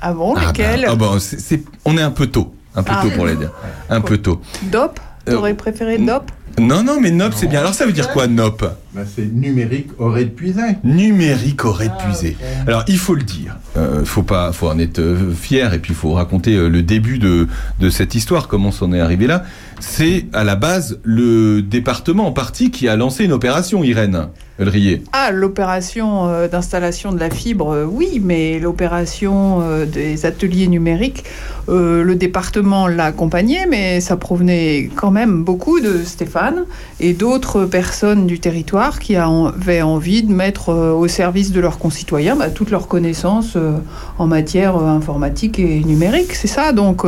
[0.00, 0.82] Ah bon, Ah lesquels?
[0.86, 2.54] Bah, ah bah, c'est- c'est- on est un peu tôt.
[2.78, 3.00] Un peu Ah.
[3.02, 3.50] tôt pour les dire.
[3.90, 4.40] Un peu tôt.
[4.62, 7.60] Dop Euh, T'aurais préféré Dop Non, non, mais NOP, c'est bien.
[7.60, 8.64] Alors, ça veut dire quoi, NOP
[8.94, 10.62] Bah, c'est numérique aurait épuisé.
[10.82, 12.36] Numérique aurait puisé.
[12.66, 13.56] Alors, il faut le dire.
[13.76, 16.82] Euh, faut pas, faut en être euh, fier et puis il faut raconter euh, le
[16.82, 17.46] début de,
[17.80, 19.44] de cette histoire, comment on en est arrivé là.
[19.80, 24.28] C'est à la base le département en partie qui a lancé une opération, Irène
[24.58, 25.04] Elrier.
[25.12, 31.24] Ah, l'opération euh, d'installation de la fibre, euh, oui, mais l'opération euh, des ateliers numériques,
[31.68, 36.64] euh, le département l'a accompagné, mais ça provenait quand même beaucoup de Stéphane
[36.98, 41.78] et d'autres personnes du territoire qui avaient envie de mettre euh, au service de leurs
[41.78, 43.72] concitoyens bah, toutes leurs connaissances euh,
[44.18, 46.34] en matière euh, informatique et numérique.
[46.34, 47.04] C'est ça, donc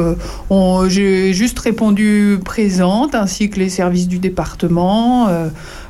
[0.50, 5.28] on- j'ai juste répondu présente, ainsi que les services du département.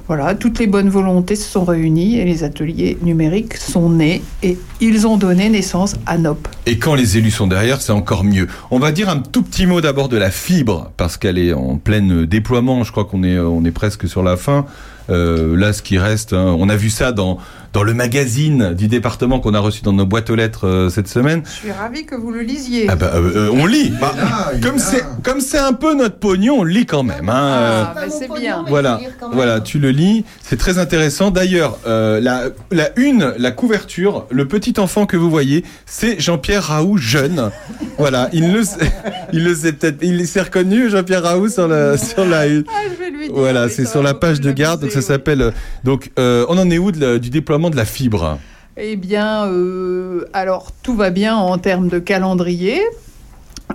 [0.07, 4.59] voilà, toutes les bonnes volontés se sont réunies et les ateliers numériques sont nés et
[4.81, 6.49] ils ont donné naissance à NOP.
[6.67, 8.49] Et quand les élus sont derrière, c'est encore mieux.
[8.73, 11.77] On va dire un tout petit mot d'abord de la fibre, parce qu'elle est en
[11.77, 12.83] plein déploiement.
[12.83, 14.67] Je crois qu'on est, on est presque sur la fin.
[15.11, 17.39] Euh, là, ce qui reste, hein, on a vu ça dans,
[17.73, 21.07] dans le magazine du département qu'on a reçu dans nos boîtes aux lettres euh, cette
[21.07, 21.43] semaine.
[21.45, 22.87] Je suis ravie que vous le lisiez.
[22.89, 23.93] Ah bah, euh, euh, on lit.
[24.01, 27.05] Bah, là, il est comme c'est comme c'est un peu notre pognon, on lit quand
[27.05, 27.29] même.
[27.29, 28.65] Hein, Ah, bah, c'est bien.
[28.69, 29.01] voilà,
[29.33, 31.31] voilà, tu le lis, c'est très intéressant.
[31.31, 36.65] D'ailleurs, euh, la, la une, la couverture, le petit enfant que vous voyez, c'est Jean-Pierre
[36.65, 37.51] Raoult jeune.
[37.99, 38.91] voilà, il le sait,
[39.33, 42.65] il le sait peut-être, il s'est reconnu Jean-Pierre Raoult sur la sur la une.
[42.69, 45.53] Ah, je vais lui dire, Voilà, c'est sur la page de garde, donc ça s'appelle.
[45.85, 48.39] Donc, euh, on en est où de du déploiement de la fibre
[48.79, 52.81] Eh bien, euh, alors tout va bien en termes de calendrier.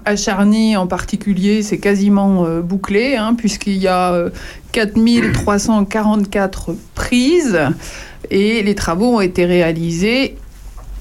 [0.03, 4.31] À Charny en particulier, c'est quasiment euh, bouclé, hein, puisqu'il y a euh,
[4.71, 7.59] 4344 prises
[8.31, 10.37] et les travaux ont été réalisés,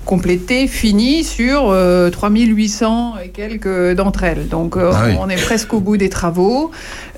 [0.04, 4.48] complétés, finis sur euh, 3800 et quelques d'entre elles.
[4.48, 5.14] Donc euh, Ah oui.
[5.20, 6.70] on est presque au bout des travaux.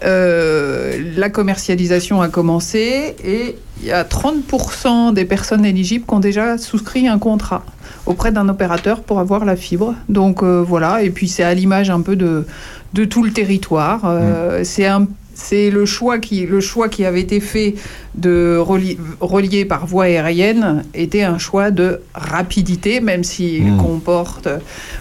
[0.05, 6.21] Euh, la commercialisation a commencé et il y a 30% des personnes éligibles qui ont
[6.21, 7.65] déjà souscrit un contrat
[8.07, 9.95] auprès d'un opérateur pour avoir la fibre.
[10.09, 12.47] Donc euh, voilà, et puis c'est à l'image un peu de,
[12.95, 14.03] de tout le territoire.
[14.05, 15.07] Euh, C'est un
[15.39, 17.75] c'est le choix qui le choix qui avait été fait
[18.17, 23.79] de relier, relier par voie aérienne était un choix de rapidité, même s'il Mm.
[23.79, 24.49] comporte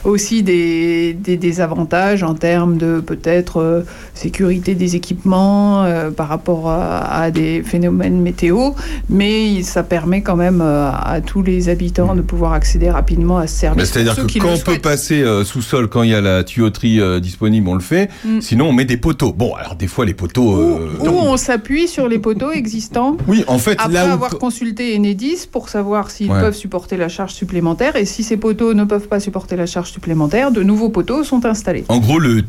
[0.03, 3.81] aussi des, des désavantages en termes de peut-être euh,
[4.13, 8.71] sécurité des équipements euh, par rapport à, à des phénomènes météo,
[9.09, 13.47] mais ça permet quand même euh, à tous les habitants de pouvoir accéder rapidement à
[13.47, 13.91] ce service.
[13.91, 17.67] C'est-à-dire que quand on peut passer sous sol, quand il y a la tuyauterie disponible,
[17.69, 18.09] on le fait.
[18.23, 18.41] Mm.
[18.41, 19.33] Sinon, on met des poteaux.
[19.33, 20.79] Bon, alors des fois, les poteaux.
[21.01, 23.04] Ou on s'appuie sur les poteaux existants.
[23.27, 26.39] Oui, en fait, Après là où- avoir consulté Enedis pour savoir s'ils Ouais.
[26.39, 29.91] peuvent supporter la charge supplémentaire et si ces poteaux ne peuvent pas supporter la charge
[29.91, 31.85] supplémentaire, de nouveaux poteaux sont installés.
[31.89, 32.41] En gros, le,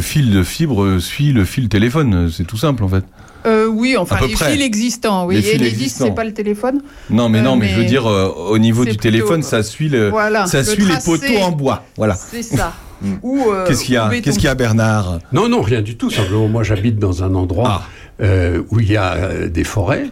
[0.00, 2.30] fil de fibre euh, suit le fil téléphone.
[2.32, 3.04] C'est tout simple, en fait.
[3.46, 4.52] Euh, oui, enfin les près.
[4.52, 5.26] fils existants.
[5.26, 6.04] Oui, Les fils Enedis existants.
[6.06, 6.80] c'est pas le téléphone.
[7.10, 9.62] Non, mais Euh, non, mais, je veux dire, euh, au niveau du plutôt- téléphone, ça
[9.62, 11.84] suit, le, Voilà, ça le suit les poteaux en bois.
[11.96, 12.14] Voilà.
[12.14, 12.72] C'est ça.
[13.02, 13.14] Mm.
[13.22, 14.08] Ou, euh, Qu'est-ce qu'il y a.
[14.08, 15.18] Qu'est-ce qu'il y a, Bernard?
[15.32, 16.10] Non, non, rien du tout.
[16.10, 17.82] Simplement, moi, j'habite dans un endroit
[18.20, 20.10] euh, où il y a euh, des forêts.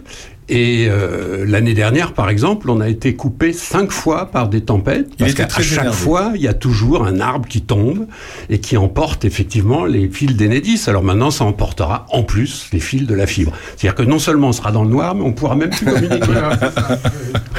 [0.48, 5.16] Et euh, l'année dernière, par exemple, on a été coupé cinq fois par des tempêtes.
[5.16, 5.96] Parce qu'à chaque énervé.
[5.96, 8.06] fois, il y a toujours un arbre qui tombe
[8.50, 10.82] et qui emporte effectivement les fils d'Enedis.
[10.88, 13.52] Alors maintenant, ça emportera en plus les fils de la fibre.
[13.76, 16.18] C'est-à-dire que non seulement on sera dans le noir, mais on pourra même plus communiquer.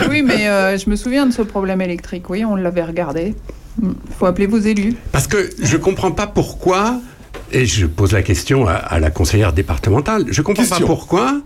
[0.10, 2.30] Oui, mais euh, je me souviens de ce problème électrique.
[2.30, 3.34] Oui, on l'avait regardé.
[3.82, 4.96] Il faut appeler vos élus.
[5.12, 7.00] Parce que je comprends pas pourquoi,
[7.52, 10.80] et je pose la question à, à la conseillère départementale, je comprends Question.
[10.80, 11.42] pas pourquoi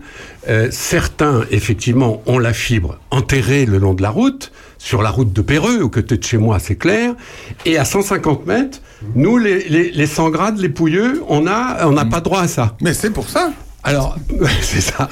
[0.48, 5.32] euh, certains, effectivement, ont la fibre enterrée le long de la route, sur la route
[5.32, 7.14] de Péreux, ou côté de chez moi, c'est clair,
[7.66, 8.80] et à 150 mètres,
[9.14, 12.48] nous, les, les, les 100 grades, les pouilleux, on n'a on n'a pas droit à
[12.48, 12.76] ça.
[12.80, 13.52] Mais c'est pour ça.
[13.88, 14.16] Alors,
[14.60, 15.08] c'est ça.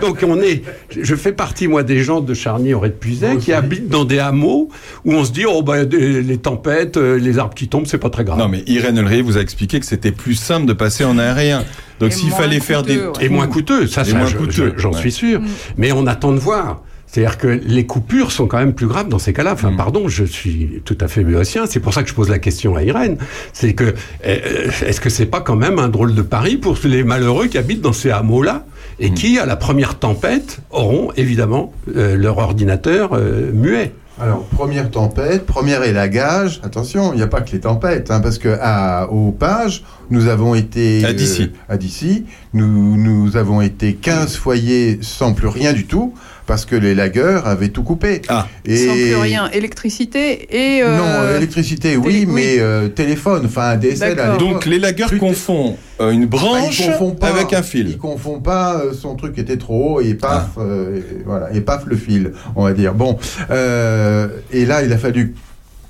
[0.00, 0.62] Donc on est,
[1.00, 4.18] je fais partie moi des gens de Charny auray de Puiset qui habitent dans des
[4.18, 4.68] hameaux
[5.04, 7.98] où on se dit oh bah des- les tempêtes, euh, les arbres qui tombent, c'est
[7.98, 8.38] pas très grave.
[8.38, 11.64] Non, mais Irène Elrier vous a expliqué que c'était plus simple de passer en aérien.
[12.00, 13.12] Donc s'il fallait faire des ouais.
[13.22, 14.98] Et moins coûteux, ça, ça, moins je- j'en ouais.
[14.98, 15.40] suis sûr.
[15.40, 15.46] Mm.
[15.78, 16.82] Mais on attend de voir.
[17.10, 19.54] C'est-à-dire que les coupures sont quand même plus graves dans ces cas-là.
[19.54, 19.76] Enfin, Mm.
[19.76, 21.64] pardon, je suis tout à fait béotien.
[21.66, 23.16] C'est pour ça que je pose la question à Irène.
[23.52, 23.94] C'est que,
[24.26, 27.56] euh, est-ce que c'est pas quand même un drôle de pari pour les malheureux qui
[27.58, 28.66] habitent dans ces hameaux-là
[29.00, 29.04] Mm.
[29.04, 33.92] et qui, à la première tempête, auront évidemment euh, leur ordinateur euh, muet?
[34.20, 36.60] Alors, première tempête, premier élagage.
[36.64, 40.26] Attention, il n'y a pas que les tempêtes, hein, parce que à, au Page, nous
[40.26, 41.04] avons été.
[41.04, 41.52] À d'ici.
[41.68, 46.14] à d'ici, nous, nous avons été 15 foyers sans plus rien du tout,
[46.48, 48.22] parce que les lagueurs avaient tout coupé.
[48.28, 48.48] Ah.
[48.64, 49.48] Et Sans plus rien.
[49.52, 50.82] Électricité et.
[50.82, 54.18] euh, Non, électricité, oui, télé- mais euh, téléphone, enfin DSL.
[54.18, 54.36] à.
[54.38, 56.82] Donc les lagueurs confondent euh, une Bah, branche
[57.20, 57.88] pas, avec un fil.
[57.90, 60.60] Il confond pas, euh, son truc était trop haut et paf, Ah.
[60.60, 62.94] euh, et voilà, et paf le fil, on va dire.
[62.94, 63.18] Bon,
[63.50, 65.34] euh, et là il a fallu,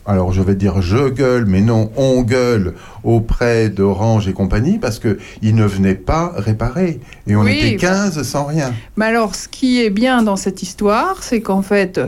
[0.08, 2.74] alors je vais dire je gueule, mais non, on gueule
[3.04, 7.72] auprès d'Orange et compagnie parce que ils ne venaient pas réparer et on Oui, était
[7.86, 8.72] bah- 15 sans rien.
[8.96, 12.00] Mais alors, ce qui est bien dans cette histoire, c'est qu'en fait,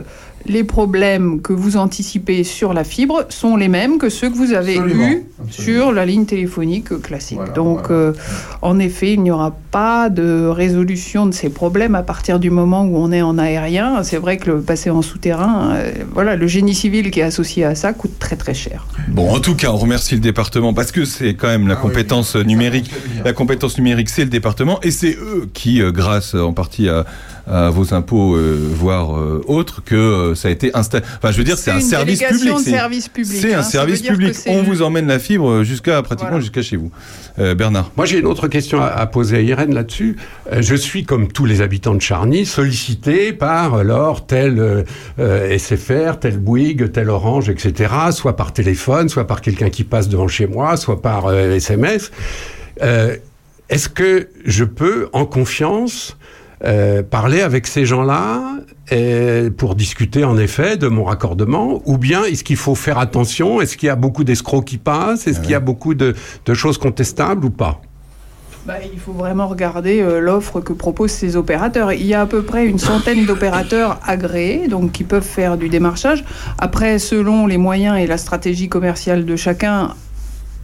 [0.45, 4.53] les problèmes que vous anticipez sur la fibre sont les mêmes que ceux que vous
[4.53, 5.81] avez Absolument, eus absolument.
[5.83, 7.37] sur la ligne téléphonique classique.
[7.37, 7.93] Voilà, Donc, voilà.
[7.95, 8.13] euh,
[8.61, 12.83] en effet, il n'y aura pas de résolution de ces problèmes à partir du moment
[12.85, 14.03] où on est en aérien.
[14.03, 17.65] C'est vrai que le passer en souterrain, euh, voilà, le génie civil qui est associé
[17.65, 18.85] à ça coûte très très cher.
[19.09, 21.81] Bon, en tout cas, on remercie le département parce que c'est quand même la Ah
[21.81, 22.45] compétence oui.
[22.45, 22.91] numérique.
[23.25, 27.05] La compétence numérique, c'est le département et c'est eux qui, euh, grâce en partie à,
[27.51, 31.03] à vos impôts, euh, voire euh, autres, que euh, ça a été installé.
[31.17, 32.53] Enfin, je veux dire, c'est un service public.
[32.53, 34.35] de c'est- service public, C'est hein, un ça service public.
[34.47, 36.41] On vous emmène la fibre jusqu'à pratiquement Voilà.
[36.41, 36.91] jusqu'à chez vous.
[37.39, 37.91] Euh, Bernard.
[37.97, 40.17] Moi, j'ai une autre question à, à poser à Irène là-dessus.
[40.51, 44.83] Euh, je suis, comme tous les habitants de Charny, sollicité par alors tel euh,
[45.19, 50.07] euh, SFR, tel Bouygues, tel Orange, etc., soit par téléphone, soit par quelqu'un qui passe
[50.09, 52.11] devant chez moi, soit par euh, SMS.
[52.81, 53.15] Euh,
[53.69, 56.17] Est-ce que je peux, en confiance,
[56.63, 58.41] euh, parler avec ces gens-là
[58.91, 63.61] euh, pour discuter en effet de mon raccordement ou bien est-ce qu'il faut faire attention
[63.61, 66.13] Est-ce qu'il y a beaucoup d'escrocs qui passent Est-ce qu'il y a beaucoup de,
[66.45, 67.81] de choses contestables ou pas?
[68.65, 71.93] Bah, il faut vraiment regarder euh, l'offre que proposent ces opérateurs.
[71.93, 75.67] Il y a à peu près une centaine d'opérateurs agréés, donc qui peuvent faire du
[75.67, 76.23] démarchage.
[76.59, 79.95] Après, selon les moyens et la stratégie commerciale de chacun,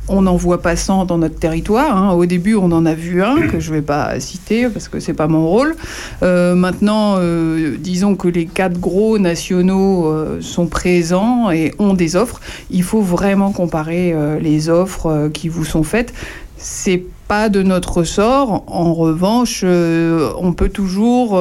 [0.10, 1.96] on en voit passant dans notre territoire.
[1.98, 2.12] hein.
[2.14, 5.00] Au début, on en a vu un que je ne vais pas citer parce que
[5.00, 5.76] c'est pas mon rôle.
[6.24, 12.16] Euh, maintenant, euh, disons que les quatre gros nationaux euh, sont présents et ont des
[12.16, 12.40] offres.
[12.72, 16.14] Il faut vraiment comparer les offres qui vous sont faites.
[16.58, 18.64] C'est pas de notre ressort.
[18.68, 21.40] En revanche, on peut toujours,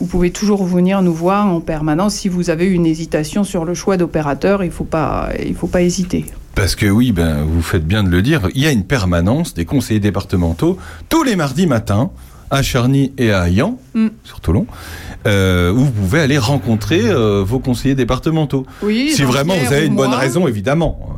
[0.00, 3.74] vous pouvez toujours venir nous voir en permanence si vous avez une hésitation sur le
[3.74, 4.62] choix d'opérateur.
[4.62, 6.26] Il faut pas, il faut pas hésiter.
[6.54, 9.54] Parce que oui, ben, vous faites bien de le dire, il y a une permanence
[9.54, 10.78] des conseillers départementaux
[11.08, 12.10] tous les mardis matins
[12.50, 14.08] à Charny et à Ayan, Mm.
[14.22, 14.66] sur Toulon,
[15.26, 18.66] euh, où vous pouvez aller rencontrer euh, vos conseillers départementaux.
[18.82, 21.13] Oui, si vraiment vous avez une bonne raison, évidemment.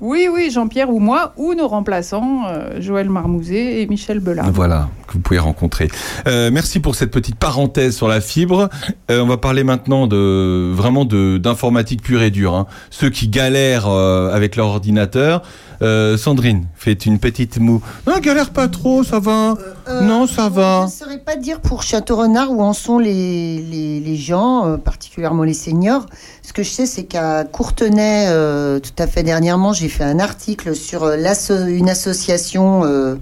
[0.00, 4.50] Oui, oui, Jean-Pierre ou moi, ou nos remplaçants, euh, Joël Marmouzet et Michel Belard.
[4.50, 5.88] Voilà, que vous pouvez rencontrer.
[6.26, 8.70] Euh, merci pour cette petite parenthèse sur la fibre.
[9.10, 12.54] Euh, on va parler maintenant de vraiment de d'informatique pure et dure.
[12.54, 12.66] hein.
[12.88, 15.42] Ceux qui galèrent avec leur ordinateur.
[15.82, 17.80] Euh, Sandrine fait une petite moue.
[18.06, 19.54] Non, galère pas trop, ça va.
[19.88, 20.80] Euh, non, ça va.
[20.80, 24.76] Je ne saurais pas dire pour Château-Renard où en sont les, les, les gens, euh,
[24.76, 26.04] particulièrement les seniors.
[26.42, 30.18] Ce que je sais, c'est qu'à Courtenay, euh, tout à fait dernièrement, j'ai fait un
[30.18, 33.14] article sur euh, l'asso- une association euh,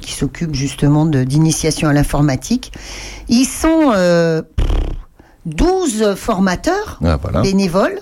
[0.00, 2.70] qui s'occupe justement d'initiation à l'informatique.
[3.28, 4.42] Ils sont euh,
[5.46, 7.42] 12 formateurs Ah, voilà.
[7.42, 7.98] bénévoles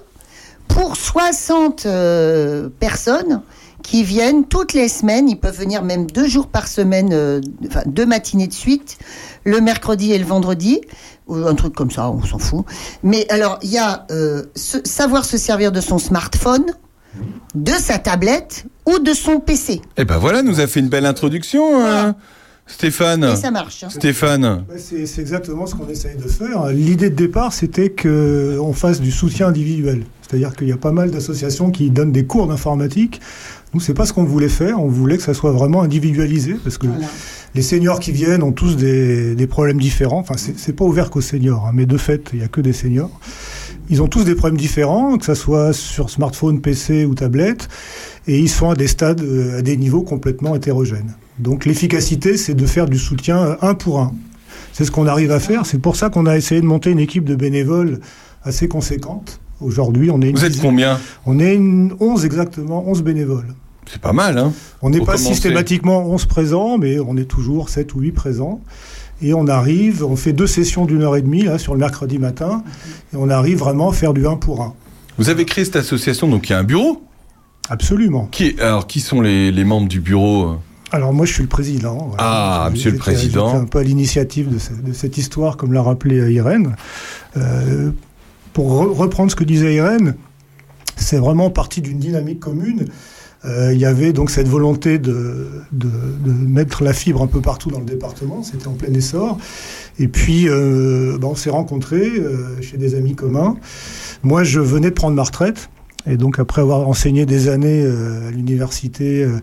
[0.68, 3.42] pour 60 euh, personnes
[3.84, 5.28] qui viennent toutes les semaines.
[5.28, 8.98] Ils peuvent venir même deux jours par semaine, euh, enfin deux matinées de suite,
[9.44, 10.80] le mercredi et le vendredi,
[11.28, 12.64] ou un truc comme ça, on s'en fout.
[13.04, 16.64] Mais alors, il y a euh, se- savoir se servir de son smartphone,
[17.54, 19.80] de sa tablette ou de son PC.
[19.98, 22.16] Eh ben voilà, nous a fait une belle introduction, hein,
[22.66, 23.24] Stéphane.
[23.24, 23.84] Et ça marche.
[23.84, 23.90] hein.
[23.90, 24.64] Stéphane.
[24.78, 26.66] C'est c'est exactement ce qu'on essaye de faire.
[26.68, 30.04] L'idée de départ, c'était qu'on fasse du soutien individuel.
[30.22, 33.20] C'est-à-dire qu'il y a pas mal d'associations qui donnent des cours d'informatique.
[33.74, 34.80] Nous, c'est pas ce qu'on voulait faire.
[34.80, 37.06] On voulait que ça soit vraiment individualisé parce que Voilà.
[37.54, 40.20] les seniors qui viennent ont tous des, des problèmes différents.
[40.20, 42.72] Enfin, c'est pas ouvert qu'aux seniors, hein, mais de fait, il y a que des
[42.72, 43.10] seniors.
[43.90, 47.68] Ils ont tous des problèmes différents, que ça soit sur smartphone, PC ou tablette,
[48.26, 51.14] et ils sont à des stades, euh, à des niveaux complètement hétérogènes.
[51.38, 54.12] Donc l'efficacité, c'est de faire du soutien euh, un pour un.
[54.72, 55.66] C'est ce qu'on arrive à faire.
[55.66, 58.00] C'est pour ça qu'on a essayé de monter une équipe de bénévoles
[58.42, 59.40] assez conséquente.
[59.60, 60.98] Aujourd'hui, on est une Vous êtes dizaine- combien?
[61.26, 63.54] On est une 11 exactement, 11 bénévoles.
[63.90, 64.52] C'est pas mal, hein
[64.82, 68.60] On n'est pas systématiquement 11 présents, mais on est toujours 7 ou 8 présents.
[69.22, 72.18] Et on arrive, on fait deux sessions d'une heure et demie là, sur le mercredi
[72.18, 72.64] matin,
[73.12, 74.74] et on arrive vraiment à faire du 1 pour 1.
[75.18, 77.02] Vous avez créé cette association, donc il y a un bureau?
[77.70, 78.26] Absolument.
[78.30, 80.56] qui, Alors, qui sont les, les membres du bureau?
[80.92, 81.96] Alors moi je suis le président.
[82.08, 82.16] voilà.
[82.18, 83.52] Ah, monsieur le président.
[83.54, 86.76] un peu à l'initiative de, ce- de cette histoire, comme l'a rappelé euh, Irène.
[87.36, 87.90] Euh,
[88.52, 90.14] pour re- reprendre ce que disait Irène,
[90.96, 92.86] c'est vraiment parti d'une dynamique commune
[93.46, 95.88] Euh, Il y avait donc cette volonté de, de,
[96.24, 99.38] de mettre la fibre un peu partout dans le département, c'était en plein essor.
[99.98, 103.56] Et puis, euh, bah, on s'est rencontrés euh, chez des amis communs.
[104.22, 105.68] Moi, je venais de prendre ma retraite,
[106.06, 109.38] et donc après avoir enseigné des années euh, à l'université, euh,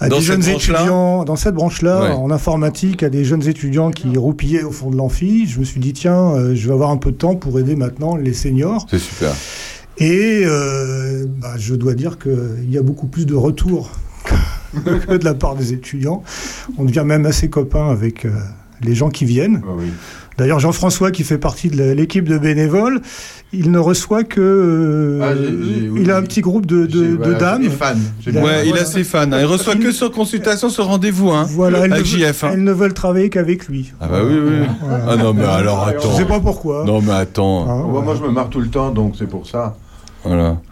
[0.00, 2.10] à Dans des jeunes étudiants, dans cette branche-là, Ouais.
[2.10, 5.78] en informatique, à des jeunes étudiants qui roupillaient au fond de l'amphi, je me suis
[5.78, 8.86] dit, tiens, euh, je vais avoir un peu de temps pour aider maintenant les seniors.
[8.90, 9.32] C'est super.
[9.98, 13.90] Et euh, bah, je dois dire qu'il y a beaucoup plus de retours
[14.84, 16.22] que de la part des étudiants.
[16.78, 18.30] On devient même assez copains avec euh,
[18.82, 19.62] les gens qui viennent.
[20.36, 23.00] D'ailleurs, Jean-François, qui fait partie de l'équipe de bénévoles,
[23.52, 24.40] il ne reçoit que.
[24.40, 27.62] euh, Ah, oui, il a un petit groupe de, de- J'ai- de voilà, dames.
[27.62, 27.94] des fans.
[28.26, 28.82] Il a- Ouais, il voilà.
[28.82, 29.30] a ses fans.
[29.30, 29.38] hein.
[29.38, 31.46] Il reçoit que sur consultation, sur rendez-vous, hein.
[31.50, 32.42] Voilà, elles, avec JF.
[32.42, 32.50] hein.
[32.54, 33.92] elles ne veulent travailler qu'avec lui.
[34.00, 34.66] Ah bah oui, oui.
[34.82, 35.04] Voilà.
[35.08, 36.10] Ah non, mais alors attends.
[36.10, 36.82] Je sais pas pourquoi.
[36.84, 37.70] Non, mais attends.
[37.70, 39.76] Hein, Ouais, Moi, je me marre tout le temps, donc c'est pour ça.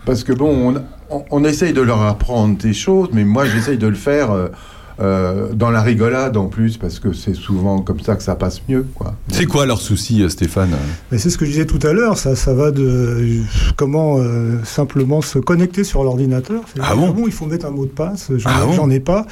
[0.07, 0.75] Parce que bon,
[1.11, 4.31] on, on, on essaye de leur apprendre des choses, mais moi, j'essaye de le faire
[4.31, 4.49] euh,
[5.01, 8.61] euh, dans la rigolade en plus, parce que c'est souvent comme ça que ça passe
[8.69, 9.15] mieux, quoi.
[9.33, 10.71] C'est quoi leur souci, euh, Stéphane?
[11.11, 13.41] Mais c'est ce que je disais tout à l'heure, ça, ça va de euh,
[13.77, 16.63] comment euh, simplement se connecter sur l'ordinateur.
[16.75, 17.15] C'est- Ah bon?
[17.27, 18.73] Il faut mettre un mot de passe, j'en Ah bon?
[18.73, 19.27] j'en ai pas.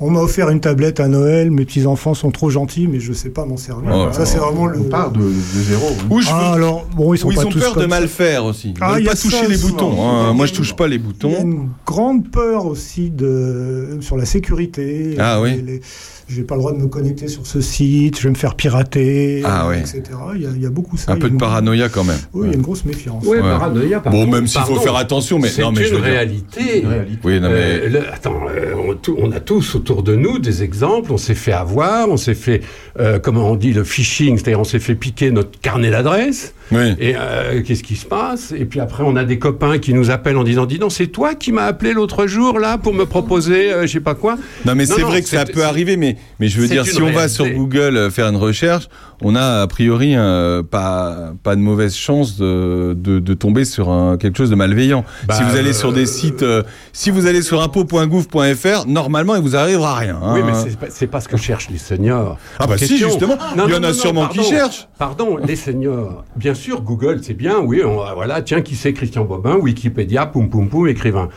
[0.00, 3.30] On m'a offert une tablette à Noël, mes petits-enfants sont trop gentils, mais je sais
[3.30, 3.90] pas m'en servir.
[3.94, 4.78] Oh, ça, c'est vraiment le.
[4.80, 5.86] On part de, de zéro.
[6.10, 8.08] Ou Ah, veux- alors, bon, ils sont Ou ils pas ont tous peur de mal
[8.08, 8.70] faire aussi.
[8.70, 9.72] Ils Ah, a pas toucher ça les souvent.
[9.74, 10.08] boutons.
[10.08, 10.32] hein.
[10.32, 11.40] Moi, je touche pas les Il y a boutons.
[11.42, 15.03] une grande peur aussi de, sur la sécurité.
[15.18, 15.62] Ah oui.
[15.64, 15.80] Les-
[16.26, 19.42] J'ai pas le droit de me connecter sur ce site, je vais me faire pirater,
[19.44, 19.78] Ah euh, oui.
[19.80, 20.02] etc.
[20.36, 21.12] Il y, a, il y a beaucoup ça.
[21.12, 22.16] Un peu de paranoïa quand même.
[22.32, 23.26] Oui, il y a une grosse méfiance.
[23.26, 23.40] Ouais.
[23.40, 25.94] paranoïa, par Bon, contre, même s'il faut faire attention, mais c'est non, mais une je
[25.94, 26.80] veux dire- réalité.
[26.80, 27.18] Une réalité.
[27.24, 27.54] Oui, non, mais.
[27.54, 28.74] Euh, le- attends, euh,
[29.18, 31.12] on, a tous autour de nous des exemples.
[31.12, 32.62] On s'est fait avoir, on s'est fait,
[32.98, 36.54] euh, comment on dit, le phishing, c'est-à-dire on s'est fait piquer notre carnet d'adresse.
[36.72, 36.94] Oui.
[36.98, 38.54] Et euh, qu'est-ce qui se passe?
[38.56, 41.08] Et puis après, on a des copains qui nous appellent en disant, dis donc, c'est
[41.08, 44.38] toi qui m'as appelé l'autre jour là pour me proposer, euh, je sais pas quoi.
[44.64, 47.10] Non, mais c'est vrai que ça peut arriver, mais, mais je veux dire, si on
[47.12, 48.88] va sur Google euh, faire une recherche,
[49.22, 53.90] on a a priori euh, pas, pas de mauvaise chance de, de, de tomber sur
[53.90, 55.04] un, quelque chose de malveillant.
[55.26, 56.62] Bah, si vous allez sur des sites, euh,
[56.92, 60.18] si vous allez sur impôt.gouv.fr, normalement, il vous arrivera rien.
[60.22, 60.34] hein.
[60.34, 60.52] Oui, mais
[60.90, 62.38] c'est pas, pas ce que cherchent les seniors.
[62.58, 63.36] Ah bah si, justement.
[63.66, 64.88] Il y en a sûrement qui cherchent.
[64.98, 66.24] Pardon, les seniors.
[66.36, 67.58] Bien sûr, Google, c'est bien.
[67.60, 71.28] Oui, on, voilà, tiens, qui c'est Christian Bobin, Wikipédia, poum poum poum, écrivain.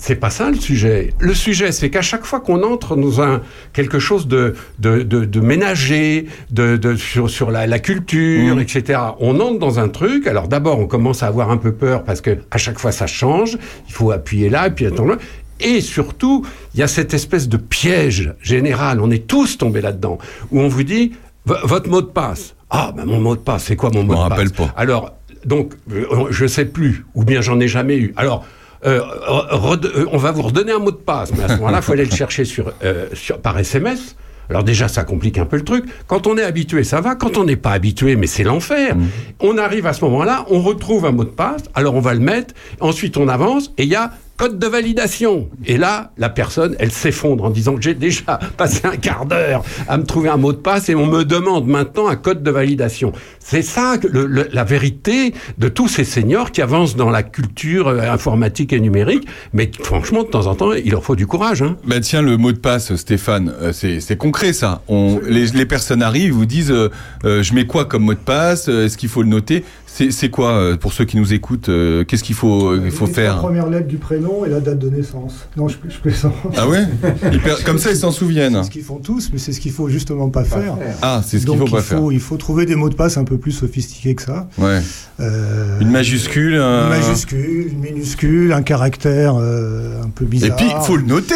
[0.00, 1.12] C'est pas ça le sujet.
[1.18, 3.42] Le sujet, c'est qu'à chaque fois qu'on entre dans un
[3.72, 8.60] quelque chose de de, de, de ménager, de, de sur sur la, la culture, Mhm.
[8.62, 9.00] etc.
[9.20, 10.26] On entre dans un truc.
[10.26, 13.06] Alors d'abord, on commence à avoir un peu peur parce que à chaque fois ça
[13.06, 13.58] change.
[13.88, 15.10] Il faut appuyer là, et puis attendre.
[15.10, 15.18] là.
[15.60, 19.00] Et surtout, il y a cette espèce de piège général.
[19.00, 20.18] On est tous tombés là-dedans
[20.52, 21.12] où on vous dit
[21.44, 22.54] votre mot de passe.
[22.70, 24.28] Ah, ben mon mot de passe, c'est quoi mon mot de passe?
[24.28, 24.72] rappelle pas.
[24.76, 25.14] Alors,
[25.44, 28.12] donc, euh, je sais plus, ou bien j'en ai jamais eu.
[28.16, 28.44] Alors,
[28.84, 31.82] euh, euh, on va vous redonner un mot de passe, mais à ce moment-là, il
[31.82, 34.16] faut aller le chercher sur, euh, sur, par SMS.
[34.50, 35.84] Alors déjà, ça complique un peu le truc.
[36.06, 37.14] Quand on est habitué, ça va.
[37.14, 38.96] Quand on n'est pas habitué, mais c'est l'enfer.
[38.96, 39.06] Mmh.
[39.40, 42.20] On arrive à ce moment-là, on retrouve un mot de passe, alors on va le
[42.20, 45.48] mettre, ensuite on avance, et il y a code de validation.
[45.66, 49.62] Et là, la personne, elle s'effondre en disant que j'ai déjà passé un quart d'heure
[49.88, 52.50] à me trouver un mot de passe et on me demande maintenant un code de
[52.50, 53.12] validation.
[53.40, 57.22] C'est ça que le- le- la vérité de tous ces seniors qui avancent dans la
[57.24, 59.26] culture euh, informatique et numérique.
[59.52, 61.62] Mais franchement, de temps en temps, il leur faut du courage.
[61.62, 61.76] Hein.
[61.84, 64.82] Bah tiens, le mot de passe, Stéphane, euh, c'est concret ça.
[64.88, 66.90] On, les, les personnes arrivent, vous disent, euh,
[67.24, 68.68] euh, je mets quoi comme mot de passe?
[68.68, 69.64] Est-ce qu'il faut le noter?
[69.90, 73.12] C'est quoi euh, pour ceux qui nous écoutent euh, Qu'est-ce qu'il faut, il faut Les
[73.12, 75.48] faire trois premières lettres du prénom et la date de naissance.
[75.56, 76.34] Non, je, je plaisante.
[76.56, 76.84] Ah ouais
[77.64, 78.58] Comme ça, ils s'en souviennent.
[78.58, 80.76] C'est ce qu'ils font tous, mais c'est ce qu'il faut justement pas faire.
[81.02, 81.98] Ah, c'est ce qu'il faut pas il faire.
[81.98, 84.46] faut, il faut trouver des mots de passe un peu plus sophistiqués que ça.
[84.58, 84.80] Ouais.
[85.20, 86.54] Euh, Une majuscule.
[86.56, 90.56] un- Une majuscule, une minuscule, un caractère euh, un peu Et bizarre.
[90.56, 91.34] puis, il faut le noter.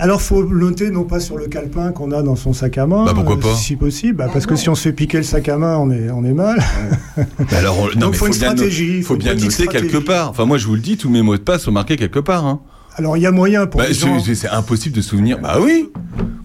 [0.00, 2.86] Alors, faut le noter non pas sur le calepin qu'on a dans son sac à
[2.86, 5.16] main, Bah, pourquoi euh, pas si possible, bah, parce que si on se fait piquer
[5.18, 6.62] le sac à main, on est, on est mal.
[7.16, 10.30] Mais alors, on- non, Donc, mais faut une stratégie, faut faut bien noter quelque part.
[10.30, 12.46] Enfin, moi, je vous le dis, tous mes mots de passe sont marqués quelque part.
[12.46, 12.60] Hein.
[12.94, 14.20] Alors, il y a moyen pour Bah, c'est gens.
[14.20, 15.38] c'est- c'est impossible de se souvenir.
[15.40, 15.88] Bah oui.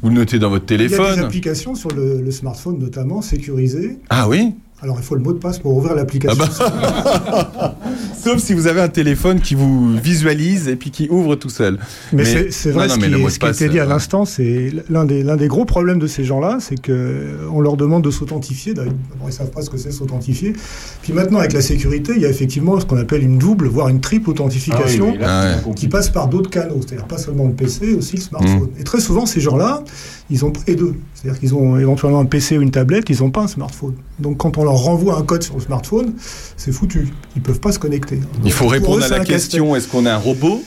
[0.02, 1.20] Vous le notez dans votre Il y a des téléphone.
[1.20, 4.00] applications sur le, le smartphone notamment sécurisées.
[4.10, 4.54] Ah oui.
[4.84, 6.44] Alors, il faut le mot de passe pour ouvrir l'application.
[6.60, 7.76] Ah bah.
[8.22, 11.80] Sauf si vous avez un téléphone qui vous visualise et puis qui ouvre tout seul.
[12.12, 13.88] Mais, c'est- c'est vrai, non, non, ce, mais qui, ce a été dit à euh,
[13.88, 18.04] l'instant, c'est l'un des, l'un des gros problèmes de ces gens-là, c'est qu'on leur demande
[18.04, 18.74] de s'authentifier.
[18.74, 18.94] D'abord,
[19.24, 20.54] ils ne savent pas ce que c'est s'authentifier.
[21.02, 23.88] Puis maintenant, avec la sécurité, il y a effectivement ce qu'on appelle une double, voire
[23.88, 25.76] une triple authentification Ah oui, là, Ah ouais.
[25.76, 28.70] qui passe par d'autres canaux, c'est-à-dire pas seulement le PC, aussi le smartphone.
[28.78, 28.82] Mmh.
[28.82, 29.82] Et très souvent, ces gens-là,
[30.30, 30.96] ils ont les deux.
[31.24, 33.96] C'est-à-dire qu'ils ont éventuellement un PC ou une tablette, ils n'ont pas un smartphone.
[34.20, 36.14] Donc quand on leur renvoie un code sur le smartphone,
[36.58, 37.14] c'est foutu.
[37.38, 38.20] Ils peuvent pas se connecter.
[38.44, 40.62] Il faut eux, répondre à la question est-ce qu'on a un robot?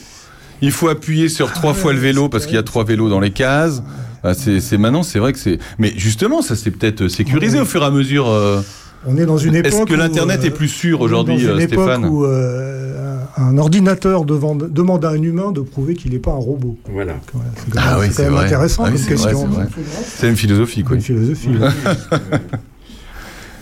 [0.63, 3.21] Il faut appuyer sur trois fois le vélo parce qu'il y a trois vélos dans
[3.21, 3.83] les cases.
[4.25, 5.59] Ah, c'est maintenant, c'est vrai que c'est.
[5.79, 8.29] Mais justement, ça s'est peut-être sécurisé au fur et à mesure.
[8.29, 8.63] euh.
[9.07, 9.73] On est dans une époque.
[9.73, 11.85] Est-ce que où, l'internet euh, est plus sûr on est aujourd'hui, dans une euh, époque
[11.91, 16.33] Stéphane où euh, un ordinateur devant- demande à un humain de prouver qu'il n'est pas
[16.33, 16.77] un robot.
[16.93, 17.15] Voilà.
[17.25, 18.45] C'est quand même, Ah oui, c'est c'est quand même vrai.
[18.47, 19.49] intéressant Ah oui, comme c'est vrai, question.
[19.53, 19.69] c'est vrai.
[20.17, 20.97] C'est une philosophie, quoi.
[20.97, 21.49] Une philosophie.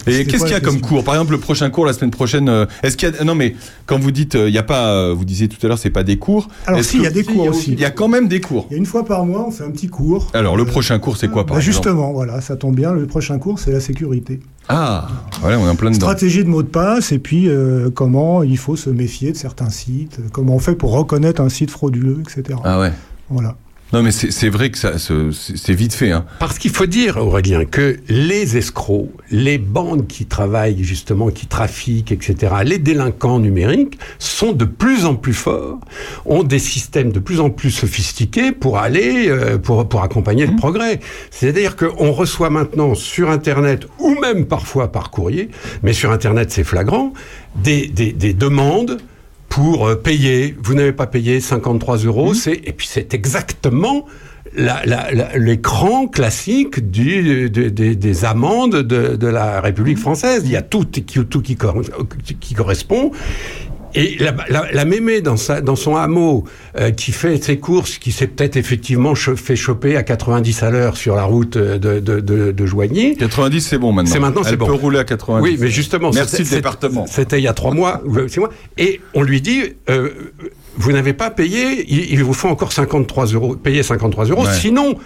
[0.06, 1.02] Et qu'est-ce qu'il y a comme cours?
[1.05, 2.48] Par exemple, le prochain cours la semaine prochaine.
[2.48, 3.55] euh, Est-ce qu'il y a non mais
[3.86, 5.90] quand vous dites euh, il y a pas, euh, vous disiez tout à l'heure c'est
[5.90, 6.48] pas des cours.
[6.66, 7.72] Alors si, il y a des cours aussi.
[7.72, 8.66] Il y a quand même des cours.
[8.70, 10.31] Il y a une fois par mois, on fait un petit cours.
[10.35, 11.74] Alors le prochain cours c'est quoi par Bah, exemple?
[11.85, 12.93] justement, voilà, ça tombe bien.
[12.93, 14.40] Le prochain cours, c'est la sécurité.
[14.68, 15.09] Ah,
[15.40, 16.01] voilà, on est en plein dedans.
[16.06, 19.68] Stratégie de mot de passe et puis euh, comment il faut se méfier de certains
[19.70, 22.59] sites, comment on fait pour reconnaître un site frauduleux, etc.
[22.64, 22.93] Ah ouais.
[23.28, 23.56] Voilà.
[23.94, 26.10] Non mais c'est vrai que ça c'est vite fait.
[26.10, 26.24] Hein.
[26.40, 32.10] Parce qu'il faut dire, Aurélien, que les escrocs, les bandes qui travaillent justement, qui trafiquent,
[32.10, 35.78] etc., les délinquants numériques sont de plus en plus forts,
[36.26, 40.56] ont des systèmes de plus en plus sophistiqués pour aller, euh, pour, pour accompagner le
[40.56, 40.98] progrès.
[41.30, 45.50] C'est-à-dire qu'on reçoit maintenant sur Internet, ou même parfois par courrier,
[45.84, 47.12] mais sur Internet c'est flagrant,
[47.54, 48.98] des, des, des demandes
[49.48, 50.56] pour euh, payer.
[50.62, 54.04] Vous n'avez pas payé 53 euros, c'est et puis c'est exactement
[55.36, 60.42] l'écran classique du, de- de- des amendes de, de la République française.
[60.44, 63.10] Il y a tout qui correspond.
[63.96, 66.44] Et la, la, la mémé dans, sa, dans son hameau
[66.78, 70.70] euh, qui fait ses courses, qui s'est peut-être effectivement cho- fait choper à 90 à
[70.70, 73.16] l'heure sur la route euh, de, de, de, de Joigny.
[73.16, 74.10] 90 c'est bon maintenant.
[74.12, 74.66] C'est maintenant, c'est Elle bon.
[74.66, 75.42] peut rouler à 90.
[75.42, 77.06] Oui, mais justement, Merci le département.
[77.06, 80.10] C'était il y a trois mois, six mois, et on lui dit, euh,
[80.76, 84.52] vous n'avez pas payé, il, il vous faut encore 53 euros, payer 53 euros, Ouais.
[84.54, 84.96] sinon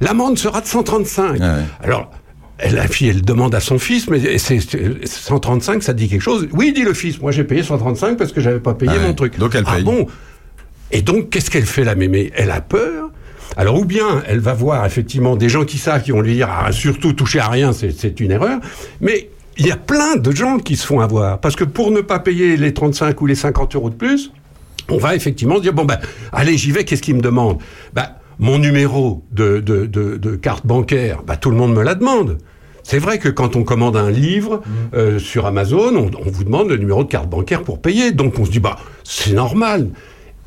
[0.00, 1.38] l'amende sera de 135.
[1.82, 2.10] Alors.
[2.58, 6.22] Elle- La fille, elle demande à son fils, mais c'est c'est- 135, ça dit quelque
[6.22, 6.48] chose.
[6.52, 9.06] Oui, dit le fils, moi j'ai payé 135 parce que j'avais pas payé Ah ouais.
[9.08, 9.38] mon truc.
[9.38, 9.84] Donc elle Ah paye.
[9.84, 10.06] bon?
[10.90, 12.32] Et donc, qu'est-ce qu'elle fait, la mémé?
[12.34, 13.10] Elle a peur.
[13.56, 16.48] Alors, ou bien elle va voir effectivement des gens qui savent, qui vont lui dire
[16.50, 18.58] ah, surtout toucher à rien, c'est c'est une erreur.
[19.00, 21.40] Mais il y a plein de gens qui se font avoir.
[21.40, 24.30] Parce que pour ne pas payer les 35 ou les 50 euros de plus,
[24.88, 25.98] on va effectivement se dire bon, ben,
[26.32, 27.58] allez, j'y vais, qu'est-ce qu'il me demande
[27.94, 28.06] ben,
[28.38, 32.38] Mon numéro de, de, de, de carte bancaire, ben, tout le monde me la demande.
[32.84, 34.62] C'est vrai que quand on commande un livre
[34.94, 38.12] euh, sur Amazon, on, on vous demande le numéro de carte bancaire pour payer.
[38.12, 39.88] Donc on se dit, bah, c'est normal.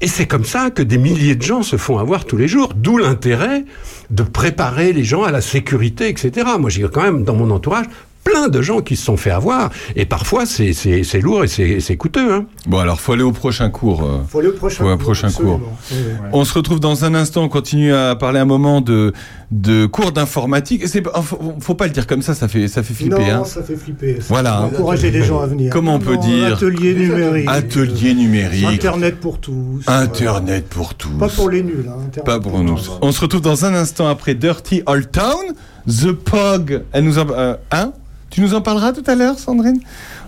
[0.01, 2.73] Et c'est comme ça que des milliers de gens se font avoir tous les jours.
[2.76, 3.65] D'où l'intérêt
[4.09, 6.47] de préparer les gens à la sécurité, etc.
[6.59, 7.85] Moi, j'ai quand même dans mon entourage
[8.23, 9.69] plein de gens qui se sont fait avoir.
[9.95, 12.34] Et parfois, c'est c'est- c'est lourd et c'est c'est coûteux.
[12.34, 12.45] Hein.
[12.68, 14.03] Bon alors faut aller au prochain cours.
[14.03, 14.19] euh.
[14.30, 15.57] Faut aller au prochain cours, prochain absolument.
[15.60, 15.72] cours.
[15.91, 16.14] Oui, oui.
[16.34, 17.43] On se retrouve dans un instant.
[17.43, 19.14] On continue à parler un moment de
[19.52, 20.85] de cours d'informatique.
[20.88, 22.34] Faut, faut pas le dire comme ça.
[22.35, 23.15] Ça fait ça fait flipper.
[23.18, 23.43] non, hein.
[23.45, 24.15] ça fait flipper.
[24.22, 24.61] Ça Voilà.
[24.64, 25.72] Encourager les gens à venir.
[25.73, 27.49] Comment on peut Non, dire Atelier numérique.
[27.49, 28.65] Atelier numérique.
[28.65, 29.84] Internet pour tous.
[29.88, 31.18] Internet pour tous.
[31.18, 31.85] Pas pour les nuls.
[31.89, 32.77] hein, Internet Pas pour nous.
[33.02, 35.53] On se retrouve dans un instant après Dirty Old Town,
[35.88, 36.84] The Pog.
[36.93, 37.91] Elle nous en, euh, hein
[38.31, 39.79] Tu nous en parleras tout à l'heure, Sandrine?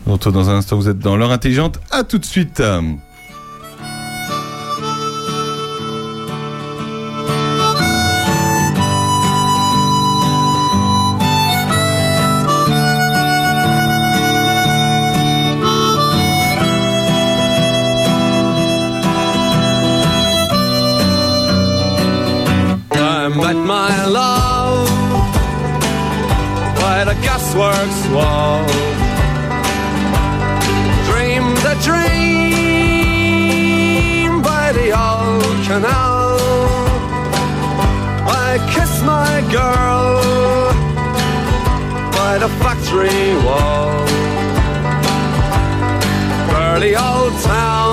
[0.05, 0.75] On dans un instant.
[0.75, 1.79] Vous êtes dans l'heure intelligente.
[1.89, 2.61] À tout de suite.
[27.83, 28.65] Gasworks wall.
[31.09, 32.71] Dreamed a dream
[34.41, 36.39] by the old canal.
[38.25, 40.21] I kissed my girl
[42.11, 44.05] by the factory wall.
[46.49, 47.92] Dirty old town,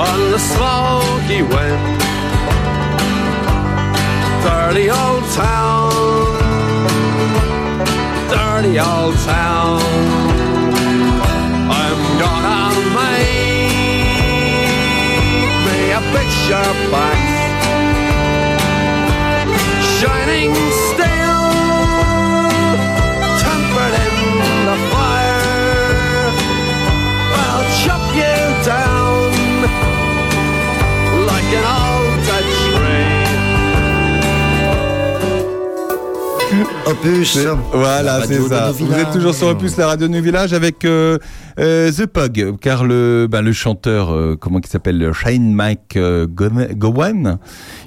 [0.00, 2.00] On the smoky wind.
[4.44, 5.92] Dirty old town,
[8.34, 9.80] dirty old town.
[11.80, 12.60] I'm gonna
[13.00, 13.68] make
[15.66, 17.20] me a picture back,
[19.98, 20.54] shining
[20.86, 20.99] steel,
[36.86, 37.38] Opus.
[37.72, 38.72] Voilà, c'est ça.
[38.72, 41.18] Vous êtes toujours sur Opus, la radio de nos villages, avec euh,
[41.58, 46.26] euh, The Pug, car le, ben, le chanteur, euh, comment il s'appelle, Shane Mike euh,
[46.26, 47.38] Gowan,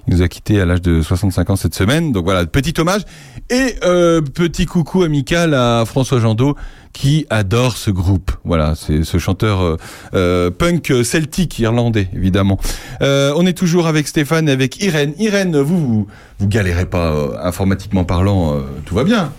[0.08, 2.12] il nous a quitté à l'âge de 65 ans cette semaine.
[2.12, 3.02] Donc voilà, petit hommage
[3.50, 6.56] et euh, petit coucou amical à François Jandot
[6.92, 8.32] qui adore ce groupe.
[8.44, 9.78] Voilà, c'est ce chanteur euh,
[10.14, 12.60] euh, punk celtique irlandais, évidemment.
[13.02, 15.14] On est toujours avec Stéphane et avec Irène.
[15.18, 16.08] Irène, vous,
[16.40, 19.32] vous, galérez pas informatiquement parlant, tout va bien.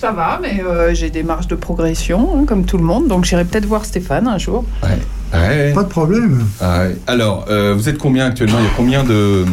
[0.00, 3.26] Ça va, mais euh, j'ai des marges de progression, hein, comme tout le monde, donc
[3.26, 4.64] j'irai peut-être voir Stéphane un jour.
[4.82, 5.72] Ouais.
[5.74, 6.46] Pas de problème.
[6.62, 6.96] Ouais.
[7.06, 8.56] Alors, euh, vous êtes combien actuellement?
[8.60, 9.44] Il y a combien de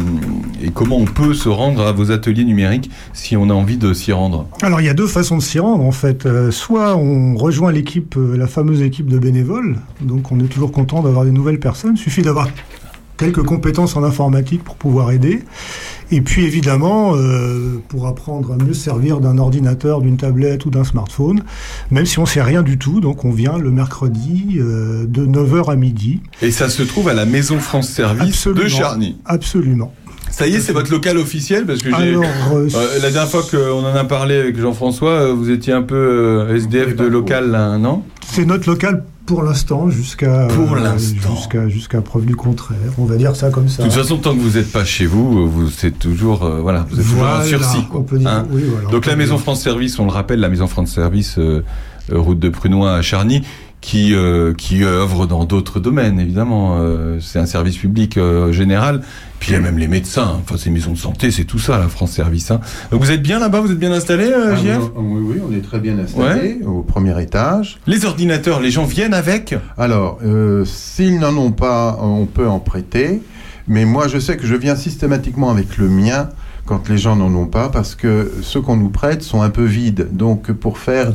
[0.62, 3.92] et comment on peut se rendre à vos ateliers numériques si on a envie de
[3.92, 4.46] s'y rendre?
[4.62, 6.24] Alors il y a deux façons de s'y rendre en fait.
[6.24, 10.72] Euh, soit on rejoint l'équipe, euh, la fameuse équipe de bénévoles, donc on est toujours
[10.72, 11.92] content d'avoir des nouvelles personnes.
[11.94, 12.48] Il suffit d'avoir
[13.18, 15.42] quelques compétences en informatique pour pouvoir aider.
[16.10, 20.70] Et puis évidemment, euh, pour apprendre à mieux se servir d'un ordinateur, d'une tablette ou
[20.70, 21.42] d'un smartphone,
[21.90, 25.70] même si on sait rien du tout, donc on vient le mercredi euh, de 9h
[25.70, 26.20] à midi.
[26.40, 28.68] Et ça se trouve à la Maison France Service de.
[28.68, 29.16] Charny.
[29.26, 29.92] Absolument.
[30.30, 32.68] Ça y est, c'est votre local officiel parce que Alors, euh,
[33.02, 37.04] la dernière fois qu'on en a parlé avec Jean-François, vous étiez un peu SDF de
[37.04, 38.02] local, là, non?
[38.30, 41.34] C'est notre local pour l'instant, jusqu'à Pour euh, l'instant.
[41.36, 42.78] jusqu'à jusqu'à preuve du contraire.
[42.96, 43.82] On va dire ça comme ça.
[43.82, 46.60] De toute façon, tant que vous n'êtes pas chez vous, euh, vous c'est toujours euh,
[46.62, 47.84] voilà, vous êtes toujours en sursis.
[47.90, 48.46] Quoi, on peut dire- hein.
[48.50, 49.24] oui, voilà, on Donc peut la dire.
[49.26, 51.62] Maison France Service, on le rappelle, la Maison France Service, euh,
[52.10, 53.42] euh, route de Prunois à Charny,
[53.80, 56.78] qui euh, qui œuvre dans d'autres domaines évidemment.
[56.80, 59.02] Euh, c'est un service public euh, général.
[59.38, 60.36] Puis il y a même les médecins.
[60.42, 62.50] Enfin, c'est maisons de santé, c'est tout ça la France Service.
[62.50, 62.60] Hein.
[62.90, 65.54] Donc vous êtes bien là-bas, vous êtes bien installé, euh, Ah, JF oui, oui, on
[65.54, 67.78] est très bien installé au premier étage.
[67.86, 69.54] Les ordinateurs, les gens viennent avec?
[69.76, 73.22] Alors, euh, s'ils n'en ont pas, on peut en prêter.
[73.68, 76.30] Mais moi, je sais que je viens systématiquement avec le mien
[76.68, 79.64] quand les gens n'en ont pas, parce que ceux qu'on nous prête sont un peu
[79.64, 80.08] vides.
[80.12, 81.12] Donc, pour faire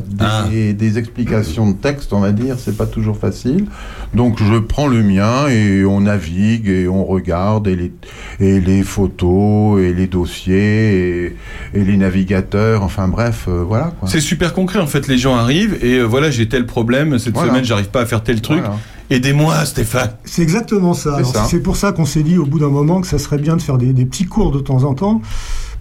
[0.50, 3.66] des, des explications de texte, on va dire, c'est pas toujours facile.
[4.14, 7.92] Donc, je prends le mien et on navigue et on regarde et les,
[8.40, 11.36] et les photos et les dossiers et,
[11.74, 12.82] et les navigateurs.
[12.82, 13.92] Enfin, bref, euh, voilà.
[14.06, 15.06] C'est super concret en fait.
[15.06, 17.50] Les gens arrivent et euh, voilà, j'ai tel problème cette Voilà.
[17.50, 18.58] semaine, j'arrive pas à faire tel truc.
[18.60, 18.76] Voilà.
[19.10, 20.10] Aidez-moi, Stéphane.
[20.24, 21.18] C'est exactement ça.
[21.48, 23.62] C'est pour ça qu'on s'est dit au bout d'un moment que ça serait bien de
[23.62, 25.20] faire des, des petits cours de temps en temps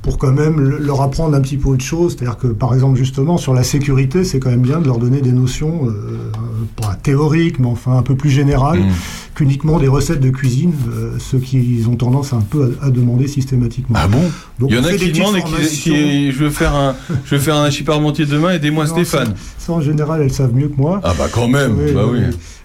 [0.02, 2.16] pour quand même le- leur apprendre un petit peu autre chose.
[2.18, 5.22] C'est-à-dire que, par exemple, justement, sur la sécurité, c'est quand même bien de leur donner
[5.22, 6.18] des notions, euh,
[6.76, 8.90] pas théoriques, mais enfin un peu plus générales, Mmh.
[9.36, 13.30] qu'uniquement des recettes de cuisine, euh, ceux qui ont tendance un peu à, à demander
[13.30, 13.96] systématiquement.
[13.98, 14.20] Ah bon?
[14.60, 17.42] Donc, Il y en a qui demandent et qui, je veux faire un, je veux
[17.42, 17.70] faire un
[18.26, 19.28] demain, aidez-moi Stéphane.
[19.28, 19.34] Ça,
[19.68, 21.00] ça, en général, elles savent mieux que moi.
[21.06, 22.20] Ah bah quand même, bah oui.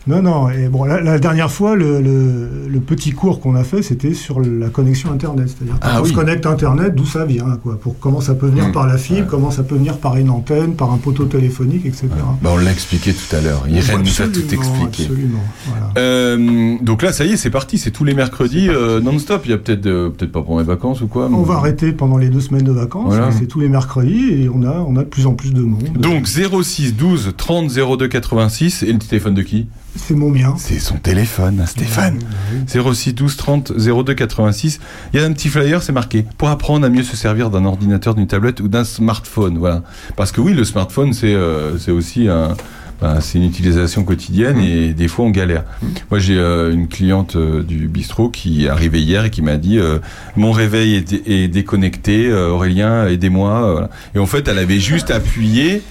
[0.07, 0.49] Non, non.
[0.51, 4.15] Et bon, la, la dernière fois, le, le- le petit cours qu'on a fait, c'était
[4.15, 5.49] sur la connexion Internet.
[5.49, 7.79] C'est-à-dire quand Ah on se connecte à Internet, d'où ça vient, quoi.
[7.79, 8.73] Pour comment ça peut venir Mmh.
[8.73, 12.07] par la fibre, comment ça peut venir par une antenne, par un poteau téléphonique, etc.
[12.43, 13.65] Bah on l'a expliqué tout à l'heure.
[13.69, 15.03] Irène nous a tout expliqué.
[15.05, 15.39] Absolument.
[15.66, 15.93] Voilà.
[15.99, 17.79] Euh, donc là, ça y est, c'est parti.
[17.79, 19.43] C'est tous les mercredis euh, non-stop.
[19.45, 21.29] Il y a peut-être, euh, peut-être pas pour les vacances ou quoi.
[21.33, 23.07] On va arrêter pendant les deux semaines de vacances.
[23.15, 23.31] Voilà.
[23.33, 25.89] C'est tous les mercredis et on a, on a de plus en plus de monde.
[25.99, 29.66] Donc 06 12 30 02 86 et le téléphone de qui?
[29.99, 30.55] C'est mon mien.
[30.59, 32.19] C'est son téléphone, à Stéphane.
[32.66, 34.81] 06 12 30 02 86.
[35.12, 37.65] Il y a un petit flyer, c'est marqué pour apprendre à mieux se servir d'un
[37.66, 39.59] ordinateur, d'une tablette ou d'un smartphone.
[39.59, 39.83] Voilà.
[40.16, 42.57] Parce que oui, le smartphone, c'est euh, aussi un.
[43.01, 45.65] ben, c'est une utilisation quotidienne et des fois on galère.
[46.11, 49.57] Moi j'ai euh, une cliente euh, du bistrot qui est arrivée hier et qui m'a
[49.57, 49.99] dit euh,
[50.37, 53.73] mon réveil est, dé- est déconnecté, Aurélien aidez-moi.
[53.73, 53.91] voilà.
[54.15, 55.83] Et en fait elle avait juste appuyé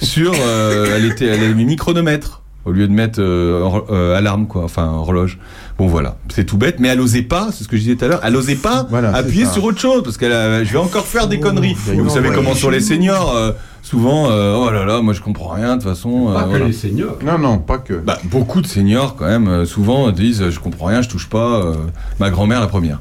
[0.00, 4.64] sur, elle était, elle avait mis chronomètre au lieu de mettre euh, euh, alarme quoi,
[4.64, 5.38] enfin horloge.
[5.78, 8.04] Bon voilà, c'est tout bête, mais elle osait pas, c'est ce que je disais tout
[8.04, 10.78] à l'heure, elle osait pas Voilà, appuyer sur autre chose parce qu'elle, a- je vais
[10.78, 11.74] encore faire des conneries.
[11.74, 12.34] faut Et vous savez ouais.
[12.34, 13.50] comment sur les seniors, euh,
[13.82, 16.26] souvent, euh, oh là là, moi je comprends rien de toute façon.
[16.32, 16.66] Pas euh, que voilà.
[16.66, 17.16] les seniors.
[17.24, 17.94] Non, non, pas que.
[17.94, 21.60] Bah, beaucoup de seniors quand même, souvent disent, je comprends rien, je touche pas.
[21.60, 21.74] euh,
[22.20, 23.00] ma grand-mère la première.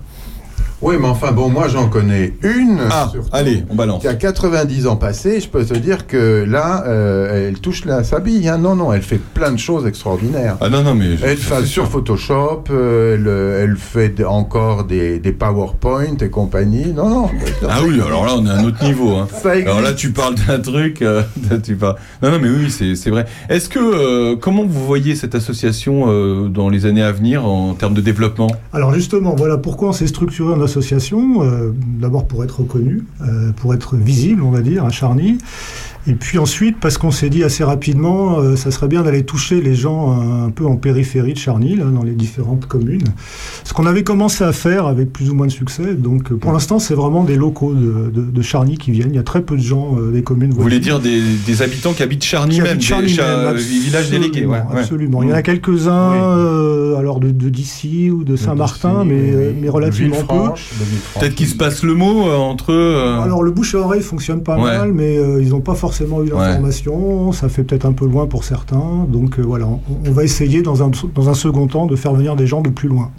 [0.84, 2.80] Oui, mais enfin, bon, moi j'en connais une.
[2.92, 4.02] Ah, surtout, allez, on balance.
[4.02, 8.04] Qui a 90 ans passés, je peux te dire que là, euh, elle touche la,
[8.04, 8.50] sa bille.
[8.50, 8.58] hein.
[8.58, 10.58] Non, non, elle fait plein de choses extraordinaires.
[10.60, 11.16] Ah non, non, mais.
[11.16, 16.30] je- Elle fait sur Photoshop, euh, elle, euh, elle fait encore des, des PowerPoint et
[16.30, 16.92] compagnie.
[16.94, 17.30] Non, non.
[17.70, 19.16] Ah oui, alors là, on est à un autre niveau.
[19.16, 19.28] Hein.
[19.66, 21.02] Alors là, tu parles d'un truc.
[21.02, 21.22] euh,
[21.64, 21.96] tu parles...
[22.22, 23.26] Non, non, mais oui, c'est c'est vrai.
[23.50, 23.80] Est-ce que.
[23.80, 28.02] euh, comment vous voyez cette association euh, dans les années à venir en termes de
[28.02, 28.48] développement?
[28.74, 33.74] Alors justement, voilà pourquoi on s'est structuré en euh, D'abord pour être reconnu, euh, pour
[33.74, 35.38] être visible, on va dire, à Charny.
[36.06, 39.62] Et puis ensuite, parce qu'on s'est dit assez rapidement, euh, ça serait bien d'aller toucher
[39.62, 43.06] les gens un, peu en périphérie de Charny, là, dans les différentes communes.
[43.64, 45.94] Ce qu'on avait commencé à faire avec plus ou moins de succès.
[45.96, 49.12] Donc euh, pour l'instant, c'est vraiment des locaux de, de- de Charny qui viennent.
[49.12, 50.52] Il y a très peu de gens euh, des communes.
[50.52, 53.38] Vous voulez dire des, des habitants qui habitent Charny Qui même, habitent des Charny cha-
[53.38, 54.80] même, euh, villages délégués ouais, absolument, ouais.
[54.82, 55.24] Absolument.
[55.24, 59.54] Il y en a quelques-uns, euh, alors de de d'ici ou de Saint-Martin, mais, euh,
[59.58, 60.52] mais relativement peu.
[61.20, 62.76] Peut-être qu'il se passe le mot euh, entre eux.
[62.98, 64.78] euh, Alors le bouche à oreille fonctionne pas Ouais.
[64.78, 67.32] mal, mais euh, ils n'ont pas forcément eu l'information.
[67.32, 69.06] Ça fait peut-être un peu loin pour certains.
[69.08, 72.14] Donc euh, voilà, on, on va essayer dans un, dans un second temps de faire
[72.14, 73.12] venir des gens de plus loin.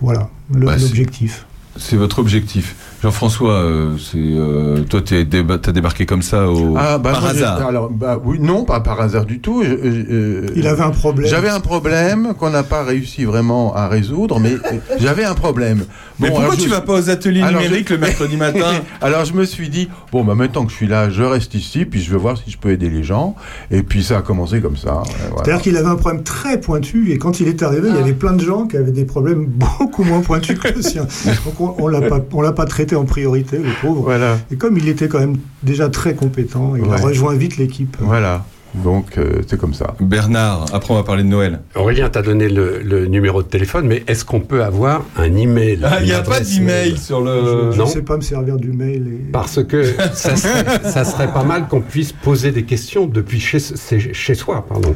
[0.00, 1.46] Voilà le- Bah, l'objectif.
[1.78, 2.74] C'est votre objectif.
[3.02, 7.30] Jean-François, euh, c'est euh, toi, tu as débarqué comme ça au, Ah, bah, par moi,
[7.30, 7.66] hasard.
[7.66, 9.62] Alors, bah, oui, non, pas par hasard du tout.
[9.62, 11.28] Je- je- Il avait un problème.
[11.28, 15.84] J'avais un problème qu'on n'a pas réussi vraiment à résoudre, mais euh, j'avais un problème.
[16.18, 19.26] Mais pourquoi alors, tu vas pas aux ateliers Alors, numériques je- le mercredi matin Alors
[19.26, 22.00] je me suis dit, bon, bah, maintenant que je suis là, je reste ici, puis
[22.02, 23.36] je vais voir si je peux aider les gens.
[23.70, 24.88] Et puis ça a commencé comme ça.
[24.88, 25.44] euh, voilà.
[25.44, 28.14] C'est-à-dire qu'il avait un problème très pointu et quand il est arrivé, il y avait
[28.14, 31.06] plein de gens qui avaient des problèmes beaucoup moins pointus que le sien.
[31.44, 34.02] Donc on, on l'a pas, on l'a pas traité en priorité, le pauvre.
[34.02, 34.38] Voilà.
[34.52, 37.96] Et comme il était quand même déjà très compétent, il a rejoint vite l'équipe.
[38.00, 38.44] Voilà.
[38.84, 39.94] Donc euh, c'est comme ça.
[40.00, 41.60] Bernard, après on va parler de Noël.
[41.76, 45.80] Aurélien t'a donné le, le numéro de téléphone, mais est-ce qu'on peut avoir un email
[45.82, 47.72] Ah, il n'y a pas d'email mail sur le.
[47.72, 49.06] Je ne sais pas me servir du mail.
[49.08, 49.32] Et...
[49.32, 49.82] Parce que
[50.12, 54.34] ça serait, ça serait pas mal qu'on puisse poser des questions depuis chez, chez- chez
[54.34, 54.94] soi, pardon.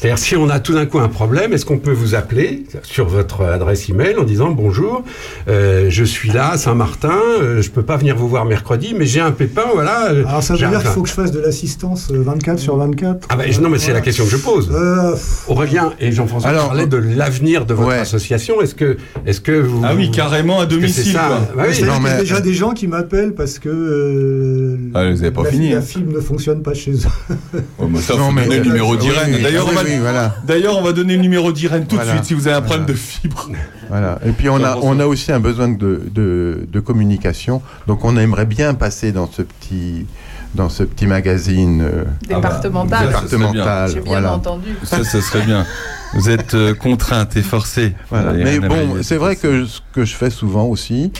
[0.00, 3.06] C'est-à-dire, si on a tout d'un coup un problème, est-ce qu'on peut vous appeler sur
[3.06, 5.04] votre adresse email en disant bonjour,
[5.46, 7.12] euh, je suis là à Saint-Martin,
[7.42, 10.10] euh, je peux pas venir vous voir mercredi, mais j'ai un pépin, voilà.
[10.10, 12.78] euh, Alors ça veut dire qu'il faut que je fasse de l'assistance euh, 24 sur
[12.78, 14.70] 24 Ah bah, non, mais c'est la question que je pose.
[14.72, 15.14] Euh,
[15.48, 17.98] Aurélien et Jean-François Alors, parlaient de l'avenir de votre ouais.
[17.98, 18.62] association.
[18.62, 18.96] Est-ce que,
[19.26, 21.12] est-ce que vous Ah oui, carrément à domicile.
[21.12, 21.38] ça quoi.
[21.56, 21.82] Bah oui.
[21.84, 25.20] Non, qu'il y a mais- déjà des gens qui m'appellent parce que euh, Ah, vous
[25.20, 25.82] avez pas la, fini, la hein.
[25.82, 27.60] fibre ne fonctionne pas chez eux.
[27.78, 29.34] Oh, ça, Non, mais- le numéro d'Irène.
[29.34, 30.34] oui, D'ailleurs, oui, on va- oui, voilà.
[30.44, 32.12] D'ailleurs, on va donner le numéro d'Irène tout Voilà.
[32.12, 32.92] de suite si vous avez un problème Voilà.
[32.94, 33.48] de fibre.
[33.88, 34.18] Voilà.
[34.24, 37.60] Et puis on a, on a aussi un besoin de, de, de communication.
[37.86, 40.06] Donc on aimerait bien passer dans ce petit,
[40.54, 43.08] dans ce petit magazine euh, Départemental.
[43.08, 43.52] Ah bah, ça serait bien.
[43.52, 43.88] départemental.
[43.90, 44.32] J'ai bien voilà.
[44.34, 44.68] entendu.
[44.84, 45.66] Ça, ça serait bien.
[46.14, 47.94] Vous êtes euh, contrainte et forcée.
[48.10, 48.32] Voilà.
[48.32, 51.12] Mais bon, c'est vrai que ce que je fais souvent aussi,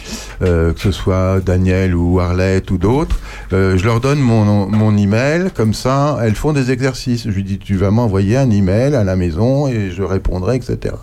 [0.42, 3.16] euh, que ce soit Daniel ou Arlette ou d'autres,
[3.52, 7.24] euh, je leur donne mon, mon email, comme ça, elles font des exercices.
[7.24, 10.94] Je lui dis, tu vas m'envoyer un email à la maison et je répondrai, etc.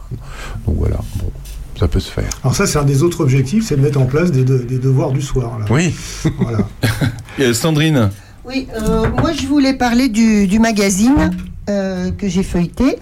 [0.66, 1.32] Donc voilà, bon,
[1.80, 2.30] ça peut se faire.
[2.44, 4.78] Alors ça, c'est un des autres objectifs, c'est de mettre en place des, de- des
[4.80, 5.60] devoirs du soir.
[5.60, 5.66] Là.
[5.70, 5.94] Oui.
[6.40, 6.60] Voilà.
[7.54, 8.10] Sandrine,
[8.46, 11.32] Oui, euh, moi je voulais parler du, du magazine
[11.70, 12.98] euh, que j'ai feuilleté.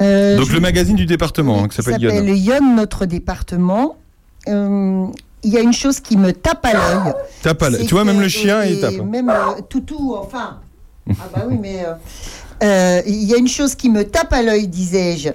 [0.00, 2.56] Euh, donc je- le magazine du département hein, qui s'appelle s'appelle Yon.
[2.60, 3.96] Yon, notre département.
[4.48, 5.06] Euh,
[5.44, 7.14] Il y a une chose qui me tape à l'œil.
[7.42, 7.86] Tape à l'œil.
[7.86, 8.94] Tu vois, même le chien, il tape.
[9.04, 10.58] Même euh, Toutou, enfin.
[11.10, 11.92] Ah bah oui, mais euh,
[12.64, 15.30] euh, il y a une chose qui me tape à l'œil, disais-je.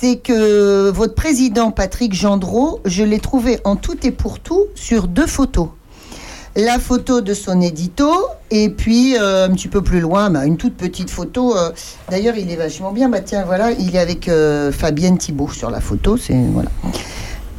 [0.00, 5.08] C'est que votre président Patrick Gendreau, je l'ai trouvé en tout et pour tout sur
[5.08, 5.68] deux photos.
[6.56, 8.10] La photo de son édito
[8.50, 11.54] et puis euh, un petit peu plus loin, bah, une toute petite photo.
[11.54, 11.70] euh,
[12.08, 13.10] D'ailleurs, il est vachement bien.
[13.10, 16.16] Bah tiens, voilà, il est avec euh, Fabienne Thibault sur la photo.
[16.16, 16.70] C'est voilà.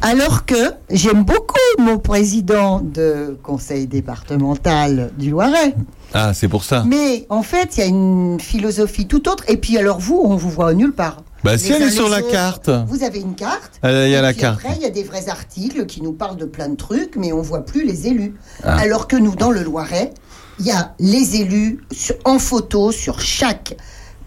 [0.00, 5.76] Alors que j'aime beaucoup mon président de conseil départemental du Loiret.
[6.12, 6.82] Ah, c'est pour ça.
[6.88, 9.44] Mais en fait, il y a une philosophie tout autre.
[9.46, 11.22] Et puis alors vous, on vous voit nulle part.
[11.44, 12.30] Bah, si elle est sur la autres.
[12.30, 12.70] carte.
[12.88, 13.72] Vous avez une carte.
[13.84, 14.60] Euh, Il y a la carte.
[14.64, 17.32] Après, il y a des vrais articles qui nous parlent de plein de trucs, mais
[17.32, 18.34] on voit plus les élus.
[18.62, 18.76] Ah.
[18.78, 20.12] Alors que nous, dans le Loiret,
[20.60, 23.76] il y a les élus sur- en photo sur chaque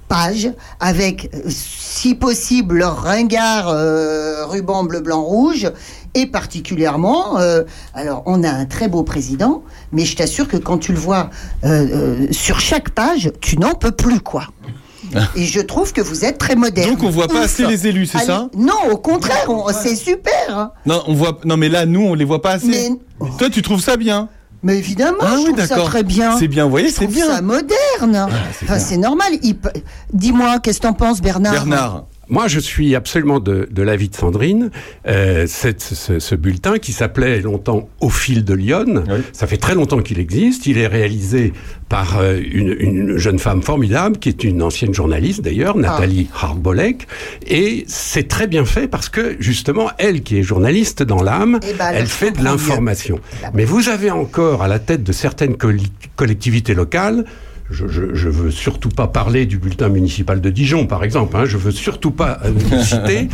[0.09, 0.51] page,
[0.81, 5.71] avec, euh, si possible, leur ringard euh, ruban bleu, blanc, rouge,
[6.13, 7.63] et particulièrement, euh,
[7.93, 11.29] alors on a un très beau président, mais je t'assure que quand tu le vois
[12.31, 14.47] sur chaque page, tu n'en peux plus, quoi.
[15.35, 16.91] Et je trouve que vous êtes très moderne.
[16.91, 17.45] Donc on voit pas Ouf.
[17.45, 20.31] assez les élus, c'est Allez, ça Non, au contraire, on- c'est super.
[20.49, 20.71] hein.
[20.85, 21.39] Non, on voit.
[21.45, 22.89] Non, mais là, nous, on les voit pas assez.
[23.21, 24.29] Mais- Toi, tu trouves ça bien
[24.63, 26.37] Mais évidemment, Ah je oui, trouve ça très bien.
[26.39, 27.27] C'est bien, vous voyez, Je c'est trouve bien.
[27.27, 28.27] ça moderne.
[28.59, 29.33] c'est Enfin, c'est normal.
[29.43, 29.69] Il peut-
[30.13, 31.53] Dis-moi, qu'est-ce que t'en penses, Bernard?
[31.53, 32.05] Bernard.
[32.29, 34.71] Moi, je suis absolument de, de l'avis de Sandrine.
[35.07, 39.03] Euh, cette- ce, ce bulletin qui s'appelait longtemps Au fil de Lyon,
[39.33, 40.65] ça fait très longtemps qu'il existe.
[40.65, 41.53] Il est réalisé
[41.89, 47.07] par euh, une, une jeune femme formidable qui est une ancienne journaliste d'ailleurs, Nathalie Hardbolek.
[47.47, 51.73] Et c'est très bien fait parce que justement, elle qui est journaliste dans l'âme, Eh
[51.73, 52.57] ben, elle fait de comprend mieux.
[52.57, 53.19] l'information.
[53.53, 55.55] Mais vous avez encore à la tête de certaines
[56.15, 57.25] collectivités locales
[57.71, 61.35] je, je, je veux surtout pas parler du bulletin municipal de Dijon, par exemple.
[61.35, 63.27] Hein, je veux surtout pas euh, le citer.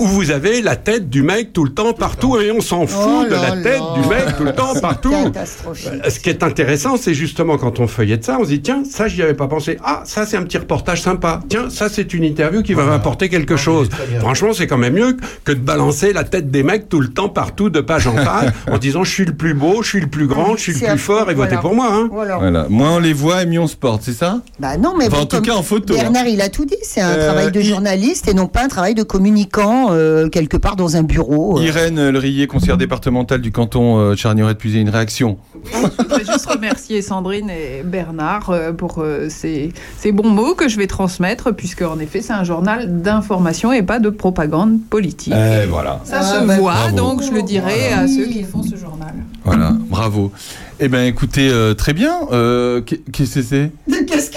[0.00, 3.00] Où vous avez la tête du mec tout le temps partout et on s'en fout
[3.06, 5.12] Oh de là la tête du mec tout le temps C'est partout.
[5.24, 5.90] catastrophique.
[6.04, 8.82] Euh, Ce qui est intéressant, c'est justement quand on feuillette ça, on se dit tiens,
[8.84, 9.78] ça j'y avais pas pensé.
[9.84, 11.40] Ah, ça c'est un petit reportage sympa.
[11.48, 13.88] Tiens, ça c'est une interview qui va m'apporter quelque chose.
[14.18, 17.28] Franchement, c'est quand même mieux que de balancer la tête des mecs tout le temps
[17.28, 20.08] partout de page en page en disant je suis le plus beau, je suis le
[20.08, 21.60] plus grand, je suis le plus fort et votez voilà.
[21.60, 21.88] pour moi.
[21.92, 22.08] Hein.
[22.10, 22.38] Voilà.
[22.38, 22.66] Voilà.
[22.68, 24.40] Moins on les voit et mieux on se c'est ça?
[24.58, 25.98] Bah non, mais Enfin, bon, en tout cas, en photo, hein.
[26.00, 26.76] Bernard, il a tout dit.
[26.82, 30.28] C'est un Euh, travail de il- journaliste et non pas un travail de communicant euh,
[30.28, 31.58] quelque part dans un bureau.
[31.58, 31.62] euh.
[31.62, 35.38] Irène euh, Lerillier, conseillère départementale du canton euh, de Charnier-Épuisé, une réaction?
[35.72, 40.86] Je voudrais juste remercier Sandrine et Bernard pour ces, ces bons mots que je vais
[40.86, 45.32] transmettre, puisque en effet, c'est un journal d'information et pas de propagande politique.
[45.36, 46.00] Eh, voilà.
[46.04, 46.96] Ça Ah, se bah, voit, bravo.
[46.96, 49.14] donc je le dirai à ceux qui font ce journal.
[49.46, 50.32] Voilà, bravo.
[50.80, 52.14] Eh ben écoutez, euh, très bien.
[52.32, 53.70] Euh, qu'est- Qu'est-ce que c'est?
[54.06, 54.30] Qu'est-ce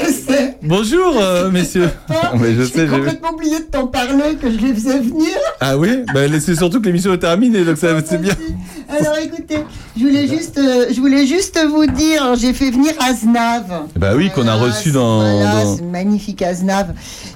[0.61, 1.89] Bonjour, euh, messieurs.
[2.39, 5.29] Mais je sais, J'ai complètement oublié de t'en parler, que je les faisais venir.
[5.61, 6.03] Ah oui?
[6.13, 8.33] Bah, C'est surtout que l'émission est terminée, donc ça c'est bien.
[8.89, 9.59] Alors écoutez,
[9.95, 13.83] je voulais juste, euh, je voulais juste vous dire, j'ai fait venir Aznav.
[13.95, 15.19] Bah oui, qu'on a reçu dans.
[15.21, 16.87] Voilà, dans- c'est magnifique Aznav.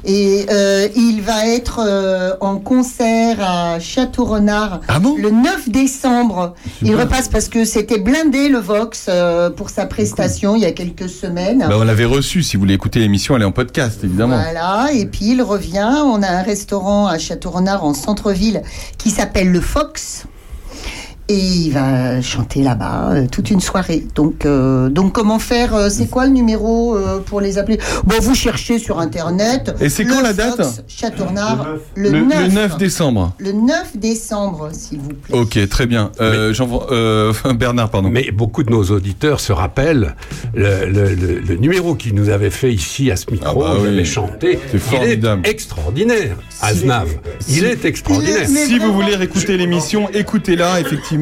[0.03, 5.15] Et euh, il va être euh, en concert à Château-Renard Ah bon?
[5.17, 6.55] le 9 décembre.
[6.81, 10.71] Il repasse parce que c'était blindé le Vox euh, pour sa prestation il y a
[10.71, 11.59] quelques semaines.
[11.69, 14.37] Bah, on l'avait reçu, si vous voulez écouter l'émission, elle est en podcast, évidemment.
[14.37, 16.01] Voilà, et puis il revient.
[16.05, 18.61] On a un restaurant à Château-Renard en centre-ville
[18.97, 20.25] qui s'appelle le Fox.
[21.29, 24.05] Et il va chanter là-bas euh, toute une soirée.
[24.13, 27.79] Donc, euh, donc comment faire euh, C'est quoi le numéro euh, pour les appeler?
[28.03, 29.73] Bon, vous cherchez sur Internet.
[29.79, 31.65] Et c'est quand la Fox, date Château-Renard.
[31.95, 32.41] Le, Le, 9.
[32.41, 33.33] le 9 décembre.
[33.39, 35.37] Le 9 décembre, s'il vous plaît.
[35.39, 36.11] Ok, très bien.
[36.19, 38.09] Euh, Jean- euh, Bernard, pardon.
[38.09, 40.15] Mais beaucoup de nos auditeurs se rappellent
[40.53, 43.75] le, le- le- le numéro qu'il nous avait fait ici à ce micro, Ah bah
[43.79, 43.87] il oui.
[43.93, 44.59] avait chanté.
[44.71, 45.41] C'est formidable.
[45.45, 47.07] Il est extraordinaire, Aznav.
[47.47, 48.45] Il est extraordinaire.
[48.45, 51.12] Si vous voulez réécouter l'émission, écoutez-la, effectivement.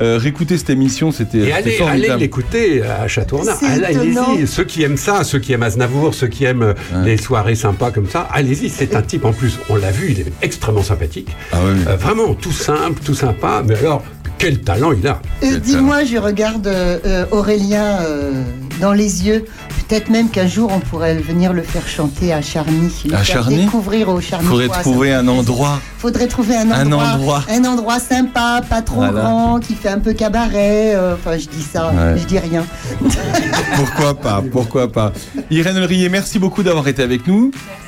[0.00, 2.20] Euh, réécouter cette émission, c'était Et c'était allez, allez formidable.
[2.20, 3.58] l'écouter à Château-Renard.
[3.62, 4.46] Allez-y.
[4.46, 6.74] Ceux qui aiment ça, ceux qui aiment Aznavour, ceux qui aiment euh,
[7.04, 8.68] les soirées sympas comme ça, allez-y.
[8.70, 11.28] C'est un type en plus, on l'a vu, il est extrêmement sympathique.
[11.52, 11.80] Ah oui.
[11.88, 13.62] Euh, vraiment tout simple, tout sympa.
[13.66, 14.04] Mais alors,
[14.38, 15.20] quel talent il a.
[15.42, 18.42] Euh, Dis-moi, je regarde euh, Aurélien euh,
[18.80, 19.44] dans les yeux.
[19.88, 22.92] Peut-être même qu'un jour on pourrait venir le faire chanter à Charny.
[23.06, 24.46] Le À faire Charny découvrir au Charny.
[24.46, 25.80] Faudrait trouver un endroit.
[25.98, 29.12] Faudrait trouver un Un endroit, un endroit sympa, pas trop Voilà.
[29.22, 30.94] grand, qui fait un peu cabaret.
[30.94, 32.18] euh, Enfin, je dis ça, Ouais.
[32.18, 32.64] je dis rien.
[33.76, 35.12] Pourquoi pas Pourquoi pas
[35.50, 37.50] Irène Lerillier, merci beaucoup d'avoir été avec nous.
[37.50, 37.87] Merci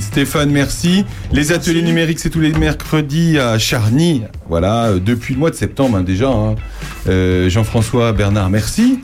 [0.00, 1.04] Stéphane, merci.
[1.32, 4.22] Les ateliers numériques, c'est tous les mercredis à Charny.
[4.48, 6.28] Voilà, euh, depuis le mois de septembre hein, déjà.
[6.28, 6.54] hein.
[7.08, 9.00] Euh, Jean-François Bernard, merci.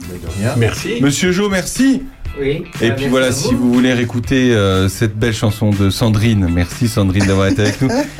[0.57, 0.93] Merci.
[1.01, 2.03] Monsieur Jo, merci.
[2.39, 2.63] Oui.
[2.81, 3.57] Et Ah, puis merci voilà, si vous.
[3.67, 7.89] vous voulez réécouter euh, cette belle chanson de Sandrine, merci Sandrine d'avoir été avec nous.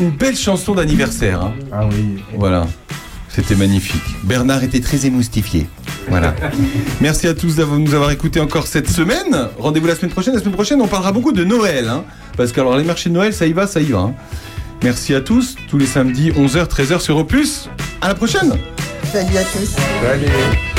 [0.00, 1.42] Une belle chanson d'anniversaire.
[1.42, 1.52] hein.
[1.70, 2.22] Ah oui.
[2.36, 2.66] Voilà.
[3.34, 4.02] C'était magnifique.
[4.24, 5.66] Bernard était très émoustifié.
[6.08, 6.34] Voilà.
[7.00, 9.48] Merci à tous d'avoir nous avoir écoutés encore cette semaine.
[9.58, 10.34] Rendez-vous la semaine prochaine.
[10.34, 11.88] La semaine prochaine, on parlera beaucoup de Noël.
[11.88, 12.04] hein.
[12.36, 14.00] parce que alors les marchés de Noël, ça y va, ça y va.
[14.00, 14.14] hein.
[14.82, 15.56] Merci à tous.
[15.70, 17.68] Tous les samedis, 11h, 13h sur Opus.
[18.00, 18.52] À la prochaine.
[19.12, 19.76] Salut à tous.
[20.02, 20.71] Salut.